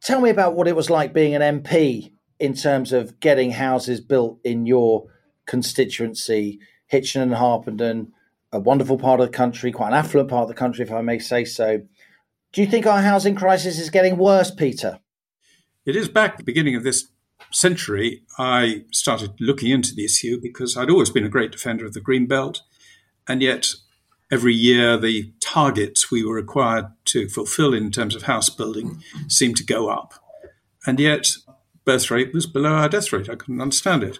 Tell 0.00 0.20
me 0.20 0.30
about 0.30 0.56
what 0.56 0.66
it 0.66 0.74
was 0.74 0.90
like 0.90 1.12
being 1.12 1.36
an 1.36 1.62
MP 1.62 2.10
in 2.40 2.54
terms 2.54 2.92
of 2.92 3.20
getting 3.20 3.52
houses 3.52 4.00
built 4.00 4.40
in 4.42 4.66
your 4.66 5.04
constituency, 5.46 6.58
Hitchin 6.88 7.22
and 7.22 7.34
Harpenden, 7.34 8.12
a 8.50 8.58
wonderful 8.58 8.98
part 8.98 9.20
of 9.20 9.26
the 9.28 9.36
country, 9.36 9.70
quite 9.70 9.88
an 9.88 9.94
affluent 9.94 10.28
part 10.28 10.42
of 10.42 10.48
the 10.48 10.54
country, 10.54 10.84
if 10.84 10.90
I 10.90 11.02
may 11.02 11.20
say 11.20 11.44
so. 11.44 11.82
Do 12.52 12.60
you 12.60 12.66
think 12.66 12.84
our 12.84 13.00
housing 13.00 13.36
crisis 13.36 13.78
is 13.78 13.90
getting 13.90 14.16
worse, 14.16 14.50
Peter? 14.50 14.98
It 15.86 15.94
is 15.94 16.08
back 16.08 16.32
at 16.32 16.38
the 16.38 16.44
beginning 16.44 16.74
of 16.74 16.82
this 16.82 17.06
century. 17.52 18.22
I 18.38 18.84
started 18.92 19.34
looking 19.40 19.70
into 19.70 19.94
the 19.94 20.04
issue 20.04 20.40
because 20.40 20.76
I'd 20.76 20.90
always 20.90 21.10
been 21.10 21.24
a 21.24 21.30
great 21.30 21.52
defender 21.52 21.86
of 21.86 21.92
the 21.92 22.00
Green 22.00 22.26
Belt. 22.26 22.62
And 23.28 23.42
yet, 23.42 23.74
every 24.30 24.54
year, 24.54 24.96
the 24.96 25.32
targets 25.40 26.10
we 26.10 26.24
were 26.24 26.34
required 26.34 26.86
to 27.06 27.28
fulfill 27.28 27.72
in 27.72 27.90
terms 27.90 28.14
of 28.14 28.24
house 28.24 28.50
building 28.50 29.02
seemed 29.28 29.56
to 29.56 29.64
go 29.64 29.88
up. 29.88 30.14
And 30.86 31.00
yet, 31.00 31.36
birth 31.84 32.10
rate 32.10 32.34
was 32.34 32.46
below 32.46 32.72
our 32.72 32.88
death 32.88 33.12
rate. 33.12 33.30
I 33.30 33.36
couldn't 33.36 33.60
understand 33.60 34.02
it. 34.02 34.18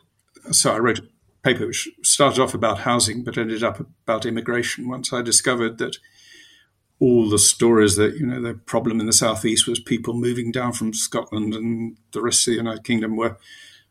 So 0.51 0.73
I 0.73 0.79
wrote 0.79 1.01
a 1.01 1.09
paper 1.43 1.67
which 1.67 1.89
started 2.03 2.41
off 2.41 2.55
about 2.55 2.81
housing 2.81 3.25
but 3.25 3.39
ended 3.39 3.63
up 3.63 3.81
about 3.81 4.27
immigration 4.27 4.89
once 4.89 5.13
I 5.13 5.23
discovered 5.23 5.79
that 5.79 5.97
all 7.05 7.29
the 7.29 7.39
stories 7.39 7.97
that 7.97 8.17
you 8.17 8.27
know 8.27 8.41
the 8.41 8.55
problem 8.55 8.99
in 8.99 9.07
the 9.07 9.13
southeast 9.13 9.69
was 9.69 9.79
people 9.79 10.15
moving 10.15 10.51
down 10.51 10.73
from 10.73 10.95
Scotland 10.95 11.53
and 11.53 11.97
the 12.13 12.23
rest 12.23 12.47
of 12.47 12.53
the 12.53 12.57
United 12.57 12.85
Kingdom 12.85 13.17
were 13.17 13.37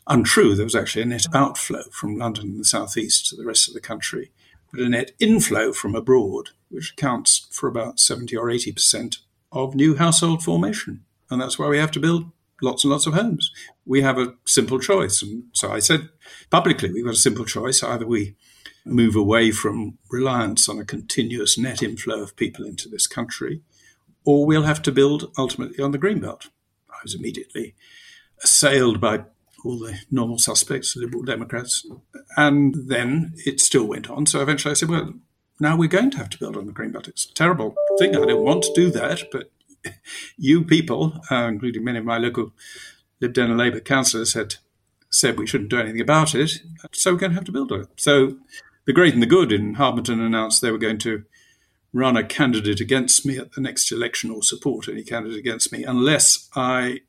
untrue. 0.08 0.56
There 0.56 0.66
was 0.66 0.76
actually 0.76 1.04
a 1.04 1.06
net 1.06 1.26
outflow 1.34 1.84
from 1.92 2.18
London 2.18 2.46
and 2.46 2.60
the 2.60 2.66
southeast 2.66 3.28
to 3.28 3.36
the 3.36 3.46
rest 3.46 3.68
of 3.68 3.76
the 3.76 3.82
country, 3.82 4.32
but 4.72 4.82
a 4.82 4.90
net 4.90 5.12
inflow 5.20 5.74
from 5.74 5.94
abroad, 5.96 6.50
which 6.70 6.94
accounts 6.94 7.48
for 7.52 7.70
about 7.70 8.00
seventy 8.00 8.36
or 8.36 8.50
eighty 8.50 8.72
percent 8.72 9.18
of 9.52 9.76
new 9.76 9.96
household 9.96 10.44
formation, 10.44 11.04
and 11.30 11.40
that's 11.40 11.60
why 11.60 11.68
we 11.68 11.78
have 11.78 11.92
to 11.92 12.00
build 12.00 12.32
lots 12.64 12.84
and 12.84 12.92
lots 12.92 13.06
of 13.06 13.14
homes. 13.14 13.52
We 13.86 14.02
have 14.02 14.18
a 14.18 14.34
simple 14.46 14.80
choice, 14.80 15.22
and 15.22 15.44
so 15.54 15.72
I 15.72 15.80
said 15.80 16.10
publicly, 16.50 16.92
we've 16.92 17.06
got 17.06 17.14
a 17.14 17.28
simple 17.28 17.46
choice: 17.46 17.84
either 17.84 18.08
we 18.08 18.36
move 18.86 19.16
away 19.16 19.52
from 19.52 19.98
reliance 20.10 20.68
on 20.68 20.80
a 20.80 20.86
continuous 20.86 21.58
net 21.58 21.82
inflow 21.82 22.22
of 22.22 22.36
people 22.36 22.66
into 22.66 22.90
this 22.90 23.08
country, 23.08 23.62
or 24.26 24.46
we'll 24.46 24.64
have 24.64 24.82
to 24.84 24.92
build 24.92 25.32
ultimately 25.38 25.84
on 25.84 25.92
the 25.92 26.00
Greenbelt. 26.00 26.48
I 26.90 26.98
was 27.04 27.16
immediately 27.16 27.76
assailed 28.44 29.00
by 29.00 29.24
all 29.64 29.80
the 29.80 30.00
normal 30.12 30.38
suspects, 30.38 30.96
Liberal 30.96 31.24
Democrats, 31.24 31.86
and 32.36 32.76
then 32.76 33.34
it 33.46 33.62
still 33.62 33.86
went 33.86 34.10
on. 34.10 34.26
So 34.26 34.42
eventually 34.42 34.72
I 34.72 34.76
said, 34.76 34.90
well, 34.90 35.14
now 35.60 35.78
we're 35.78 35.88
going 35.88 36.12
to 36.12 36.18
have 36.18 36.30
to 36.32 36.40
build 36.40 36.58
on 36.58 36.66
the 36.66 36.74
Greenbelt. 36.74 37.08
It's 37.08 37.26
a 37.26 37.34
terrible 37.34 37.76
thing. 37.98 38.16
I 38.16 38.26
don't 38.26 38.44
want 38.44 38.64
to 38.64 38.74
do 38.74 38.92
that, 38.92 39.24
but 39.32 39.52
you 40.38 40.64
people, 40.64 41.22
uh, 41.32 41.48
including 41.48 41.84
many 41.84 42.00
of 42.00 42.06
my 42.06 42.18
local 42.18 42.52
Lib 43.22 43.34
Dem 43.34 43.52
and 43.52 43.58
Labour 43.58 43.80
councillors, 43.80 44.34
had 44.34 44.56
said 45.10 45.38
we 45.38 45.48
shouldn't 45.48 45.70
do 45.70 45.80
anything 45.80 46.02
about 46.02 46.34
it, 46.36 46.52
so 46.92 47.14
we're 47.14 47.20
going 47.20 47.32
to 47.32 47.36
have 47.36 47.46
to 47.46 47.52
build 47.52 47.72
on 47.72 47.82
it. 47.82 47.90
So 47.98 48.38
the 48.86 48.94
great 48.94 49.14
and 49.14 49.22
the 49.22 49.28
good 49.28 49.52
in 49.52 49.76
Harpenden 49.76 50.20
announced 50.20 50.62
they 50.62 50.72
were 50.72 50.78
going 50.78 50.98
to 51.00 51.24
run 51.94 52.18
a 52.18 52.24
candidate 52.24 52.82
against 52.82 53.26
me 53.26 53.38
at 53.38 53.54
the 53.54 53.62
next 53.62 53.92
election 53.92 54.32
or 54.32 54.42
support 54.42 54.88
any 54.88 55.04
candidate 55.04 55.38
against 55.38 55.72
me 55.72 55.84
unless 55.84 56.50
I 56.56 57.02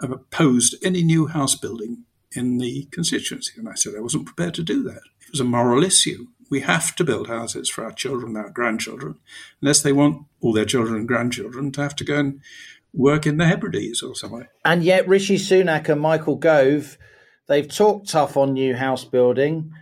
opposed 0.00 0.76
any 0.82 1.02
new 1.02 1.26
house 1.26 1.56
building 1.56 2.04
in 2.32 2.58
the 2.58 2.84
constituency. 2.92 3.52
And 3.56 3.68
I 3.68 3.74
said 3.74 3.94
I 3.96 4.00
wasn't 4.00 4.26
prepared 4.26 4.54
to 4.54 4.62
do 4.62 4.82
that. 4.84 5.02
It 5.20 5.32
was 5.32 5.40
a 5.40 5.44
moral 5.44 5.82
issue. 5.82 6.28
We 6.48 6.60
have 6.60 6.96
to 6.96 7.04
build 7.04 7.28
houses 7.28 7.68
for 7.68 7.84
our 7.84 7.92
children, 7.92 8.36
our 8.36 8.50
grandchildren, 8.50 9.16
unless 9.60 9.82
they 9.82 9.92
want 9.92 10.26
all 10.40 10.52
their 10.52 10.64
children 10.64 10.96
and 10.96 11.08
grandchildren 11.08 11.70
to 11.72 11.82
have 11.82 11.94
to 11.96 12.04
go 12.04 12.18
and 12.18 12.40
work 12.92 13.26
in 13.26 13.36
the 13.36 13.46
Hebrides 13.46 14.02
or 14.02 14.14
somewhere. 14.14 14.50
And 14.64 14.82
yet, 14.82 15.06
Rishi 15.06 15.36
Sunak 15.36 15.88
and 15.88 16.00
Michael 16.00 16.36
Gove, 16.36 16.98
they've 17.46 17.68
talked 17.68 18.08
tough 18.08 18.36
on 18.36 18.52
new 18.52 18.74
house 18.74 19.04
building, 19.04 19.72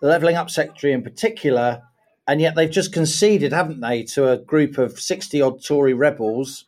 the 0.00 0.08
Levelling 0.08 0.36
Up 0.36 0.50
Secretary 0.50 0.92
in 0.92 1.02
particular, 1.02 1.82
and 2.26 2.40
yet 2.40 2.54
they've 2.54 2.70
just 2.70 2.92
conceded, 2.92 3.52
haven't 3.52 3.80
they, 3.80 4.02
to 4.04 4.30
a 4.30 4.36
group 4.36 4.78
of 4.78 5.00
60 5.00 5.40
odd 5.40 5.64
Tory 5.64 5.94
rebels. 5.94 6.66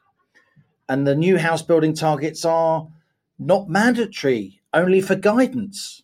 And 0.89 1.07
the 1.07 1.15
new 1.15 1.39
house 1.39 1.63
building 1.63 1.95
targets 1.95 2.45
are 2.45 2.89
not 3.39 3.69
mandatory, 3.69 4.61
only 4.73 5.01
for 5.01 5.15
guidance. 5.15 6.03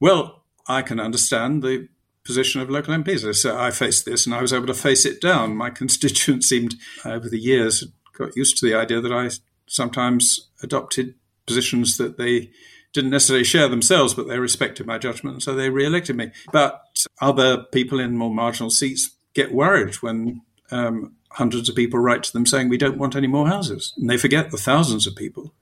Well, 0.00 0.44
I 0.66 0.82
can 0.82 0.98
understand 0.98 1.62
the 1.62 1.88
position 2.24 2.60
of 2.60 2.70
local 2.70 2.94
MPs. 2.94 3.34
So 3.36 3.58
I 3.58 3.70
faced 3.70 4.04
this 4.04 4.26
and 4.26 4.34
I 4.34 4.42
was 4.42 4.52
able 4.52 4.66
to 4.66 4.74
face 4.74 5.04
it 5.04 5.20
down. 5.20 5.56
My 5.56 5.70
constituents 5.82 6.48
seemed, 6.48 6.76
over 7.04 7.28
the 7.28 7.38
years, 7.38 7.86
got 8.16 8.36
used 8.36 8.58
to 8.58 8.66
the 8.66 8.74
idea 8.74 9.00
that 9.00 9.12
I 9.12 9.30
sometimes 9.66 10.50
adopted 10.62 11.14
positions 11.46 11.96
that 11.96 12.18
they 12.18 12.50
didn't 12.92 13.10
necessarily 13.10 13.44
share 13.44 13.68
themselves, 13.68 14.14
but 14.14 14.28
they 14.28 14.38
respected 14.38 14.86
my 14.86 14.98
judgment, 14.98 15.34
and 15.34 15.42
so 15.42 15.54
they 15.54 15.70
re-elected 15.70 16.16
me. 16.16 16.30
But 16.52 16.82
other 17.20 17.64
people 17.72 17.98
in 17.98 18.16
more 18.16 18.32
marginal 18.32 18.70
seats 18.70 19.16
get 19.34 19.52
worried 19.52 19.94
when 19.96 20.42
um, 20.70 21.16
hundreds 21.30 21.68
of 21.68 21.76
people 21.76 21.98
write 21.98 22.22
to 22.24 22.32
them 22.32 22.46
saying 22.46 22.68
we 22.68 22.78
don't 22.78 22.98
want 22.98 23.16
any 23.16 23.26
more 23.26 23.48
houses, 23.48 23.94
and 23.96 24.08
they 24.08 24.16
forget 24.16 24.50
the 24.50 24.58
thousands 24.58 25.06
of 25.06 25.16
people 25.16 25.54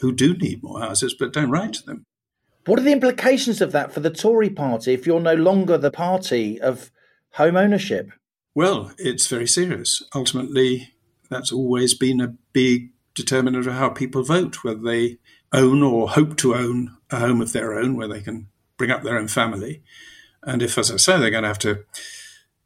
who 0.00 0.12
do 0.12 0.34
need 0.36 0.62
more 0.62 0.80
houses 0.80 1.14
but 1.14 1.32
don't 1.32 1.50
write 1.50 1.72
to 1.74 1.84
them. 1.84 2.04
What 2.66 2.78
are 2.78 2.82
the 2.82 2.92
implications 2.92 3.60
of 3.60 3.72
that 3.72 3.92
for 3.92 4.00
the 4.00 4.10
Tory 4.10 4.50
party 4.50 4.92
if 4.92 5.06
you're 5.06 5.20
no 5.20 5.34
longer 5.34 5.78
the 5.78 5.90
party 5.90 6.60
of 6.60 6.90
home 7.32 7.56
ownership? 7.56 8.10
Well, 8.54 8.92
it's 8.98 9.26
very 9.26 9.46
serious. 9.46 10.02
Ultimately, 10.14 10.94
that's 11.30 11.52
always 11.52 11.94
been 11.94 12.20
a 12.20 12.34
big 12.52 12.90
determinant 13.14 13.66
of 13.66 13.74
how 13.74 13.88
people 13.88 14.22
vote, 14.22 14.62
whether 14.62 14.80
they 14.80 15.18
own 15.52 15.82
or 15.82 16.10
hope 16.10 16.36
to 16.38 16.54
own 16.54 16.96
a 17.10 17.18
home 17.18 17.40
of 17.40 17.52
their 17.52 17.74
own 17.78 17.96
where 17.96 18.08
they 18.08 18.20
can 18.20 18.48
bring 18.76 18.90
up 18.90 19.02
their 19.02 19.18
own 19.18 19.28
family. 19.28 19.82
And 20.42 20.62
if, 20.62 20.78
as 20.78 20.90
I 20.90 20.96
say, 20.96 21.18
they're 21.18 21.30
going 21.30 21.42
to 21.42 21.48
have 21.48 21.58
to 21.60 21.84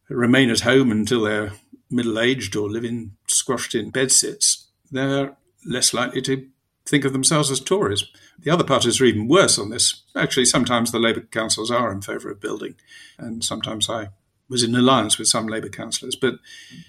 remain 0.08 0.50
at 0.50 0.60
home 0.60 0.90
until 0.90 1.22
they're 1.22 1.52
middle 1.90 2.18
aged 2.18 2.56
or 2.56 2.70
live 2.70 2.84
in 2.84 3.12
squashed 3.26 3.74
in 3.74 3.90
bedsits, 3.90 4.66
they're 4.90 5.36
less 5.64 5.94
likely 5.94 6.22
to 6.22 6.48
think 6.86 7.04
of 7.04 7.12
themselves 7.12 7.50
as 7.50 7.60
Tories. 7.60 8.04
The 8.38 8.50
other 8.50 8.64
parties 8.64 9.00
are 9.00 9.04
even 9.04 9.28
worse 9.28 9.58
on 9.58 9.70
this. 9.70 10.02
Actually, 10.16 10.46
sometimes 10.46 10.90
the 10.90 10.98
Labour 10.98 11.20
councils 11.20 11.70
are 11.70 11.92
in 11.92 12.02
favour 12.02 12.30
of 12.30 12.40
building, 12.40 12.74
and 13.18 13.44
sometimes 13.44 13.88
I 13.88 14.08
was 14.48 14.62
in 14.62 14.74
alliance 14.74 15.18
with 15.18 15.28
some 15.28 15.46
Labour 15.46 15.68
councillors. 15.68 16.16
But 16.16 16.34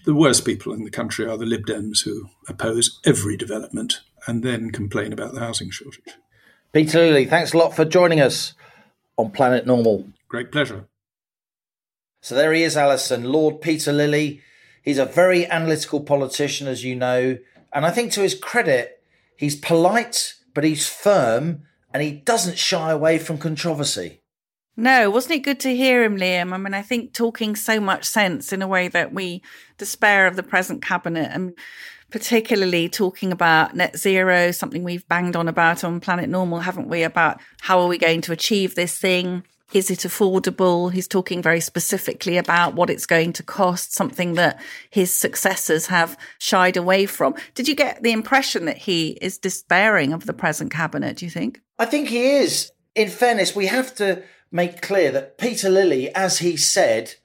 the 0.05 0.15
worst 0.15 0.45
people 0.45 0.73
in 0.73 0.83
the 0.83 0.89
country 0.89 1.27
are 1.27 1.37
the 1.37 1.45
Lib 1.45 1.65
Dems 1.65 2.03
who 2.03 2.29
oppose 2.47 2.99
every 3.05 3.37
development 3.37 4.01
and 4.27 4.43
then 4.43 4.71
complain 4.71 5.13
about 5.13 5.33
the 5.33 5.39
housing 5.39 5.69
shortage. 5.69 6.13
Peter 6.71 6.99
Lilley, 6.99 7.25
thanks 7.25 7.53
a 7.53 7.57
lot 7.57 7.75
for 7.75 7.85
joining 7.85 8.19
us 8.19 8.53
on 9.17 9.31
Planet 9.31 9.65
Normal. 9.65 10.07
Great 10.27 10.51
pleasure. 10.51 10.87
So 12.21 12.35
there 12.35 12.53
he 12.53 12.63
is, 12.63 12.77
Allison, 12.77 13.25
Lord 13.25 13.61
Peter 13.61 13.91
Lilley. 13.91 14.41
He's 14.81 14.97
a 14.97 15.05
very 15.05 15.45
analytical 15.45 16.01
politician, 16.01 16.67
as 16.67 16.83
you 16.83 16.95
know. 16.95 17.37
And 17.71 17.85
I 17.85 17.91
think 17.91 18.11
to 18.13 18.21
his 18.21 18.35
credit, 18.35 19.03
he's 19.37 19.55
polite, 19.55 20.35
but 20.53 20.63
he's 20.63 20.87
firm 20.87 21.63
and 21.93 22.01
he 22.01 22.11
doesn't 22.11 22.57
shy 22.57 22.91
away 22.91 23.19
from 23.19 23.37
controversy. 23.37 24.21
No, 24.75 25.11
wasn't 25.11 25.35
it 25.35 25.43
good 25.43 25.59
to 25.61 25.75
hear 25.75 26.03
him, 26.03 26.17
Liam? 26.17 26.51
I 26.51 26.57
mean, 26.57 26.73
I 26.73 26.81
think 26.81 27.13
talking 27.13 27.55
so 27.55 27.79
much 27.79 28.05
sense 28.05 28.51
in 28.51 28.63
a 28.63 28.67
way 28.67 28.87
that 28.87 29.13
we 29.13 29.43
despair 29.77 30.25
of 30.25 30.35
the 30.35 30.41
present 30.43 30.81
cabinet 30.81 31.29
and 31.31 31.53
particularly 32.13 32.87
talking 32.87 33.31
about 33.31 33.75
net 33.75 33.97
zero, 33.97 34.51
something 34.51 34.83
we've 34.83 35.07
banged 35.07 35.35
on 35.35 35.47
about 35.47 35.83
on 35.83 35.99
Planet 35.99 36.29
Normal, 36.29 36.59
haven't 36.59 36.87
we? 36.87 37.01
About 37.01 37.41
how 37.61 37.79
are 37.79 37.87
we 37.87 37.97
going 37.97 38.21
to 38.21 38.31
achieve 38.31 38.75
this 38.75 38.99
thing? 38.99 39.43
Is 39.73 39.89
it 39.89 40.01
affordable? 40.01 40.93
He's 40.93 41.07
talking 41.07 41.41
very 41.41 41.59
specifically 41.59 42.37
about 42.37 42.75
what 42.75 42.91
it's 42.91 43.07
going 43.07 43.33
to 43.33 43.41
cost, 43.41 43.95
something 43.95 44.35
that 44.35 44.61
his 44.91 45.11
successors 45.11 45.87
have 45.87 46.15
shied 46.37 46.77
away 46.77 47.07
from. 47.07 47.33
Did 47.55 47.67
you 47.67 47.73
get 47.73 48.03
the 48.03 48.11
impression 48.11 48.65
that 48.65 48.77
he 48.77 49.17
is 49.19 49.39
despairing 49.39 50.13
of 50.13 50.27
the 50.27 50.33
present 50.33 50.71
cabinet, 50.71 51.17
do 51.17 51.25
you 51.25 51.31
think? 51.31 51.61
I 51.79 51.85
think 51.85 52.09
he 52.09 52.35
is. 52.35 52.71
In 52.93 53.09
fairness, 53.09 53.55
we 53.55 53.65
have 53.65 53.95
to 53.95 54.21
make 54.51 54.83
clear 54.83 55.09
that 55.13 55.39
Peter 55.39 55.67
Lilley, 55.67 56.13
as 56.13 56.37
he 56.37 56.57
said, 56.57 57.15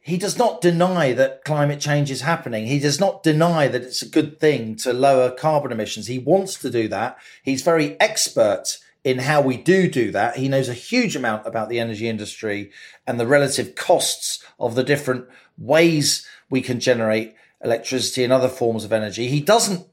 he 0.00 0.16
does 0.16 0.38
not 0.38 0.60
deny 0.60 1.12
that 1.12 1.44
climate 1.44 1.80
change 1.80 2.10
is 2.10 2.22
happening. 2.22 2.66
He 2.66 2.78
does 2.78 2.98
not 2.98 3.22
deny 3.22 3.68
that 3.68 3.82
it's 3.82 4.02
a 4.02 4.08
good 4.08 4.40
thing 4.40 4.76
to 4.76 4.92
lower 4.92 5.30
carbon 5.30 5.72
emissions. 5.72 6.06
He 6.06 6.18
wants 6.18 6.56
to 6.60 6.70
do 6.70 6.88
that. 6.88 7.18
He's 7.42 7.62
very 7.62 8.00
expert 8.00 8.78
in 9.04 9.18
how 9.18 9.40
we 9.40 9.56
do 9.56 9.88
do 9.88 10.10
that. 10.12 10.36
He 10.36 10.48
knows 10.48 10.68
a 10.68 10.74
huge 10.74 11.16
amount 11.16 11.46
about 11.46 11.68
the 11.68 11.80
energy 11.80 12.08
industry 12.08 12.70
and 13.06 13.20
the 13.20 13.26
relative 13.26 13.74
costs 13.74 14.44
of 14.58 14.74
the 14.74 14.84
different 14.84 15.26
ways 15.58 16.26
we 16.48 16.62
can 16.62 16.80
generate 16.80 17.34
electricity 17.62 18.24
and 18.24 18.32
other 18.32 18.48
forms 18.48 18.84
of 18.84 18.92
energy. 18.92 19.28
He 19.28 19.40
doesn't 19.40 19.86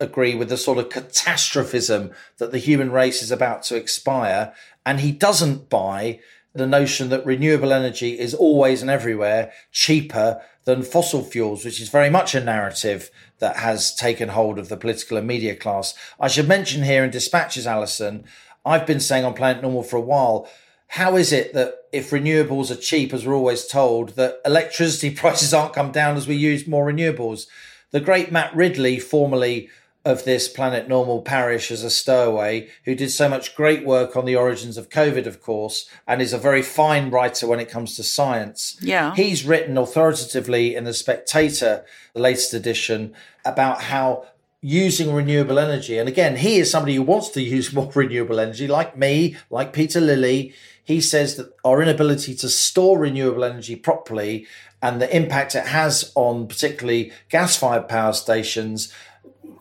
agree 0.00 0.34
with 0.34 0.48
the 0.48 0.56
sort 0.56 0.78
of 0.78 0.90
catastrophism 0.90 2.12
that 2.38 2.52
the 2.52 2.58
human 2.58 2.92
race 2.92 3.22
is 3.22 3.32
about 3.32 3.64
to 3.64 3.76
expire. 3.76 4.52
And 4.86 5.00
he 5.00 5.12
doesn't 5.12 5.68
buy 5.68 6.20
the 6.54 6.66
notion 6.66 7.08
that 7.10 7.26
renewable 7.26 7.72
energy 7.72 8.18
is 8.18 8.34
always 8.34 8.82
and 8.82 8.90
everywhere 8.90 9.52
cheaper 9.70 10.40
than 10.64 10.82
fossil 10.82 11.22
fuels, 11.22 11.64
which 11.64 11.80
is 11.80 11.88
very 11.88 12.10
much 12.10 12.34
a 12.34 12.44
narrative 12.44 13.10
that 13.38 13.56
has 13.56 13.94
taken 13.94 14.30
hold 14.30 14.58
of 14.58 14.68
the 14.68 14.76
political 14.76 15.16
and 15.16 15.26
media 15.26 15.54
class. 15.54 15.94
I 16.20 16.28
should 16.28 16.48
mention 16.48 16.82
here 16.82 17.04
in 17.04 17.10
dispatches, 17.10 17.66
Allison, 17.66 18.24
I've 18.64 18.86
been 18.86 19.00
saying 19.00 19.24
on 19.24 19.34
Planet 19.34 19.62
Normal 19.62 19.82
for 19.82 19.96
a 19.96 20.00
while, 20.00 20.48
how 20.88 21.16
is 21.16 21.32
it 21.32 21.54
that 21.54 21.74
if 21.92 22.10
renewables 22.10 22.70
are 22.70 22.80
cheap, 22.80 23.12
as 23.12 23.26
we're 23.26 23.34
always 23.34 23.66
told, 23.66 24.10
that 24.10 24.40
electricity 24.44 25.10
prices 25.14 25.54
aren't 25.54 25.74
come 25.74 25.92
down 25.92 26.16
as 26.16 26.26
we 26.26 26.34
use 26.34 26.66
more 26.66 26.86
renewables? 26.86 27.46
The 27.90 28.00
great 28.00 28.30
Matt 28.30 28.54
Ridley, 28.54 28.98
formerly 28.98 29.70
of 30.08 30.24
this 30.24 30.48
Planet 30.48 30.88
Normal 30.88 31.22
parish 31.22 31.70
as 31.70 31.84
a 31.84 31.90
stowaway, 31.90 32.68
who 32.84 32.94
did 32.94 33.10
so 33.10 33.28
much 33.28 33.54
great 33.54 33.84
work 33.84 34.16
on 34.16 34.24
the 34.24 34.34
origins 34.34 34.76
of 34.76 34.88
COVID, 34.88 35.26
of 35.26 35.40
course, 35.40 35.88
and 36.06 36.20
is 36.20 36.32
a 36.32 36.38
very 36.38 36.62
fine 36.62 37.10
writer 37.10 37.46
when 37.46 37.60
it 37.60 37.70
comes 37.70 37.94
to 37.96 38.02
science. 38.02 38.76
Yeah. 38.80 39.14
He's 39.14 39.44
written 39.44 39.76
authoritatively 39.76 40.74
in 40.74 40.84
The 40.84 40.94
Spectator, 40.94 41.84
the 42.14 42.20
latest 42.20 42.54
edition, 42.54 43.14
about 43.44 43.82
how 43.82 44.26
using 44.60 45.12
renewable 45.12 45.58
energy, 45.58 45.98
and 45.98 46.08
again, 46.08 46.36
he 46.36 46.56
is 46.56 46.70
somebody 46.70 46.96
who 46.96 47.02
wants 47.02 47.28
to 47.30 47.42
use 47.42 47.72
more 47.74 47.90
renewable 47.94 48.40
energy, 48.40 48.66
like 48.66 48.96
me, 48.96 49.36
like 49.50 49.72
Peter 49.72 50.00
Lilley. 50.00 50.54
He 50.82 51.02
says 51.02 51.36
that 51.36 51.52
our 51.64 51.82
inability 51.82 52.34
to 52.36 52.48
store 52.48 52.98
renewable 52.98 53.44
energy 53.44 53.76
properly 53.76 54.46
and 54.80 55.02
the 55.02 55.14
impact 55.14 55.54
it 55.54 55.66
has 55.66 56.12
on 56.14 56.46
particularly 56.46 57.12
gas 57.28 57.56
fired 57.56 57.88
power 57.88 58.12
stations 58.12 58.92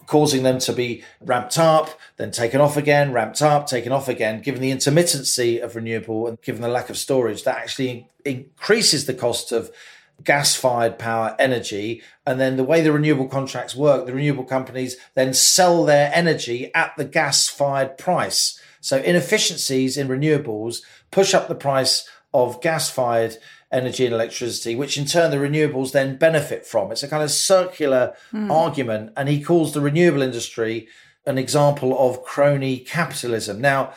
causing 0.07 0.43
them 0.43 0.57
to 0.57 0.73
be 0.73 1.03
ramped 1.21 1.59
up, 1.59 1.99
then 2.15 2.31
taken 2.31 2.59
off 2.59 2.77
again, 2.77 3.11
ramped 3.11 3.41
up, 3.41 3.67
taken 3.67 3.91
off 3.91 4.07
again, 4.07 4.41
given 4.41 4.61
the 4.61 4.71
intermittency 4.71 5.61
of 5.61 5.75
renewable 5.75 6.27
and 6.27 6.41
given 6.41 6.61
the 6.61 6.67
lack 6.67 6.89
of 6.89 6.97
storage, 6.97 7.43
that 7.43 7.57
actually 7.57 8.09
increases 8.25 9.05
the 9.05 9.13
cost 9.13 9.51
of 9.51 9.69
gas 10.23 10.55
fired 10.55 10.97
power 10.97 11.35
energy. 11.37 12.01
And 12.25 12.39
then 12.39 12.57
the 12.57 12.63
way 12.63 12.81
the 12.81 12.91
renewable 12.91 13.27
contracts 13.27 13.75
work, 13.75 14.05
the 14.05 14.13
renewable 14.13 14.45
companies 14.45 14.97
then 15.13 15.33
sell 15.33 15.85
their 15.85 16.09
energy 16.13 16.73
at 16.73 16.93
the 16.97 17.05
gas 17.05 17.47
fired 17.47 17.97
price. 17.97 18.59
So 18.81 18.97
inefficiencies 18.97 19.97
in 19.97 20.07
renewables 20.07 20.81
push 21.11 21.33
up 21.33 21.47
the 21.47 21.55
price 21.55 22.07
of 22.33 22.61
gas 22.61 22.89
fired 22.89 23.37
energy 23.71 24.05
and 24.05 24.13
electricity, 24.13 24.75
which 24.75 24.97
in 24.97 25.05
turn 25.05 25.31
the 25.31 25.37
renewables 25.37 25.91
then 25.91 26.17
benefit 26.17 26.65
from. 26.65 26.91
It's 26.91 27.03
a 27.03 27.07
kind 27.07 27.23
of 27.23 27.31
circular 27.31 28.13
mm. 28.31 28.51
argument. 28.51 29.11
And 29.17 29.27
he 29.27 29.43
calls 29.43 29.73
the 29.73 29.81
renewable 29.81 30.21
industry 30.21 30.87
an 31.25 31.37
example 31.37 31.97
of 31.99 32.23
crony 32.23 32.79
capitalism. 32.79 33.59
Now, 33.59 33.93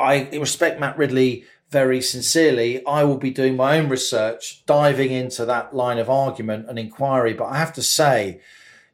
I 0.00 0.28
respect 0.32 0.80
Matt 0.80 0.96
Ridley 0.96 1.44
very 1.70 2.00
sincerely. 2.00 2.84
I 2.86 3.04
will 3.04 3.18
be 3.18 3.30
doing 3.30 3.56
my 3.56 3.78
own 3.78 3.88
research, 3.88 4.64
diving 4.66 5.10
into 5.10 5.44
that 5.44 5.74
line 5.74 5.98
of 5.98 6.08
argument 6.08 6.66
and 6.68 6.78
inquiry. 6.78 7.34
But 7.34 7.46
I 7.46 7.58
have 7.58 7.72
to 7.74 7.82
say, 7.82 8.40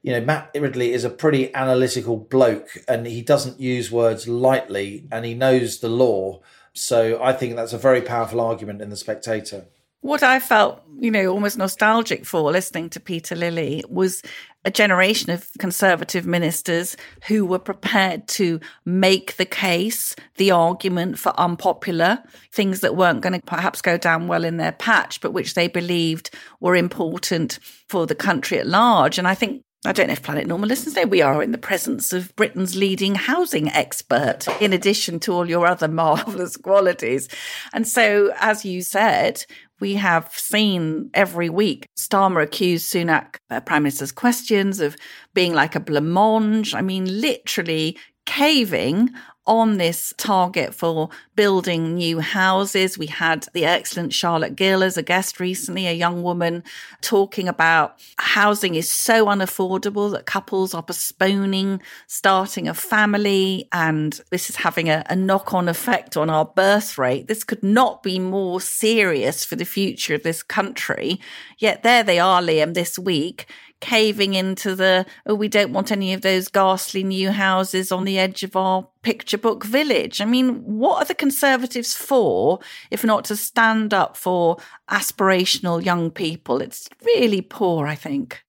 you 0.03 0.13
know, 0.13 0.21
Matt 0.21 0.51
Ridley 0.55 0.93
is 0.93 1.05
a 1.05 1.11
pretty 1.11 1.55
analytical 1.55 2.17
bloke 2.17 2.71
and 2.89 3.07
he 3.07 3.23
doesn't 3.23 3.61
use 3.61 3.93
words 3.93 4.27
lightly 4.27 5.07
and 5.13 5.25
he 5.25 5.35
knows 5.35 5.79
the 5.79 5.89
law. 5.89 6.41
So 6.75 7.23
I 7.23 7.33
think 7.33 7.57
that's 7.57 7.73
a 7.73 7.79
very 7.79 8.03
powerful 8.03 8.41
argument 8.41 8.81
in 8.81 8.91
The 8.91 8.97
Spectator. 8.97 9.67
What 10.01 10.25
I 10.25 10.41
felt, 10.41 10.83
you 10.99 11.13
know, 11.13 11.27
almost 11.29 11.57
nostalgic 11.57 12.27
for 12.27 12.51
listening 12.51 12.91
to 12.91 12.99
Peter 12.99 13.37
Lilley 13.37 13.85
was 13.89 14.21
a 14.65 14.71
generation 14.71 15.31
of 15.31 15.49
conservative 15.61 16.27
ministers 16.27 16.97
who 17.29 17.47
were 17.47 17.61
prepared 17.61 18.27
to 18.29 18.59
make 18.85 19.37
the 19.37 19.45
case, 19.45 20.17
the 20.39 20.51
argument 20.51 21.21
for 21.21 21.39
unpopular 21.39 22.21
things 22.51 22.81
that 22.81 22.97
weren't 22.97 23.21
going 23.21 23.33
to 23.33 23.47
perhaps 23.47 23.81
go 23.81 23.97
down 23.97 24.27
well 24.27 24.45
in 24.45 24.57
their 24.57 24.73
patch, 24.73 25.21
but 25.21 25.33
which 25.33 25.55
they 25.55 25.69
believed 25.69 26.31
were 26.59 26.75
important 26.75 27.61
for 27.89 28.05
the 28.05 28.17
country 28.17 28.59
at 28.59 28.67
large. 28.67 29.19
And 29.19 29.29
I 29.29 29.37
think 29.37 29.63
I 29.85 29.91
don't 29.91 30.07
know 30.07 30.13
if 30.13 30.23
Planet 30.23 30.47
Normal 30.47 30.69
listeners 30.69 30.95
know 30.95 31.07
we 31.07 31.23
are 31.23 31.43
in 31.43 31.51
the 31.51 31.59
presence 31.59 32.13
of 32.13 32.35
Britain's 32.37 32.77
leading 32.77 33.17
housing 33.17 33.69
expert, 33.69 34.47
in 34.61 34.73
addition 34.73 35.19
to 35.21 35.33
all 35.33 35.49
your 35.49 35.67
other 35.67 35.89
marvellous 35.89 36.57
qualities. 36.57 37.29
And 37.73 37.87
so, 37.87 38.33
as 38.39 38.65
you 38.65 38.83
said, 38.83 39.45
we 39.81 39.95
have 39.95 40.33
seen 40.33 41.11
every 41.15 41.49
week 41.49 41.89
Starmer 41.99 42.45
accuse 42.45 42.89
Sunak, 42.89 43.39
uh, 43.51 43.61
Prime 43.61 43.83
Minister's 43.83 44.13
questions, 44.13 44.79
of 44.79 44.97
being 45.35 45.53
like 45.53 45.75
a 45.75 45.81
blancmange. 45.81 46.75
I 46.75 46.81
mean, 46.81 47.21
literally 47.21 47.99
caving 48.25 49.11
on 49.47 49.77
this 49.77 50.15
target 50.17 50.75
for 50.75 51.09
building 51.35 51.95
new 51.95 52.21
houses. 52.21 52.97
We 52.97 53.07
had 53.07 53.47
the 53.53 53.65
excellent 53.65 54.13
Charlotte 54.13 54.55
Gill 54.55 54.83
as 54.83 54.97
a 54.97 55.03
guest 55.03 55.41
recently, 55.41 55.87
a 55.87 55.93
young 55.93 56.23
woman 56.23 56.63
talking 57.01 57.49
about 57.49 58.01
housing 58.19 58.75
is 58.75 58.89
so 58.89 59.27
unaffordable 59.27 60.13
that 60.13 60.27
couples 60.27 60.75
are 60.75 60.83
postponing 60.83 61.81
starting 62.07 62.69
a 62.69 62.75
family. 62.75 63.69
And 63.73 64.21
this 64.31 64.49
is 64.49 64.57
having 64.57 64.89
a, 64.89 65.05
a 65.09 65.17
knock 65.17 65.53
on 65.53 65.69
effect 65.69 66.17
on 66.17 66.31
our 66.31 66.45
birth 66.45 66.97
rate. 66.97 67.27
This 67.27 67.45
could 67.45 67.63
not 67.63 68.03
be 68.03 68.19
more 68.19 68.61
serious 68.61 69.45
for 69.45 69.57
the 69.57 69.65
future 69.65 70.15
of 70.15 70.23
this 70.23 70.43
country. 70.43 71.21
Yet 71.59 71.83
there 71.83 72.05
they 72.05 72.19
are, 72.19 72.41
Liam, 72.41 72.75
this 72.75 72.99
week 72.99 73.47
caving 73.83 74.33
into 74.33 74.75
the, 74.75 75.05
oh, 75.27 75.35
we 75.35 75.49
don't 75.49 75.73
want 75.73 75.93
any 75.93 76.15
of 76.15 76.23
those 76.23 76.49
ghastly 76.49 77.03
new 77.03 77.33
houses 77.33 77.93
on 77.93 78.05
the 78.05 78.19
edge 78.19 78.43
of 78.43 78.57
our 78.57 78.89
picture 79.03 79.37
book 79.37 79.65
village. 79.65 80.21
I 80.21 80.25
mean, 80.25 80.63
what 80.65 81.03
are 81.03 81.05
the 81.05 81.15
Conservatives 81.15 81.93
for 81.93 82.61
if 82.91 83.05
not 83.05 83.25
to 83.27 83.37
stand 83.37 83.93
up 83.93 84.17
for 84.17 84.57
aspirational 84.89 85.85
young 85.85 86.11
people? 86.11 86.63
It's 86.63 86.89
really 87.05 87.43
poor, 87.43 87.87
I 87.87 87.97
think. 87.97 88.45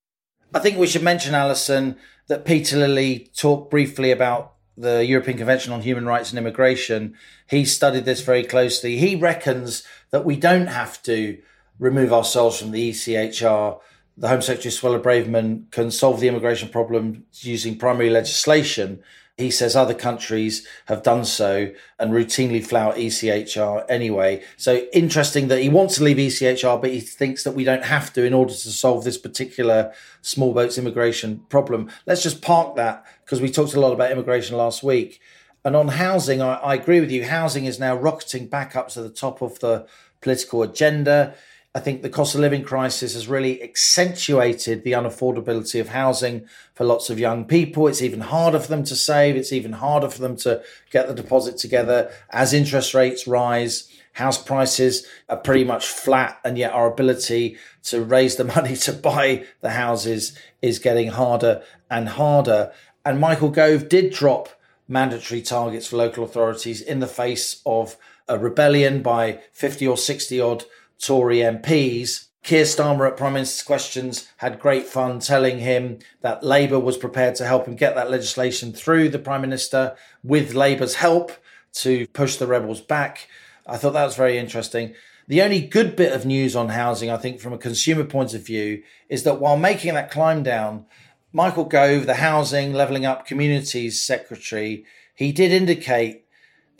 I 0.53 0.59
think 0.59 0.77
we 0.77 0.87
should 0.87 1.03
mention, 1.03 1.33
Allison, 1.33 1.97
that 2.27 2.45
Peter 2.45 2.77
Lilley 2.77 3.31
talked 3.35 3.71
briefly 3.71 4.11
about 4.11 4.53
the 4.77 5.03
European 5.03 5.37
Convention 5.37 5.73
on 5.73 5.81
Human 5.81 6.05
Rights 6.05 6.29
and 6.29 6.37
Immigration. 6.37 7.15
He 7.49 7.65
studied 7.65 8.05
this 8.05 8.21
very 8.21 8.43
closely. 8.43 8.97
He 8.97 9.15
reckons 9.15 9.83
that 10.11 10.25
we 10.25 10.35
don't 10.35 10.67
have 10.67 11.01
to 11.03 11.39
remove 11.79 12.13
ourselves 12.13 12.59
from 12.59 12.71
the 12.71 12.91
ECHR 12.91 13.79
the 14.17 14.27
Home 14.27 14.41
Secretary 14.41 14.71
Suella 14.71 15.01
Braverman 15.01 15.71
can 15.71 15.89
solve 15.89 16.19
the 16.19 16.27
immigration 16.27 16.69
problem 16.69 17.25
using 17.41 17.77
primary 17.77 18.09
legislation. 18.09 19.01
He 19.37 19.49
says 19.49 19.75
other 19.75 19.95
countries 19.95 20.67
have 20.85 21.01
done 21.01 21.25
so 21.25 21.71
and 21.97 22.11
routinely 22.11 22.63
flout 22.63 22.95
ECHR 22.95 23.83
anyway. 23.89 24.43
So 24.57 24.85
interesting 24.93 25.47
that 25.47 25.61
he 25.61 25.69
wants 25.69 25.95
to 25.95 26.03
leave 26.03 26.17
ECHR, 26.17 26.79
but 26.79 26.91
he 26.91 26.99
thinks 26.99 27.43
that 27.43 27.53
we 27.53 27.63
don't 27.63 27.85
have 27.85 28.13
to 28.13 28.23
in 28.23 28.33
order 28.33 28.53
to 28.53 28.71
solve 28.71 29.03
this 29.03 29.17
particular 29.17 29.91
small 30.21 30.53
boats 30.53 30.77
immigration 30.77 31.39
problem. 31.49 31.89
Let's 32.05 32.21
just 32.21 32.43
park 32.43 32.75
that 32.75 33.03
because 33.25 33.41
we 33.41 33.49
talked 33.49 33.73
a 33.73 33.79
lot 33.79 33.93
about 33.93 34.11
immigration 34.11 34.55
last 34.55 34.83
week. 34.83 35.19
And 35.65 35.75
on 35.75 35.87
housing, 35.87 36.41
I, 36.41 36.55
I 36.55 36.75
agree 36.75 36.99
with 36.99 37.09
you. 37.09 37.25
Housing 37.25 37.65
is 37.65 37.79
now 37.79 37.95
rocketing 37.95 38.47
back 38.47 38.75
up 38.75 38.89
to 38.89 39.01
the 39.01 39.09
top 39.09 39.41
of 39.41 39.59
the 39.59 39.87
political 40.21 40.61
agenda. 40.61 41.33
I 41.75 41.79
think 41.79 42.03
the 42.03 42.09
cost 42.09 42.35
of 42.35 42.41
living 42.41 42.63
crisis 42.63 43.15
has 43.15 43.27
really 43.27 43.63
accentuated 43.63 44.83
the 44.83 44.91
unaffordability 44.91 45.81
of 45.81 45.89
housing 45.89 46.45
for 46.75 46.83
lots 46.83 47.09
of 47.09 47.19
young 47.19 47.45
people. 47.45 47.87
It's 47.87 48.03
even 48.03 48.21
harder 48.21 48.59
for 48.59 48.67
them 48.67 48.83
to 48.83 48.95
save. 48.95 49.35
It's 49.35 49.51
even 49.51 49.73
harder 49.73 50.07
for 50.07 50.21
them 50.21 50.35
to 50.37 50.61
get 50.91 51.07
the 51.07 51.15
deposit 51.15 51.57
together 51.57 52.11
as 52.29 52.53
interest 52.53 52.93
rates 52.93 53.25
rise. 53.25 53.89
House 54.13 54.37
prices 54.39 55.07
are 55.29 55.37
pretty 55.37 55.63
much 55.63 55.87
flat, 55.87 56.39
and 56.45 56.59
yet 56.59 56.73
our 56.73 56.85
ability 56.85 57.57
to 57.85 58.03
raise 58.03 58.35
the 58.35 58.43
money 58.55 58.75
to 58.75 58.93
buy 58.93 59.43
the 59.61 59.71
houses 59.71 60.37
is 60.61 60.77
getting 60.77 61.07
harder 61.07 61.63
and 61.89 62.09
harder. 62.09 62.71
And 63.03 63.19
Michael 63.19 63.49
Gove 63.49 63.89
did 63.89 64.13
drop 64.13 64.49
mandatory 64.87 65.41
targets 65.41 65.87
for 65.87 65.97
local 65.97 66.23
authorities 66.23 66.81
in 66.81 66.99
the 66.99 67.07
face 67.07 67.63
of 67.65 67.97
a 68.27 68.37
rebellion 68.37 69.01
by 69.01 69.39
50 69.53 69.87
or 69.87 69.97
60 69.97 70.39
odd 70.39 70.65
Tory 71.05 71.37
MPs. 71.37 72.27
Keir 72.43 72.63
Starmer 72.63 73.07
at 73.07 73.17
Prime 73.17 73.33
Minister's 73.33 73.63
Questions 73.63 74.27
had 74.37 74.59
great 74.59 74.85
fun 74.85 75.19
telling 75.19 75.59
him 75.59 75.99
that 76.21 76.43
Labour 76.43 76.79
was 76.79 76.97
prepared 76.97 77.35
to 77.35 77.45
help 77.45 77.65
him 77.65 77.75
get 77.75 77.95
that 77.95 78.11
legislation 78.11 78.73
through 78.73 79.09
the 79.09 79.19
Prime 79.19 79.41
Minister 79.41 79.95
with 80.23 80.53
Labour's 80.53 80.95
help 80.95 81.31
to 81.73 82.05
push 82.07 82.35
the 82.35 82.47
rebels 82.47 82.81
back. 82.81 83.27
I 83.65 83.77
thought 83.77 83.93
that 83.93 84.05
was 84.05 84.15
very 84.15 84.37
interesting. 84.37 84.93
The 85.27 85.41
only 85.41 85.61
good 85.61 85.95
bit 85.95 86.11
of 86.11 86.25
news 86.25 86.55
on 86.55 86.69
housing, 86.69 87.09
I 87.09 87.17
think, 87.17 87.39
from 87.39 87.53
a 87.53 87.57
consumer 87.57 88.03
point 88.03 88.33
of 88.33 88.45
view, 88.45 88.83
is 89.07 89.23
that 89.23 89.39
while 89.39 89.57
making 89.57 89.93
that 89.93 90.11
climb 90.11 90.43
down, 90.43 90.85
Michael 91.31 91.65
Gove, 91.65 92.05
the 92.05 92.15
Housing 92.15 92.73
Levelling 92.73 93.05
Up 93.05 93.25
Communities 93.25 94.01
Secretary, 94.01 94.85
he 95.15 95.31
did 95.31 95.51
indicate 95.51 96.22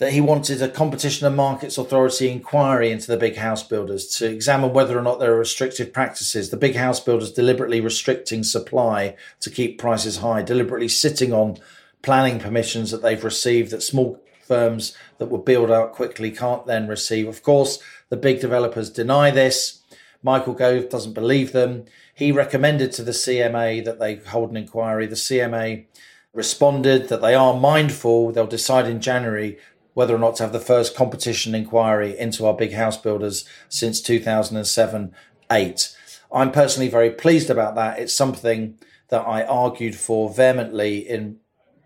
that 0.03 0.11
he 0.11 0.19
wanted 0.19 0.61
a 0.61 0.67
Competition 0.67 1.25
and 1.25 1.37
Markets 1.37 1.77
Authority 1.77 2.29
inquiry 2.29 2.91
into 2.91 3.07
the 3.07 3.15
big 3.15 3.37
house 3.37 3.63
builders 3.63 4.05
to 4.17 4.29
examine 4.29 4.73
whether 4.73 4.99
or 4.99 5.01
not 5.01 5.21
there 5.21 5.31
are 5.33 5.39
restrictive 5.39 5.93
practices. 5.93 6.49
The 6.49 6.57
big 6.57 6.75
house 6.75 6.99
builders 6.99 7.31
deliberately 7.31 7.79
restricting 7.79 8.43
supply 8.43 9.15
to 9.39 9.49
keep 9.49 9.79
prices 9.79 10.17
high, 10.17 10.41
deliberately 10.41 10.89
sitting 10.89 11.31
on 11.31 11.57
planning 12.01 12.37
permissions 12.37 12.91
that 12.91 13.01
they've 13.01 13.23
received 13.23 13.71
that 13.71 13.81
small 13.81 14.21
firms 14.45 14.93
that 15.19 15.27
would 15.27 15.45
build 15.45 15.71
out 15.71 15.93
quickly 15.93 16.31
can't 16.31 16.65
then 16.65 16.89
receive. 16.89 17.29
Of 17.29 17.41
course, 17.41 17.79
the 18.09 18.17
big 18.17 18.41
developers 18.41 18.89
deny 18.89 19.31
this. 19.31 19.83
Michael 20.21 20.53
Gove 20.53 20.89
doesn't 20.89 21.13
believe 21.13 21.53
them. 21.53 21.85
He 22.13 22.33
recommended 22.33 22.91
to 22.91 23.03
the 23.03 23.11
CMA 23.11 23.85
that 23.85 23.99
they 23.99 24.15
hold 24.15 24.49
an 24.49 24.57
inquiry. 24.57 25.05
The 25.05 25.15
CMA 25.15 25.85
responded 26.33 27.09
that 27.09 27.21
they 27.21 27.35
are 27.35 27.57
mindful. 27.57 28.31
They'll 28.31 28.47
decide 28.47 28.87
in 28.87 28.99
January 28.99 29.59
whether 29.93 30.15
or 30.15 30.19
not 30.19 30.35
to 30.37 30.43
have 30.43 30.53
the 30.53 30.59
first 30.59 30.95
competition 30.95 31.53
inquiry 31.53 32.17
into 32.17 32.45
our 32.45 32.53
big 32.53 32.73
house 32.73 32.97
builders 32.97 33.45
since 33.69 34.01
2007 34.01 35.13
8. 35.51 35.95
I'm 36.31 36.51
personally 36.51 36.89
very 36.89 37.11
pleased 37.11 37.49
about 37.49 37.75
that. 37.75 37.99
It's 37.99 38.15
something 38.15 38.77
that 39.09 39.21
I 39.27 39.43
argued 39.43 39.95
for 39.95 40.33
vehemently 40.33 40.97
in 40.97 41.37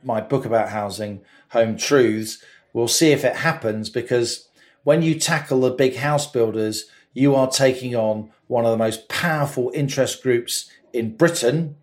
my 0.04 0.22
book 0.22 0.46
about 0.46 0.70
housing, 0.70 1.22
Home 1.50 1.76
Truths. 1.76 2.42
We'll 2.72 2.88
see 2.88 3.12
if 3.12 3.26
it 3.26 3.38
happens 3.38 3.90
because 3.90 4.48
when 4.84 5.02
you 5.02 5.20
tackle 5.20 5.62
the 5.62 5.72
big 5.72 5.98
house 5.98 6.32
builders, 6.32 6.86
you 7.14 7.36
are 7.36 7.50
taking 7.50 7.96
on 7.96 8.30
one 8.48 8.64
of 8.64 8.72
the 8.72 8.78
most 8.78 9.10
powerful 9.10 9.72
interest 9.74 10.24
groups 10.24 10.70
in 10.94 11.18
Britain 11.18 11.76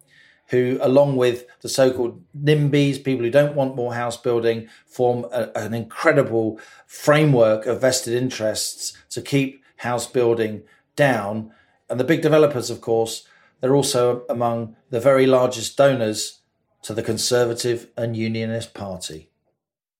who, 0.55 0.79
along 0.81 1.17
with 1.17 1.47
the 1.63 1.69
so 1.69 1.93
called 1.93 2.23
NIMBYs, 2.41 3.03
people 3.03 3.25
who 3.25 3.31
don't 3.31 3.57
want 3.57 3.75
more 3.75 3.95
house 3.95 4.17
building, 4.17 4.69
form 4.87 5.27
a, 5.33 5.51
an 5.57 5.75
incredible 5.75 6.61
framework 6.87 7.67
of 7.67 7.81
vested 7.81 8.15
interests 8.15 8.97
to 9.11 9.21
keep 9.21 9.65
house 9.79 10.07
building 10.07 10.63
down. 10.95 11.53
And 11.91 11.99
the 11.99 12.05
big 12.05 12.23
developers, 12.23 12.71
of 12.71 12.81
course, 12.81 13.27
they're 13.61 13.75
also 13.75 14.25
among 14.29 14.77
the 14.91 15.01
very 15.01 15.27
largest 15.27 15.77
donors 15.77 16.41
to 16.83 16.95
the 16.95 17.03
Conservative 17.03 17.89
and 17.97 18.17
Unionist 18.17 18.75
Party. 18.75 19.29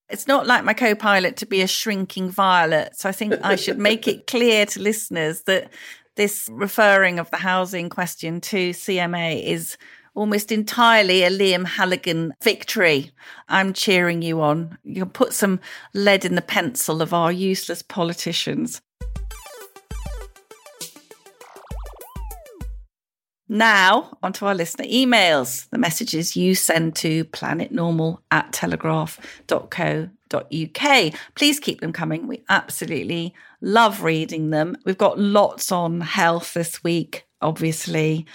It's 0.09 0.29
not 0.29 0.47
like 0.47 0.63
my 0.65 0.75
co 0.75 0.95
pilot 0.95 1.37
to 1.39 1.47
be 1.47 1.63
a 1.63 1.67
shrinking 1.67 2.31
violet. 2.31 2.97
So 2.97 3.09
I 3.09 3.13
think 3.13 3.35
I 3.43 3.57
should 3.57 3.79
make 3.79 4.07
it 4.07 4.29
clear 4.29 4.67
to 4.67 4.81
listeners 4.81 5.43
that 5.43 5.73
this 6.15 6.49
referring 6.53 7.19
of 7.19 7.31
the 7.31 7.39
housing 7.39 7.89
question 7.89 8.41
to 8.41 8.71
CMA 8.71 9.43
is 9.43 9.77
almost 10.15 10.53
entirely 10.53 11.25
a 11.25 11.31
Liam 11.31 11.67
Halligan 11.67 12.33
victory. 12.43 13.11
I'm 13.49 13.73
cheering 13.73 14.23
you 14.23 14.41
on. 14.41 14.79
You 14.85 15.03
can 15.03 15.11
put 15.11 15.33
some 15.33 15.59
lead 15.93 16.25
in 16.25 16.37
the 16.37 16.43
pencil 16.43 17.03
of 17.03 17.13
our 17.13 17.33
useless 17.33 17.83
politicians. 17.83 18.81
Now, 23.47 24.17
onto 24.23 24.47
our 24.47 24.55
listener 24.55 24.87
emails. 24.87 25.69
The 25.71 25.79
messages 25.79 26.35
you 26.35 26.55
send 26.55 26.97
to 26.97 27.27
planetnormal 27.27 28.19
at 28.31 28.53
telegraph.co.uk. 28.53 31.15
Please 31.35 31.61
keep 31.61 31.81
them 31.81 31.93
coming. 31.93 32.27
We 32.27 32.43
absolutely 32.49 33.35
love 33.61 34.03
reading 34.03 34.51
them. 34.51 34.77
We've 34.87 34.97
got 34.97 35.19
lots 35.19 35.71
on 35.71 36.01
health 36.01 36.55
this 36.55 36.83
week, 36.83 37.27
obviously 37.43 38.27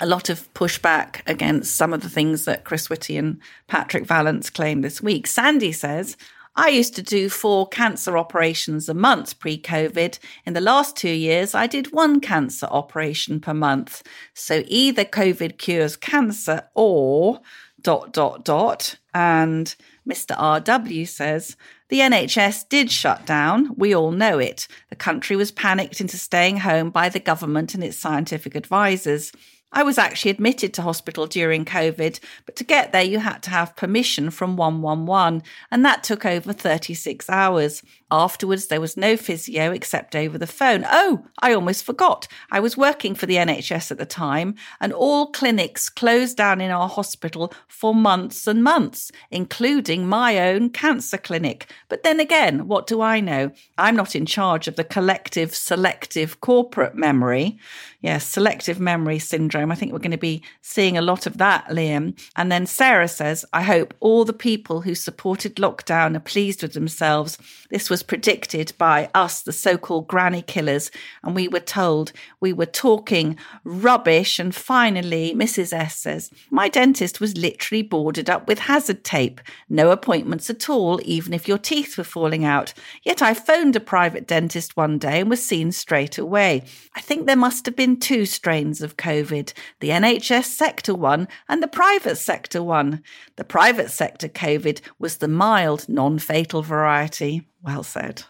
a 0.00 0.06
lot 0.06 0.28
of 0.28 0.52
pushback 0.54 1.20
against 1.26 1.76
some 1.76 1.92
of 1.92 2.02
the 2.02 2.08
things 2.08 2.44
that 2.44 2.64
Chris 2.64 2.88
Whitty 2.88 3.16
and 3.16 3.40
Patrick 3.66 4.06
Vallance 4.06 4.50
claimed 4.50 4.84
this 4.84 5.02
week. 5.02 5.26
Sandy 5.26 5.72
says, 5.72 6.16
I 6.56 6.68
used 6.68 6.96
to 6.96 7.02
do 7.02 7.28
four 7.28 7.68
cancer 7.68 8.18
operations 8.18 8.88
a 8.88 8.94
month 8.94 9.38
pre 9.38 9.60
COVID. 9.60 10.18
In 10.44 10.54
the 10.54 10.60
last 10.60 10.96
two 10.96 11.08
years, 11.08 11.54
I 11.54 11.68
did 11.68 11.92
one 11.92 12.20
cancer 12.20 12.66
operation 12.66 13.40
per 13.40 13.54
month. 13.54 14.02
So 14.34 14.64
either 14.66 15.04
COVID 15.04 15.58
cures 15.58 15.96
cancer 15.96 16.68
or 16.74 17.40
dot, 17.80 18.12
dot, 18.12 18.44
dot. 18.44 18.96
And 19.14 19.74
Mr. 20.08 20.36
RW 20.36 21.06
says, 21.06 21.56
the 21.90 22.00
NHS 22.00 22.68
did 22.68 22.90
shut 22.90 23.24
down. 23.24 23.74
We 23.76 23.94
all 23.94 24.10
know 24.10 24.38
it. 24.38 24.68
The 24.90 24.96
country 24.96 25.36
was 25.36 25.50
panicked 25.50 26.00
into 26.00 26.18
staying 26.18 26.58
home 26.58 26.90
by 26.90 27.08
the 27.08 27.20
government 27.20 27.74
and 27.74 27.84
its 27.84 27.96
scientific 27.96 28.54
advisors. 28.54 29.32
I 29.72 29.82
was 29.82 29.98
actually 29.98 30.30
admitted 30.30 30.72
to 30.74 30.82
hospital 30.82 31.26
during 31.26 31.64
COVID, 31.64 32.20
but 32.46 32.56
to 32.56 32.64
get 32.64 32.92
there, 32.92 33.02
you 33.02 33.18
had 33.18 33.42
to 33.44 33.50
have 33.50 33.76
permission 33.76 34.30
from 34.30 34.56
111, 34.56 35.42
and 35.70 35.84
that 35.84 36.02
took 36.02 36.24
over 36.24 36.52
36 36.52 37.28
hours. 37.28 37.82
Afterwards, 38.10 38.66
there 38.66 38.80
was 38.80 38.96
no 38.96 39.16
physio 39.16 39.70
except 39.70 40.16
over 40.16 40.38
the 40.38 40.46
phone. 40.46 40.84
Oh, 40.86 41.26
I 41.40 41.52
almost 41.52 41.84
forgot. 41.84 42.26
I 42.50 42.58
was 42.58 42.76
working 42.76 43.14
for 43.14 43.26
the 43.26 43.36
NHS 43.36 43.90
at 43.90 43.98
the 43.98 44.06
time, 44.06 44.54
and 44.80 44.92
all 44.92 45.30
clinics 45.30 45.90
closed 45.90 46.36
down 46.36 46.60
in 46.60 46.70
our 46.70 46.88
hospital 46.88 47.52
for 47.66 47.94
months 47.94 48.46
and 48.46 48.64
months, 48.64 49.12
including 49.30 50.06
my 50.06 50.38
own 50.38 50.70
cancer 50.70 51.18
clinic. 51.18 51.70
But 51.88 52.02
then 52.02 52.18
again, 52.18 52.66
what 52.66 52.86
do 52.86 53.02
I 53.02 53.20
know? 53.20 53.50
I'm 53.76 53.96
not 53.96 54.16
in 54.16 54.24
charge 54.24 54.68
of 54.68 54.76
the 54.76 54.84
collective, 54.84 55.54
selective 55.54 56.40
corporate 56.40 56.94
memory. 56.94 57.58
Yes, 58.00 58.24
selective 58.24 58.80
memory 58.80 59.18
syndrome. 59.18 59.70
I 59.70 59.74
think 59.74 59.92
we're 59.92 59.98
going 59.98 60.12
to 60.12 60.18
be 60.18 60.42
seeing 60.62 60.96
a 60.96 61.02
lot 61.02 61.26
of 61.26 61.38
that, 61.38 61.66
Liam. 61.68 62.18
And 62.36 62.50
then 62.50 62.64
Sarah 62.64 63.08
says, 63.08 63.44
I 63.52 63.62
hope 63.62 63.92
all 64.00 64.24
the 64.24 64.32
people 64.32 64.80
who 64.80 64.94
supported 64.94 65.56
lockdown 65.56 66.16
are 66.16 66.20
pleased 66.20 66.62
with 66.62 66.72
themselves. 66.72 67.38
This 67.70 67.90
was 67.90 67.97
was 67.98 68.04
predicted 68.04 68.72
by 68.78 69.10
us, 69.12 69.42
the 69.42 69.52
so 69.52 69.76
called 69.76 70.06
granny 70.06 70.42
killers, 70.42 70.92
and 71.24 71.34
we 71.34 71.48
were 71.48 71.58
told 71.58 72.12
we 72.38 72.52
were 72.52 72.64
talking 72.64 73.36
rubbish. 73.64 74.38
And 74.38 74.54
finally, 74.54 75.34
Mrs. 75.34 75.72
S 75.72 75.96
says, 75.96 76.30
My 76.48 76.68
dentist 76.68 77.20
was 77.20 77.36
literally 77.36 77.82
boarded 77.82 78.30
up 78.30 78.46
with 78.46 78.60
hazard 78.60 79.02
tape. 79.02 79.40
No 79.68 79.90
appointments 79.90 80.48
at 80.48 80.70
all, 80.70 81.00
even 81.04 81.32
if 81.34 81.48
your 81.48 81.58
teeth 81.58 81.98
were 81.98 82.04
falling 82.04 82.44
out. 82.44 82.72
Yet 83.02 83.20
I 83.20 83.34
phoned 83.34 83.74
a 83.74 83.80
private 83.80 84.28
dentist 84.28 84.76
one 84.76 84.98
day 84.98 85.20
and 85.20 85.28
was 85.28 85.44
seen 85.44 85.72
straight 85.72 86.18
away. 86.18 86.62
I 86.94 87.00
think 87.00 87.26
there 87.26 87.34
must 87.34 87.66
have 87.66 87.74
been 87.74 87.98
two 87.98 88.26
strains 88.26 88.80
of 88.80 88.96
COVID 88.96 89.52
the 89.80 89.88
NHS 89.88 90.44
sector 90.44 90.94
one 90.94 91.26
and 91.48 91.60
the 91.60 91.66
private 91.66 92.16
sector 92.16 92.62
one. 92.62 93.02
The 93.34 93.44
private 93.44 93.90
sector 93.90 94.28
COVID 94.28 94.82
was 95.00 95.16
the 95.16 95.26
mild, 95.26 95.88
non 95.88 96.20
fatal 96.20 96.62
variety. 96.62 97.48
Well 97.62 97.82
said. 97.82 98.22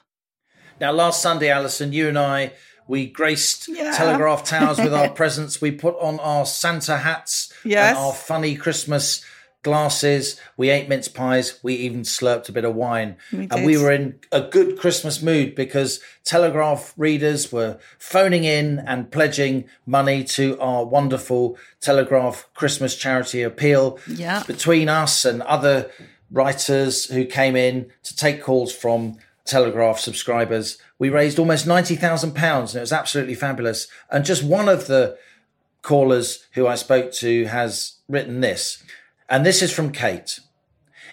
Now, 0.80 0.92
last 0.92 1.20
Sunday, 1.22 1.50
Allison, 1.50 1.92
you 1.92 2.08
and 2.08 2.18
I, 2.18 2.52
we 2.86 3.06
graced 3.06 3.68
Yeah. 3.68 3.92
Telegraph 3.92 4.44
Towers 4.44 4.78
with 4.78 4.94
our 4.94 5.10
presents. 5.20 5.60
We 5.60 5.72
put 5.72 5.96
on 6.00 6.20
our 6.20 6.46
Santa 6.46 6.98
hats 6.98 7.52
Yes. 7.64 7.90
and 7.90 7.98
our 7.98 8.12
funny 8.12 8.54
Christmas 8.54 9.24
glasses. 9.64 10.40
We 10.56 10.70
ate 10.70 10.88
mince 10.88 11.08
pies. 11.08 11.58
We 11.64 11.74
even 11.74 12.02
slurped 12.02 12.48
a 12.48 12.52
bit 12.52 12.64
of 12.64 12.76
wine. 12.76 13.16
We 13.32 13.48
and 13.50 13.66
we 13.66 13.76
were 13.76 13.90
in 13.92 14.20
a 14.30 14.40
good 14.40 14.78
Christmas 14.78 15.20
mood 15.20 15.54
because 15.56 16.00
Telegraph 16.24 16.94
readers 16.96 17.50
were 17.52 17.78
phoning 17.98 18.44
in 18.44 18.78
and 18.78 19.10
pledging 19.10 19.64
money 19.84 20.22
to 20.24 20.58
our 20.60 20.84
wonderful 20.84 21.58
Telegraph 21.80 22.48
Christmas 22.54 22.96
charity 22.96 23.42
appeal. 23.42 23.98
Yeah. 24.06 24.44
Between 24.46 24.88
us 24.88 25.24
and 25.24 25.42
other 25.42 25.90
writers 26.30 27.06
who 27.06 27.24
came 27.24 27.56
in 27.56 27.90
to 28.02 28.16
take 28.16 28.42
calls 28.42 28.74
from 28.74 29.18
Telegraph 29.44 29.98
subscribers, 29.98 30.78
we 30.98 31.08
raised 31.08 31.38
almost 31.38 31.66
£90,000 31.66 32.34
and 32.34 32.76
it 32.76 32.80
was 32.80 32.92
absolutely 32.92 33.34
fabulous. 33.34 33.88
And 34.10 34.24
just 34.24 34.42
one 34.42 34.68
of 34.68 34.86
the 34.86 35.16
callers 35.82 36.46
who 36.52 36.66
I 36.66 36.74
spoke 36.74 37.12
to 37.12 37.46
has 37.46 37.94
written 38.08 38.40
this. 38.40 38.82
And 39.28 39.44
this 39.44 39.62
is 39.62 39.72
from 39.72 39.92
Kate. 39.92 40.40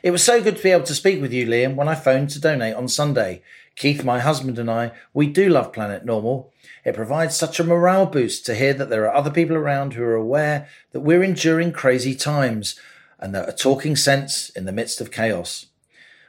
It 0.03 0.11
was 0.11 0.23
so 0.23 0.41
good 0.41 0.57
to 0.57 0.63
be 0.63 0.71
able 0.71 0.85
to 0.85 0.93
speak 0.93 1.21
with 1.21 1.33
you, 1.33 1.47
Liam, 1.47 1.75
when 1.75 1.87
I 1.87 1.95
phoned 1.95 2.29
to 2.31 2.41
donate 2.41 2.75
on 2.75 2.87
Sunday. 2.87 3.41
Keith, 3.75 4.03
my 4.03 4.19
husband, 4.19 4.59
and 4.59 4.69
I, 4.69 4.91
we 5.13 5.27
do 5.27 5.49
love 5.49 5.73
Planet 5.73 6.05
Normal. 6.05 6.51
It 6.85 6.95
provides 6.95 7.35
such 7.35 7.59
a 7.59 7.63
morale 7.63 8.05
boost 8.05 8.45
to 8.45 8.55
hear 8.55 8.73
that 8.73 8.89
there 8.89 9.05
are 9.05 9.15
other 9.15 9.31
people 9.31 9.55
around 9.55 9.93
who 9.93 10.03
are 10.03 10.15
aware 10.15 10.67
that 10.91 11.01
we're 11.01 11.23
enduring 11.23 11.71
crazy 11.71 12.15
times 12.15 12.79
and 13.19 13.33
that 13.33 13.47
are 13.47 13.53
talking 13.53 13.95
sense 13.95 14.49
in 14.49 14.65
the 14.65 14.71
midst 14.71 15.01
of 15.01 15.11
chaos. 15.11 15.67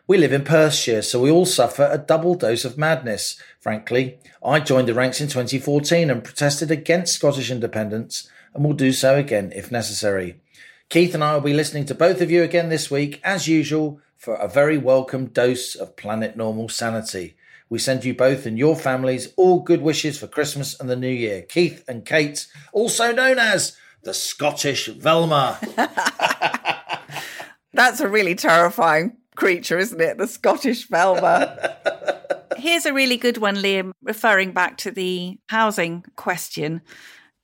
We 0.08 0.18
live 0.18 0.32
in 0.32 0.44
Perthshire, 0.44 1.02
so 1.02 1.20
we 1.20 1.30
all 1.30 1.46
suffer 1.46 1.88
a 1.90 1.98
double 1.98 2.36
dose 2.36 2.64
of 2.64 2.78
madness, 2.78 3.40
frankly. 3.58 4.18
I 4.44 4.60
joined 4.60 4.86
the 4.86 4.94
ranks 4.94 5.20
in 5.20 5.26
2014 5.26 6.10
and 6.10 6.22
protested 6.22 6.70
against 6.70 7.14
Scottish 7.14 7.50
independence 7.50 8.30
and 8.54 8.64
will 8.64 8.72
do 8.72 8.92
so 8.92 9.16
again 9.16 9.52
if 9.56 9.72
necessary. 9.72 10.40
Keith 10.88 11.12
and 11.12 11.24
I 11.24 11.34
will 11.34 11.40
be 11.40 11.52
listening 11.52 11.86
to 11.86 11.94
both 11.94 12.20
of 12.20 12.30
you 12.30 12.44
again 12.44 12.68
this 12.68 12.88
week, 12.88 13.20
as 13.24 13.48
usual, 13.48 14.00
for 14.16 14.36
a 14.36 14.46
very 14.46 14.78
welcome 14.78 15.26
dose 15.26 15.74
of 15.74 15.96
Planet 15.96 16.36
Normal 16.36 16.68
sanity. 16.68 17.36
We 17.68 17.80
send 17.80 18.04
you 18.04 18.14
both 18.14 18.46
and 18.46 18.56
your 18.56 18.76
families 18.76 19.32
all 19.36 19.58
good 19.58 19.82
wishes 19.82 20.16
for 20.16 20.28
Christmas 20.28 20.78
and 20.78 20.88
the 20.88 20.94
New 20.94 21.08
Year. 21.08 21.42
Keith 21.42 21.82
and 21.88 22.06
Kate, 22.06 22.46
also 22.72 23.12
known 23.12 23.40
as 23.40 23.76
the 24.06 24.14
Scottish 24.14 24.86
Velma. 24.86 25.58
That's 27.74 28.00
a 28.00 28.08
really 28.08 28.36
terrifying 28.36 29.16
creature, 29.34 29.78
isn't 29.78 30.00
it? 30.00 30.16
The 30.16 30.28
Scottish 30.28 30.88
Velma. 30.88 31.76
Here's 32.56 32.86
a 32.86 32.94
really 32.94 33.16
good 33.16 33.36
one, 33.36 33.56
Liam, 33.56 33.90
referring 34.02 34.52
back 34.52 34.78
to 34.78 34.92
the 34.92 35.38
housing 35.48 36.04
question. 36.14 36.82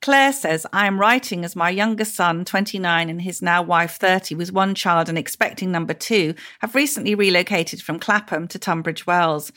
Claire 0.01 0.33
says, 0.33 0.65
I 0.73 0.87
am 0.87 0.99
writing 0.99 1.45
as 1.45 1.55
my 1.55 1.69
younger 1.69 2.05
son, 2.05 2.45
29, 2.45 3.09
and 3.09 3.21
his 3.21 3.41
now 3.41 3.61
wife, 3.61 3.97
30, 3.97 4.35
with 4.35 4.51
one 4.51 4.73
child 4.73 5.07
and 5.07 5.17
expecting 5.17 5.71
number 5.71 5.93
two, 5.93 6.33
have 6.59 6.75
recently 6.75 7.13
relocated 7.13 7.81
from 7.81 7.99
Clapham 7.99 8.47
to 8.49 8.59
Tunbridge 8.59 9.05
Wells. 9.05 9.51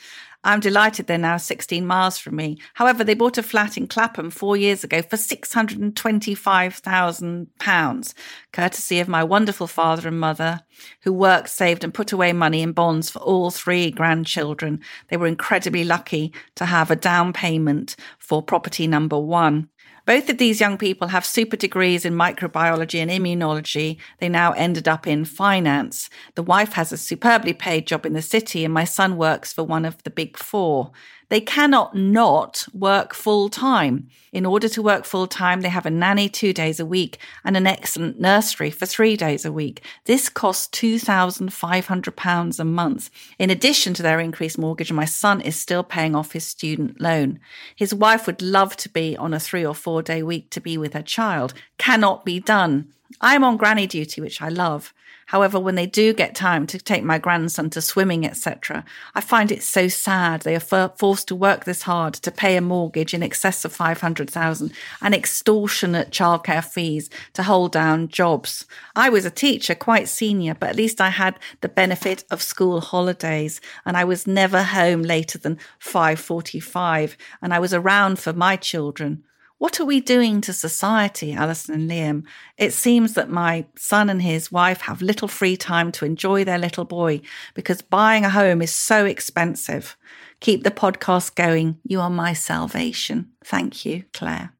I'm 0.47 0.59
delighted 0.61 1.05
they're 1.07 1.17
now 1.17 1.35
16 1.35 1.85
miles 1.85 2.17
from 2.17 2.37
me. 2.37 2.57
However, 2.75 3.03
they 3.03 3.15
bought 3.15 3.37
a 3.37 3.43
flat 3.43 3.75
in 3.75 3.85
Clapham 3.85 4.29
four 4.29 4.55
years 4.55 4.81
ago 4.81 5.01
for 5.01 5.17
£625,000, 5.17 8.13
courtesy 8.53 9.01
of 9.01 9.09
my 9.09 9.25
wonderful 9.25 9.67
father 9.67 10.07
and 10.07 10.17
mother, 10.17 10.61
who 11.01 11.11
worked, 11.11 11.49
saved, 11.49 11.83
and 11.83 11.93
put 11.93 12.13
away 12.13 12.31
money 12.31 12.61
in 12.61 12.71
bonds 12.71 13.09
for 13.09 13.19
all 13.19 13.51
three 13.51 13.91
grandchildren. 13.91 14.79
They 15.09 15.17
were 15.17 15.27
incredibly 15.27 15.83
lucky 15.83 16.31
to 16.55 16.65
have 16.65 16.91
a 16.91 16.95
down 16.95 17.33
payment 17.33 17.97
for 18.17 18.41
property 18.41 18.87
number 18.87 19.19
one. 19.19 19.67
Both 20.07 20.29
of 20.29 20.37
these 20.37 20.61
young 20.61 20.77
people 20.77 21.09
have 21.09 21.25
super 21.25 21.57
degrees 21.57 22.05
in 22.05 22.13
microbiology 22.13 22.99
and 22.99 23.11
immunology. 23.11 23.97
They 24.19 24.29
now 24.29 24.53
ended 24.53 24.87
up 24.87 25.05
in 25.05 25.25
finance. 25.25 26.09
The 26.35 26.43
wife 26.43 26.71
has 26.73 26.93
a 26.93 26.97
superbly 26.97 27.51
paid 27.51 27.87
job 27.87 28.05
in 28.05 28.13
the 28.13 28.21
city, 28.21 28.63
and 28.63 28.73
my 28.73 28.85
son 28.85 29.17
works 29.17 29.51
for 29.51 29.65
one 29.65 29.83
of 29.83 30.01
the 30.03 30.09
big 30.09 30.37
four. 30.37 30.91
They 31.29 31.41
cannot 31.41 31.95
not 31.95 32.65
work 32.73 33.13
full 33.13 33.49
time. 33.49 34.07
In 34.31 34.45
order 34.45 34.69
to 34.69 34.81
work 34.81 35.03
full 35.03 35.27
time, 35.27 35.61
they 35.61 35.69
have 35.69 35.85
a 35.85 35.89
nanny 35.89 36.29
two 36.29 36.53
days 36.53 36.79
a 36.79 36.85
week 36.85 37.17
and 37.43 37.57
an 37.57 37.67
excellent 37.67 38.19
nursery 38.19 38.71
for 38.71 38.85
three 38.85 39.17
days 39.17 39.43
a 39.43 39.51
week. 39.51 39.81
This 40.05 40.29
costs 40.29 40.67
£2,500 40.79 42.59
a 42.59 42.63
month. 42.63 43.09
In 43.37 43.49
addition 43.49 43.93
to 43.95 44.03
their 44.03 44.21
increased 44.21 44.57
mortgage, 44.57 44.91
my 44.91 45.05
son 45.05 45.41
is 45.41 45.57
still 45.57 45.83
paying 45.83 46.15
off 46.15 46.31
his 46.31 46.45
student 46.45 47.01
loan. 47.01 47.39
His 47.75 47.93
wife 47.93 48.25
would 48.25 48.41
love 48.41 48.77
to 48.77 48.89
be 48.89 49.17
on 49.17 49.33
a 49.33 49.39
three 49.39 49.65
or 49.65 49.75
four 49.75 50.01
day 50.01 50.23
week 50.23 50.49
to 50.51 50.61
be 50.61 50.77
with 50.77 50.93
her 50.93 51.01
child. 51.01 51.53
Cannot 51.77 52.23
be 52.23 52.39
done. 52.39 52.93
I'm 53.19 53.43
on 53.43 53.57
granny 53.57 53.87
duty, 53.87 54.21
which 54.21 54.41
I 54.41 54.49
love. 54.49 54.93
However, 55.27 55.59
when 55.59 55.75
they 55.75 55.85
do 55.85 56.13
get 56.13 56.35
time 56.35 56.65
to 56.67 56.79
take 56.79 57.03
my 57.03 57.17
grandson 57.17 57.69
to 57.71 57.81
swimming, 57.81 58.25
etc., 58.25 58.85
I 59.13 59.19
find 59.19 59.51
it 59.51 59.61
so 59.61 59.89
sad 59.89 60.41
they 60.41 60.55
are 60.55 60.61
for- 60.61 60.93
forced 60.95 61.27
to 61.27 61.35
work 61.35 61.65
this 61.65 61.81
hard 61.81 62.13
to 62.15 62.31
pay 62.31 62.55
a 62.55 62.61
mortgage 62.61 63.13
in 63.13 63.21
excess 63.21 63.65
of 63.65 63.73
500,000 63.73 64.71
and 65.01 65.13
extortionate 65.13 66.11
childcare 66.11 66.63
fees 66.63 67.09
to 67.33 67.43
hold 67.43 67.73
down 67.73 68.07
jobs. 68.07 68.65
I 68.95 69.09
was 69.09 69.25
a 69.25 69.29
teacher, 69.29 69.75
quite 69.75 70.07
senior, 70.07 70.55
but 70.55 70.69
at 70.69 70.77
least 70.77 71.01
I 71.01 71.09
had 71.09 71.37
the 71.59 71.67
benefit 71.69 72.23
of 72.31 72.41
school 72.41 72.79
holidays 72.79 73.59
and 73.85 73.97
I 73.97 74.05
was 74.05 74.27
never 74.27 74.63
home 74.63 75.01
later 75.01 75.37
than 75.37 75.59
5:45 75.77 77.17
and 77.41 77.53
I 77.53 77.59
was 77.59 77.73
around 77.73 78.19
for 78.19 78.31
my 78.31 78.55
children. 78.55 79.23
What 79.59 79.79
are 79.79 79.85
we 79.85 80.01
doing 80.01 80.41
to 80.41 80.53
society, 80.53 81.33
Allison 81.33 81.73
and 81.73 81.89
Liam? 81.89 82.25
It 82.59 82.73
seems 82.73 83.15
that 83.15 83.31
my 83.31 83.65
son 83.75 84.07
and 84.07 84.21
his 84.21 84.51
wife 84.51 84.81
have 84.81 85.01
little 85.01 85.27
free 85.27 85.57
time 85.57 85.91
to 85.93 86.05
enjoy 86.05 86.43
their 86.43 86.59
little 86.59 86.85
boy 86.85 87.21
because 87.55 87.81
buying 87.81 88.23
a 88.23 88.29
home 88.29 88.61
is 88.61 88.71
so 88.71 89.05
expensive. 89.05 89.97
Keep 90.41 90.63
the 90.63 90.69
podcast 90.69 91.33
going. 91.33 91.79
You 91.83 92.01
are 92.01 92.09
my 92.11 92.33
salvation. 92.33 93.31
Thank 93.43 93.83
you, 93.83 94.03
Claire. 94.13 94.53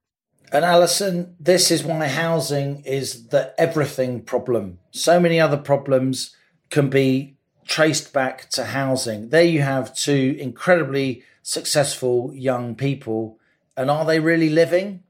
And 0.52 0.66
Allison, 0.66 1.36
this 1.40 1.70
is 1.70 1.84
why 1.84 2.08
housing 2.08 2.84
is 2.84 3.28
the 3.28 3.54
everything 3.60 4.22
problem. 4.22 4.80
So 4.90 5.20
many 5.20 5.40
other 5.40 5.58
problems 5.58 6.36
can 6.72 6.90
be 6.90 7.38
traced 7.68 8.14
back 8.14 8.50
to 8.52 8.66
housing. 8.66 9.30
There 9.30 9.44
you 9.44 9.62
have 9.62 9.96
two 9.96 10.36
incredibly 10.40 11.24
successful 11.44 12.32
young 12.34 12.74
people. 12.74 13.37
And 13.78 13.90
are 13.90 14.04
they 14.04 14.20
really 14.20 14.50
living? 14.50 15.04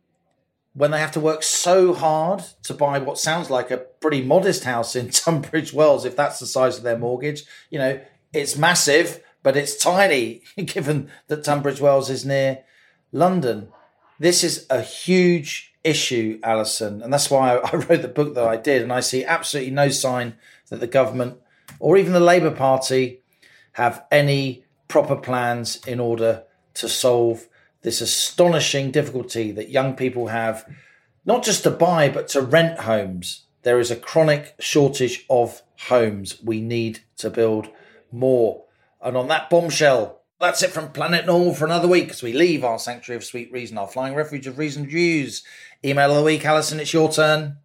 when 0.78 0.92
they 0.92 1.00
have 1.00 1.12
to 1.12 1.20
work 1.20 1.42
so 1.42 1.92
hard 1.92 2.44
to 2.62 2.72
buy 2.72 3.00
what 3.00 3.18
sounds 3.18 3.50
like 3.50 3.72
a 3.72 3.78
pretty 3.78 4.22
modest 4.22 4.64
house 4.64 4.96
in 4.96 5.10
Tunbridge 5.12 5.74
Wells, 5.74 6.06
if 6.06 6.16
that's 6.16 6.40
the 6.40 6.46
size 6.46 6.78
of 6.78 6.84
their 6.84 7.00
mortgage, 7.00 7.46
you 7.72 7.80
know, 7.80 8.00
it's 8.32 8.56
massive, 8.56 9.24
but 9.42 9.58
it's 9.58 9.76
tiny 9.76 10.44
given 10.66 11.10
that 11.30 11.44
Tunbridge 11.44 11.82
Wells 11.82 12.12
is 12.12 12.26
near 12.26 12.64
London. 13.12 13.70
This 14.20 14.44
is 14.44 14.68
a 14.70 14.82
huge 14.84 15.74
issue, 15.84 16.40
Allison, 16.44 17.02
and 17.02 17.12
that's 17.12 17.32
why 17.32 17.56
I 17.58 17.76
wrote 17.76 18.04
the 18.04 18.08
book 18.08 18.36
that 18.36 18.48
I 18.48 18.56
did. 18.56 18.84
And 18.84 18.94
I 18.94 19.00
see 19.00 19.26
absolutely 19.26 19.72
no 19.72 19.90
sign 19.90 20.36
that 20.70 20.80
the 20.80 20.86
government 20.86 21.40
or 21.80 21.98
even 21.98 22.14
the 22.14 22.20
Labour 22.20 22.52
Party 22.52 23.22
have 23.74 24.06
any 24.12 24.64
proper 24.88 25.16
plans 25.16 25.84
in 25.88 26.00
order 26.00 26.44
to 26.76 26.88
solve 26.88 27.48
this 27.88 28.02
astonishing 28.02 28.92
difficulty 28.92 29.50
that 29.50 29.70
young 29.70 29.96
people 29.96 30.28
have, 30.28 30.70
not 31.24 31.42
just 31.42 31.64
to 31.64 31.72
buy, 31.72 32.10
but 32.10 32.28
to 32.28 32.42
rent 32.42 32.80
homes. 32.80 33.46
There 33.64 33.80
is 33.80 33.90
a 33.90 33.96
chronic 33.96 34.56
shortage 34.60 35.26
of 35.30 35.62
homes. 35.88 36.38
We 36.44 36.60
need 36.60 37.00
to 37.20 37.30
build 37.30 37.70
more. 38.12 38.66
And 39.02 39.16
on 39.16 39.30
that 39.30 39.50
bombshell, 39.50 40.20
that's 40.38 40.62
it 40.64 40.72
from 40.72 40.92
Planet 40.92 41.28
Normal 41.28 41.54
for 41.54 41.64
another 41.64 41.88
week 41.88 42.10
as 42.10 42.22
we 42.22 42.34
leave 42.34 42.66
our 42.66 42.78
sanctuary 42.78 43.16
of 43.16 43.24
sweet 43.24 43.50
reason, 43.54 43.78
our 43.78 43.88
flying 43.88 44.16
refuge 44.16 44.48
of 44.48 44.58
reasoned 44.58 44.90
views. 44.90 45.46
Email 45.82 46.12
of 46.12 46.18
the 46.18 46.24
week, 46.24 46.44
Allison, 46.44 46.82
it's 46.82 46.92
your 46.92 47.10
turn. 47.10 47.56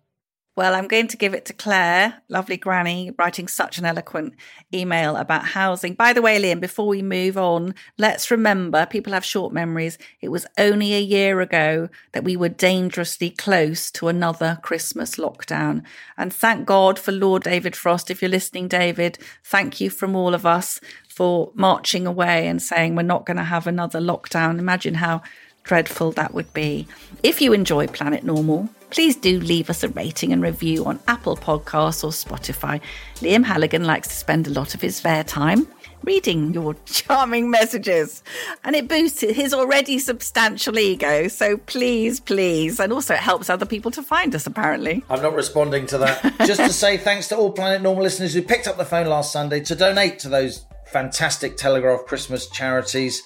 Well, 0.54 0.74
I'm 0.74 0.86
going 0.86 1.08
to 1.08 1.16
give 1.16 1.32
it 1.32 1.46
to 1.46 1.54
Claire, 1.54 2.20
lovely 2.28 2.58
granny, 2.58 3.10
writing 3.18 3.48
such 3.48 3.78
an 3.78 3.86
eloquent 3.86 4.34
email 4.74 5.16
about 5.16 5.46
housing. 5.46 5.94
By 5.94 6.12
the 6.12 6.20
way, 6.20 6.38
Liam, 6.38 6.60
before 6.60 6.88
we 6.88 7.00
move 7.00 7.38
on, 7.38 7.74
let's 7.96 8.30
remember 8.30 8.84
people 8.84 9.14
have 9.14 9.24
short 9.24 9.54
memories. 9.54 9.96
It 10.20 10.28
was 10.28 10.44
only 10.58 10.92
a 10.92 11.00
year 11.00 11.40
ago 11.40 11.88
that 12.12 12.24
we 12.24 12.36
were 12.36 12.50
dangerously 12.50 13.30
close 13.30 13.90
to 13.92 14.08
another 14.08 14.58
Christmas 14.62 15.16
lockdown. 15.16 15.84
And 16.18 16.34
thank 16.34 16.66
God 16.66 16.98
for 16.98 17.12
Lord 17.12 17.44
David 17.44 17.74
Frost. 17.74 18.10
If 18.10 18.20
you're 18.20 18.30
listening, 18.30 18.68
David, 18.68 19.16
thank 19.42 19.80
you 19.80 19.88
from 19.88 20.14
all 20.14 20.34
of 20.34 20.44
us 20.44 20.80
for 21.08 21.50
marching 21.54 22.06
away 22.06 22.46
and 22.46 22.60
saying 22.60 22.94
we're 22.94 23.02
not 23.02 23.24
going 23.24 23.38
to 23.38 23.44
have 23.44 23.66
another 23.66 24.00
lockdown. 24.00 24.58
Imagine 24.58 24.94
how 24.94 25.22
dreadful 25.64 26.12
that 26.12 26.34
would 26.34 26.52
be. 26.52 26.86
If 27.22 27.40
you 27.40 27.52
enjoy 27.52 27.86
Planet 27.86 28.24
Normal, 28.24 28.68
please 28.90 29.16
do 29.16 29.40
leave 29.40 29.70
us 29.70 29.82
a 29.82 29.88
rating 29.88 30.32
and 30.32 30.42
review 30.42 30.84
on 30.84 31.00
Apple 31.08 31.36
Podcasts 31.36 32.04
or 32.04 32.10
Spotify. 32.10 32.80
Liam 33.16 33.44
Halligan 33.44 33.84
likes 33.84 34.08
to 34.08 34.14
spend 34.14 34.46
a 34.46 34.50
lot 34.50 34.74
of 34.74 34.80
his 34.80 34.96
spare 34.96 35.24
time 35.24 35.66
reading 36.04 36.52
your 36.52 36.74
charming 36.86 37.50
messages 37.50 38.22
and 38.64 38.74
it 38.74 38.88
boosts 38.88 39.20
his 39.20 39.54
already 39.54 39.98
substantial 39.98 40.78
ego. 40.78 41.28
So 41.28 41.56
please, 41.58 42.20
please. 42.20 42.80
And 42.80 42.92
also, 42.92 43.14
it 43.14 43.20
helps 43.20 43.48
other 43.48 43.66
people 43.66 43.90
to 43.92 44.02
find 44.02 44.34
us, 44.34 44.46
apparently. 44.46 45.04
I'm 45.08 45.22
not 45.22 45.34
responding 45.34 45.86
to 45.86 45.98
that. 45.98 46.34
Just 46.46 46.60
to 46.60 46.72
say 46.72 46.96
thanks 46.96 47.28
to 47.28 47.36
all 47.36 47.52
Planet 47.52 47.82
Normal 47.82 48.02
listeners 48.02 48.34
who 48.34 48.42
picked 48.42 48.66
up 48.66 48.76
the 48.76 48.84
phone 48.84 49.06
last 49.06 49.32
Sunday 49.32 49.60
to 49.60 49.74
donate 49.74 50.18
to 50.20 50.28
those 50.28 50.66
fantastic 50.86 51.56
Telegraph 51.56 52.04
Christmas 52.06 52.48
charities. 52.48 53.22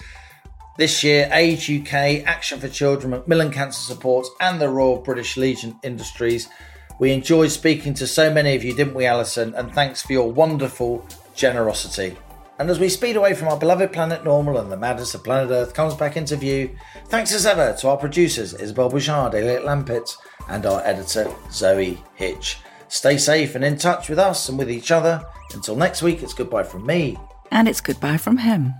This 0.78 1.02
year, 1.02 1.30
Age 1.32 1.70
UK, 1.70 2.22
Action 2.26 2.60
for 2.60 2.68
Children, 2.68 3.12
Macmillan 3.12 3.50
Cancer 3.50 3.80
Support, 3.80 4.26
and 4.40 4.60
the 4.60 4.68
Royal 4.68 4.98
British 4.98 5.38
Legion 5.38 5.80
Industries. 5.82 6.50
We 6.98 7.12
enjoyed 7.12 7.50
speaking 7.50 7.94
to 7.94 8.06
so 8.06 8.30
many 8.30 8.54
of 8.54 8.62
you, 8.62 8.74
didn't 8.74 8.92
we, 8.92 9.06
Allison? 9.06 9.54
And 9.54 9.72
thanks 9.72 10.02
for 10.02 10.12
your 10.12 10.30
wonderful 10.30 11.06
generosity. 11.34 12.18
And 12.58 12.68
as 12.68 12.78
we 12.78 12.90
speed 12.90 13.16
away 13.16 13.32
from 13.32 13.48
our 13.48 13.58
beloved 13.58 13.90
planet 13.90 14.22
Normal 14.22 14.58
and 14.58 14.70
the 14.70 14.76
madness 14.76 15.14
of 15.14 15.24
planet 15.24 15.50
Earth 15.50 15.72
comes 15.72 15.94
back 15.94 16.14
into 16.14 16.36
view, 16.36 16.76
thanks 17.06 17.32
as 17.32 17.46
ever 17.46 17.74
to 17.80 17.88
our 17.88 17.96
producers 17.96 18.52
Isabel 18.52 18.90
Bouchard, 18.90 19.34
Elliot 19.34 19.64
Lampett, 19.64 20.14
and 20.50 20.66
our 20.66 20.82
editor 20.84 21.32
Zoe 21.50 22.02
Hitch. 22.16 22.58
Stay 22.88 23.16
safe 23.16 23.54
and 23.54 23.64
in 23.64 23.78
touch 23.78 24.10
with 24.10 24.18
us 24.18 24.46
and 24.50 24.58
with 24.58 24.70
each 24.70 24.90
other. 24.90 25.24
Until 25.54 25.74
next 25.74 26.02
week, 26.02 26.22
it's 26.22 26.34
goodbye 26.34 26.64
from 26.64 26.84
me. 26.84 27.16
And 27.50 27.66
it's 27.66 27.80
goodbye 27.80 28.18
from 28.18 28.36
him. 28.36 28.74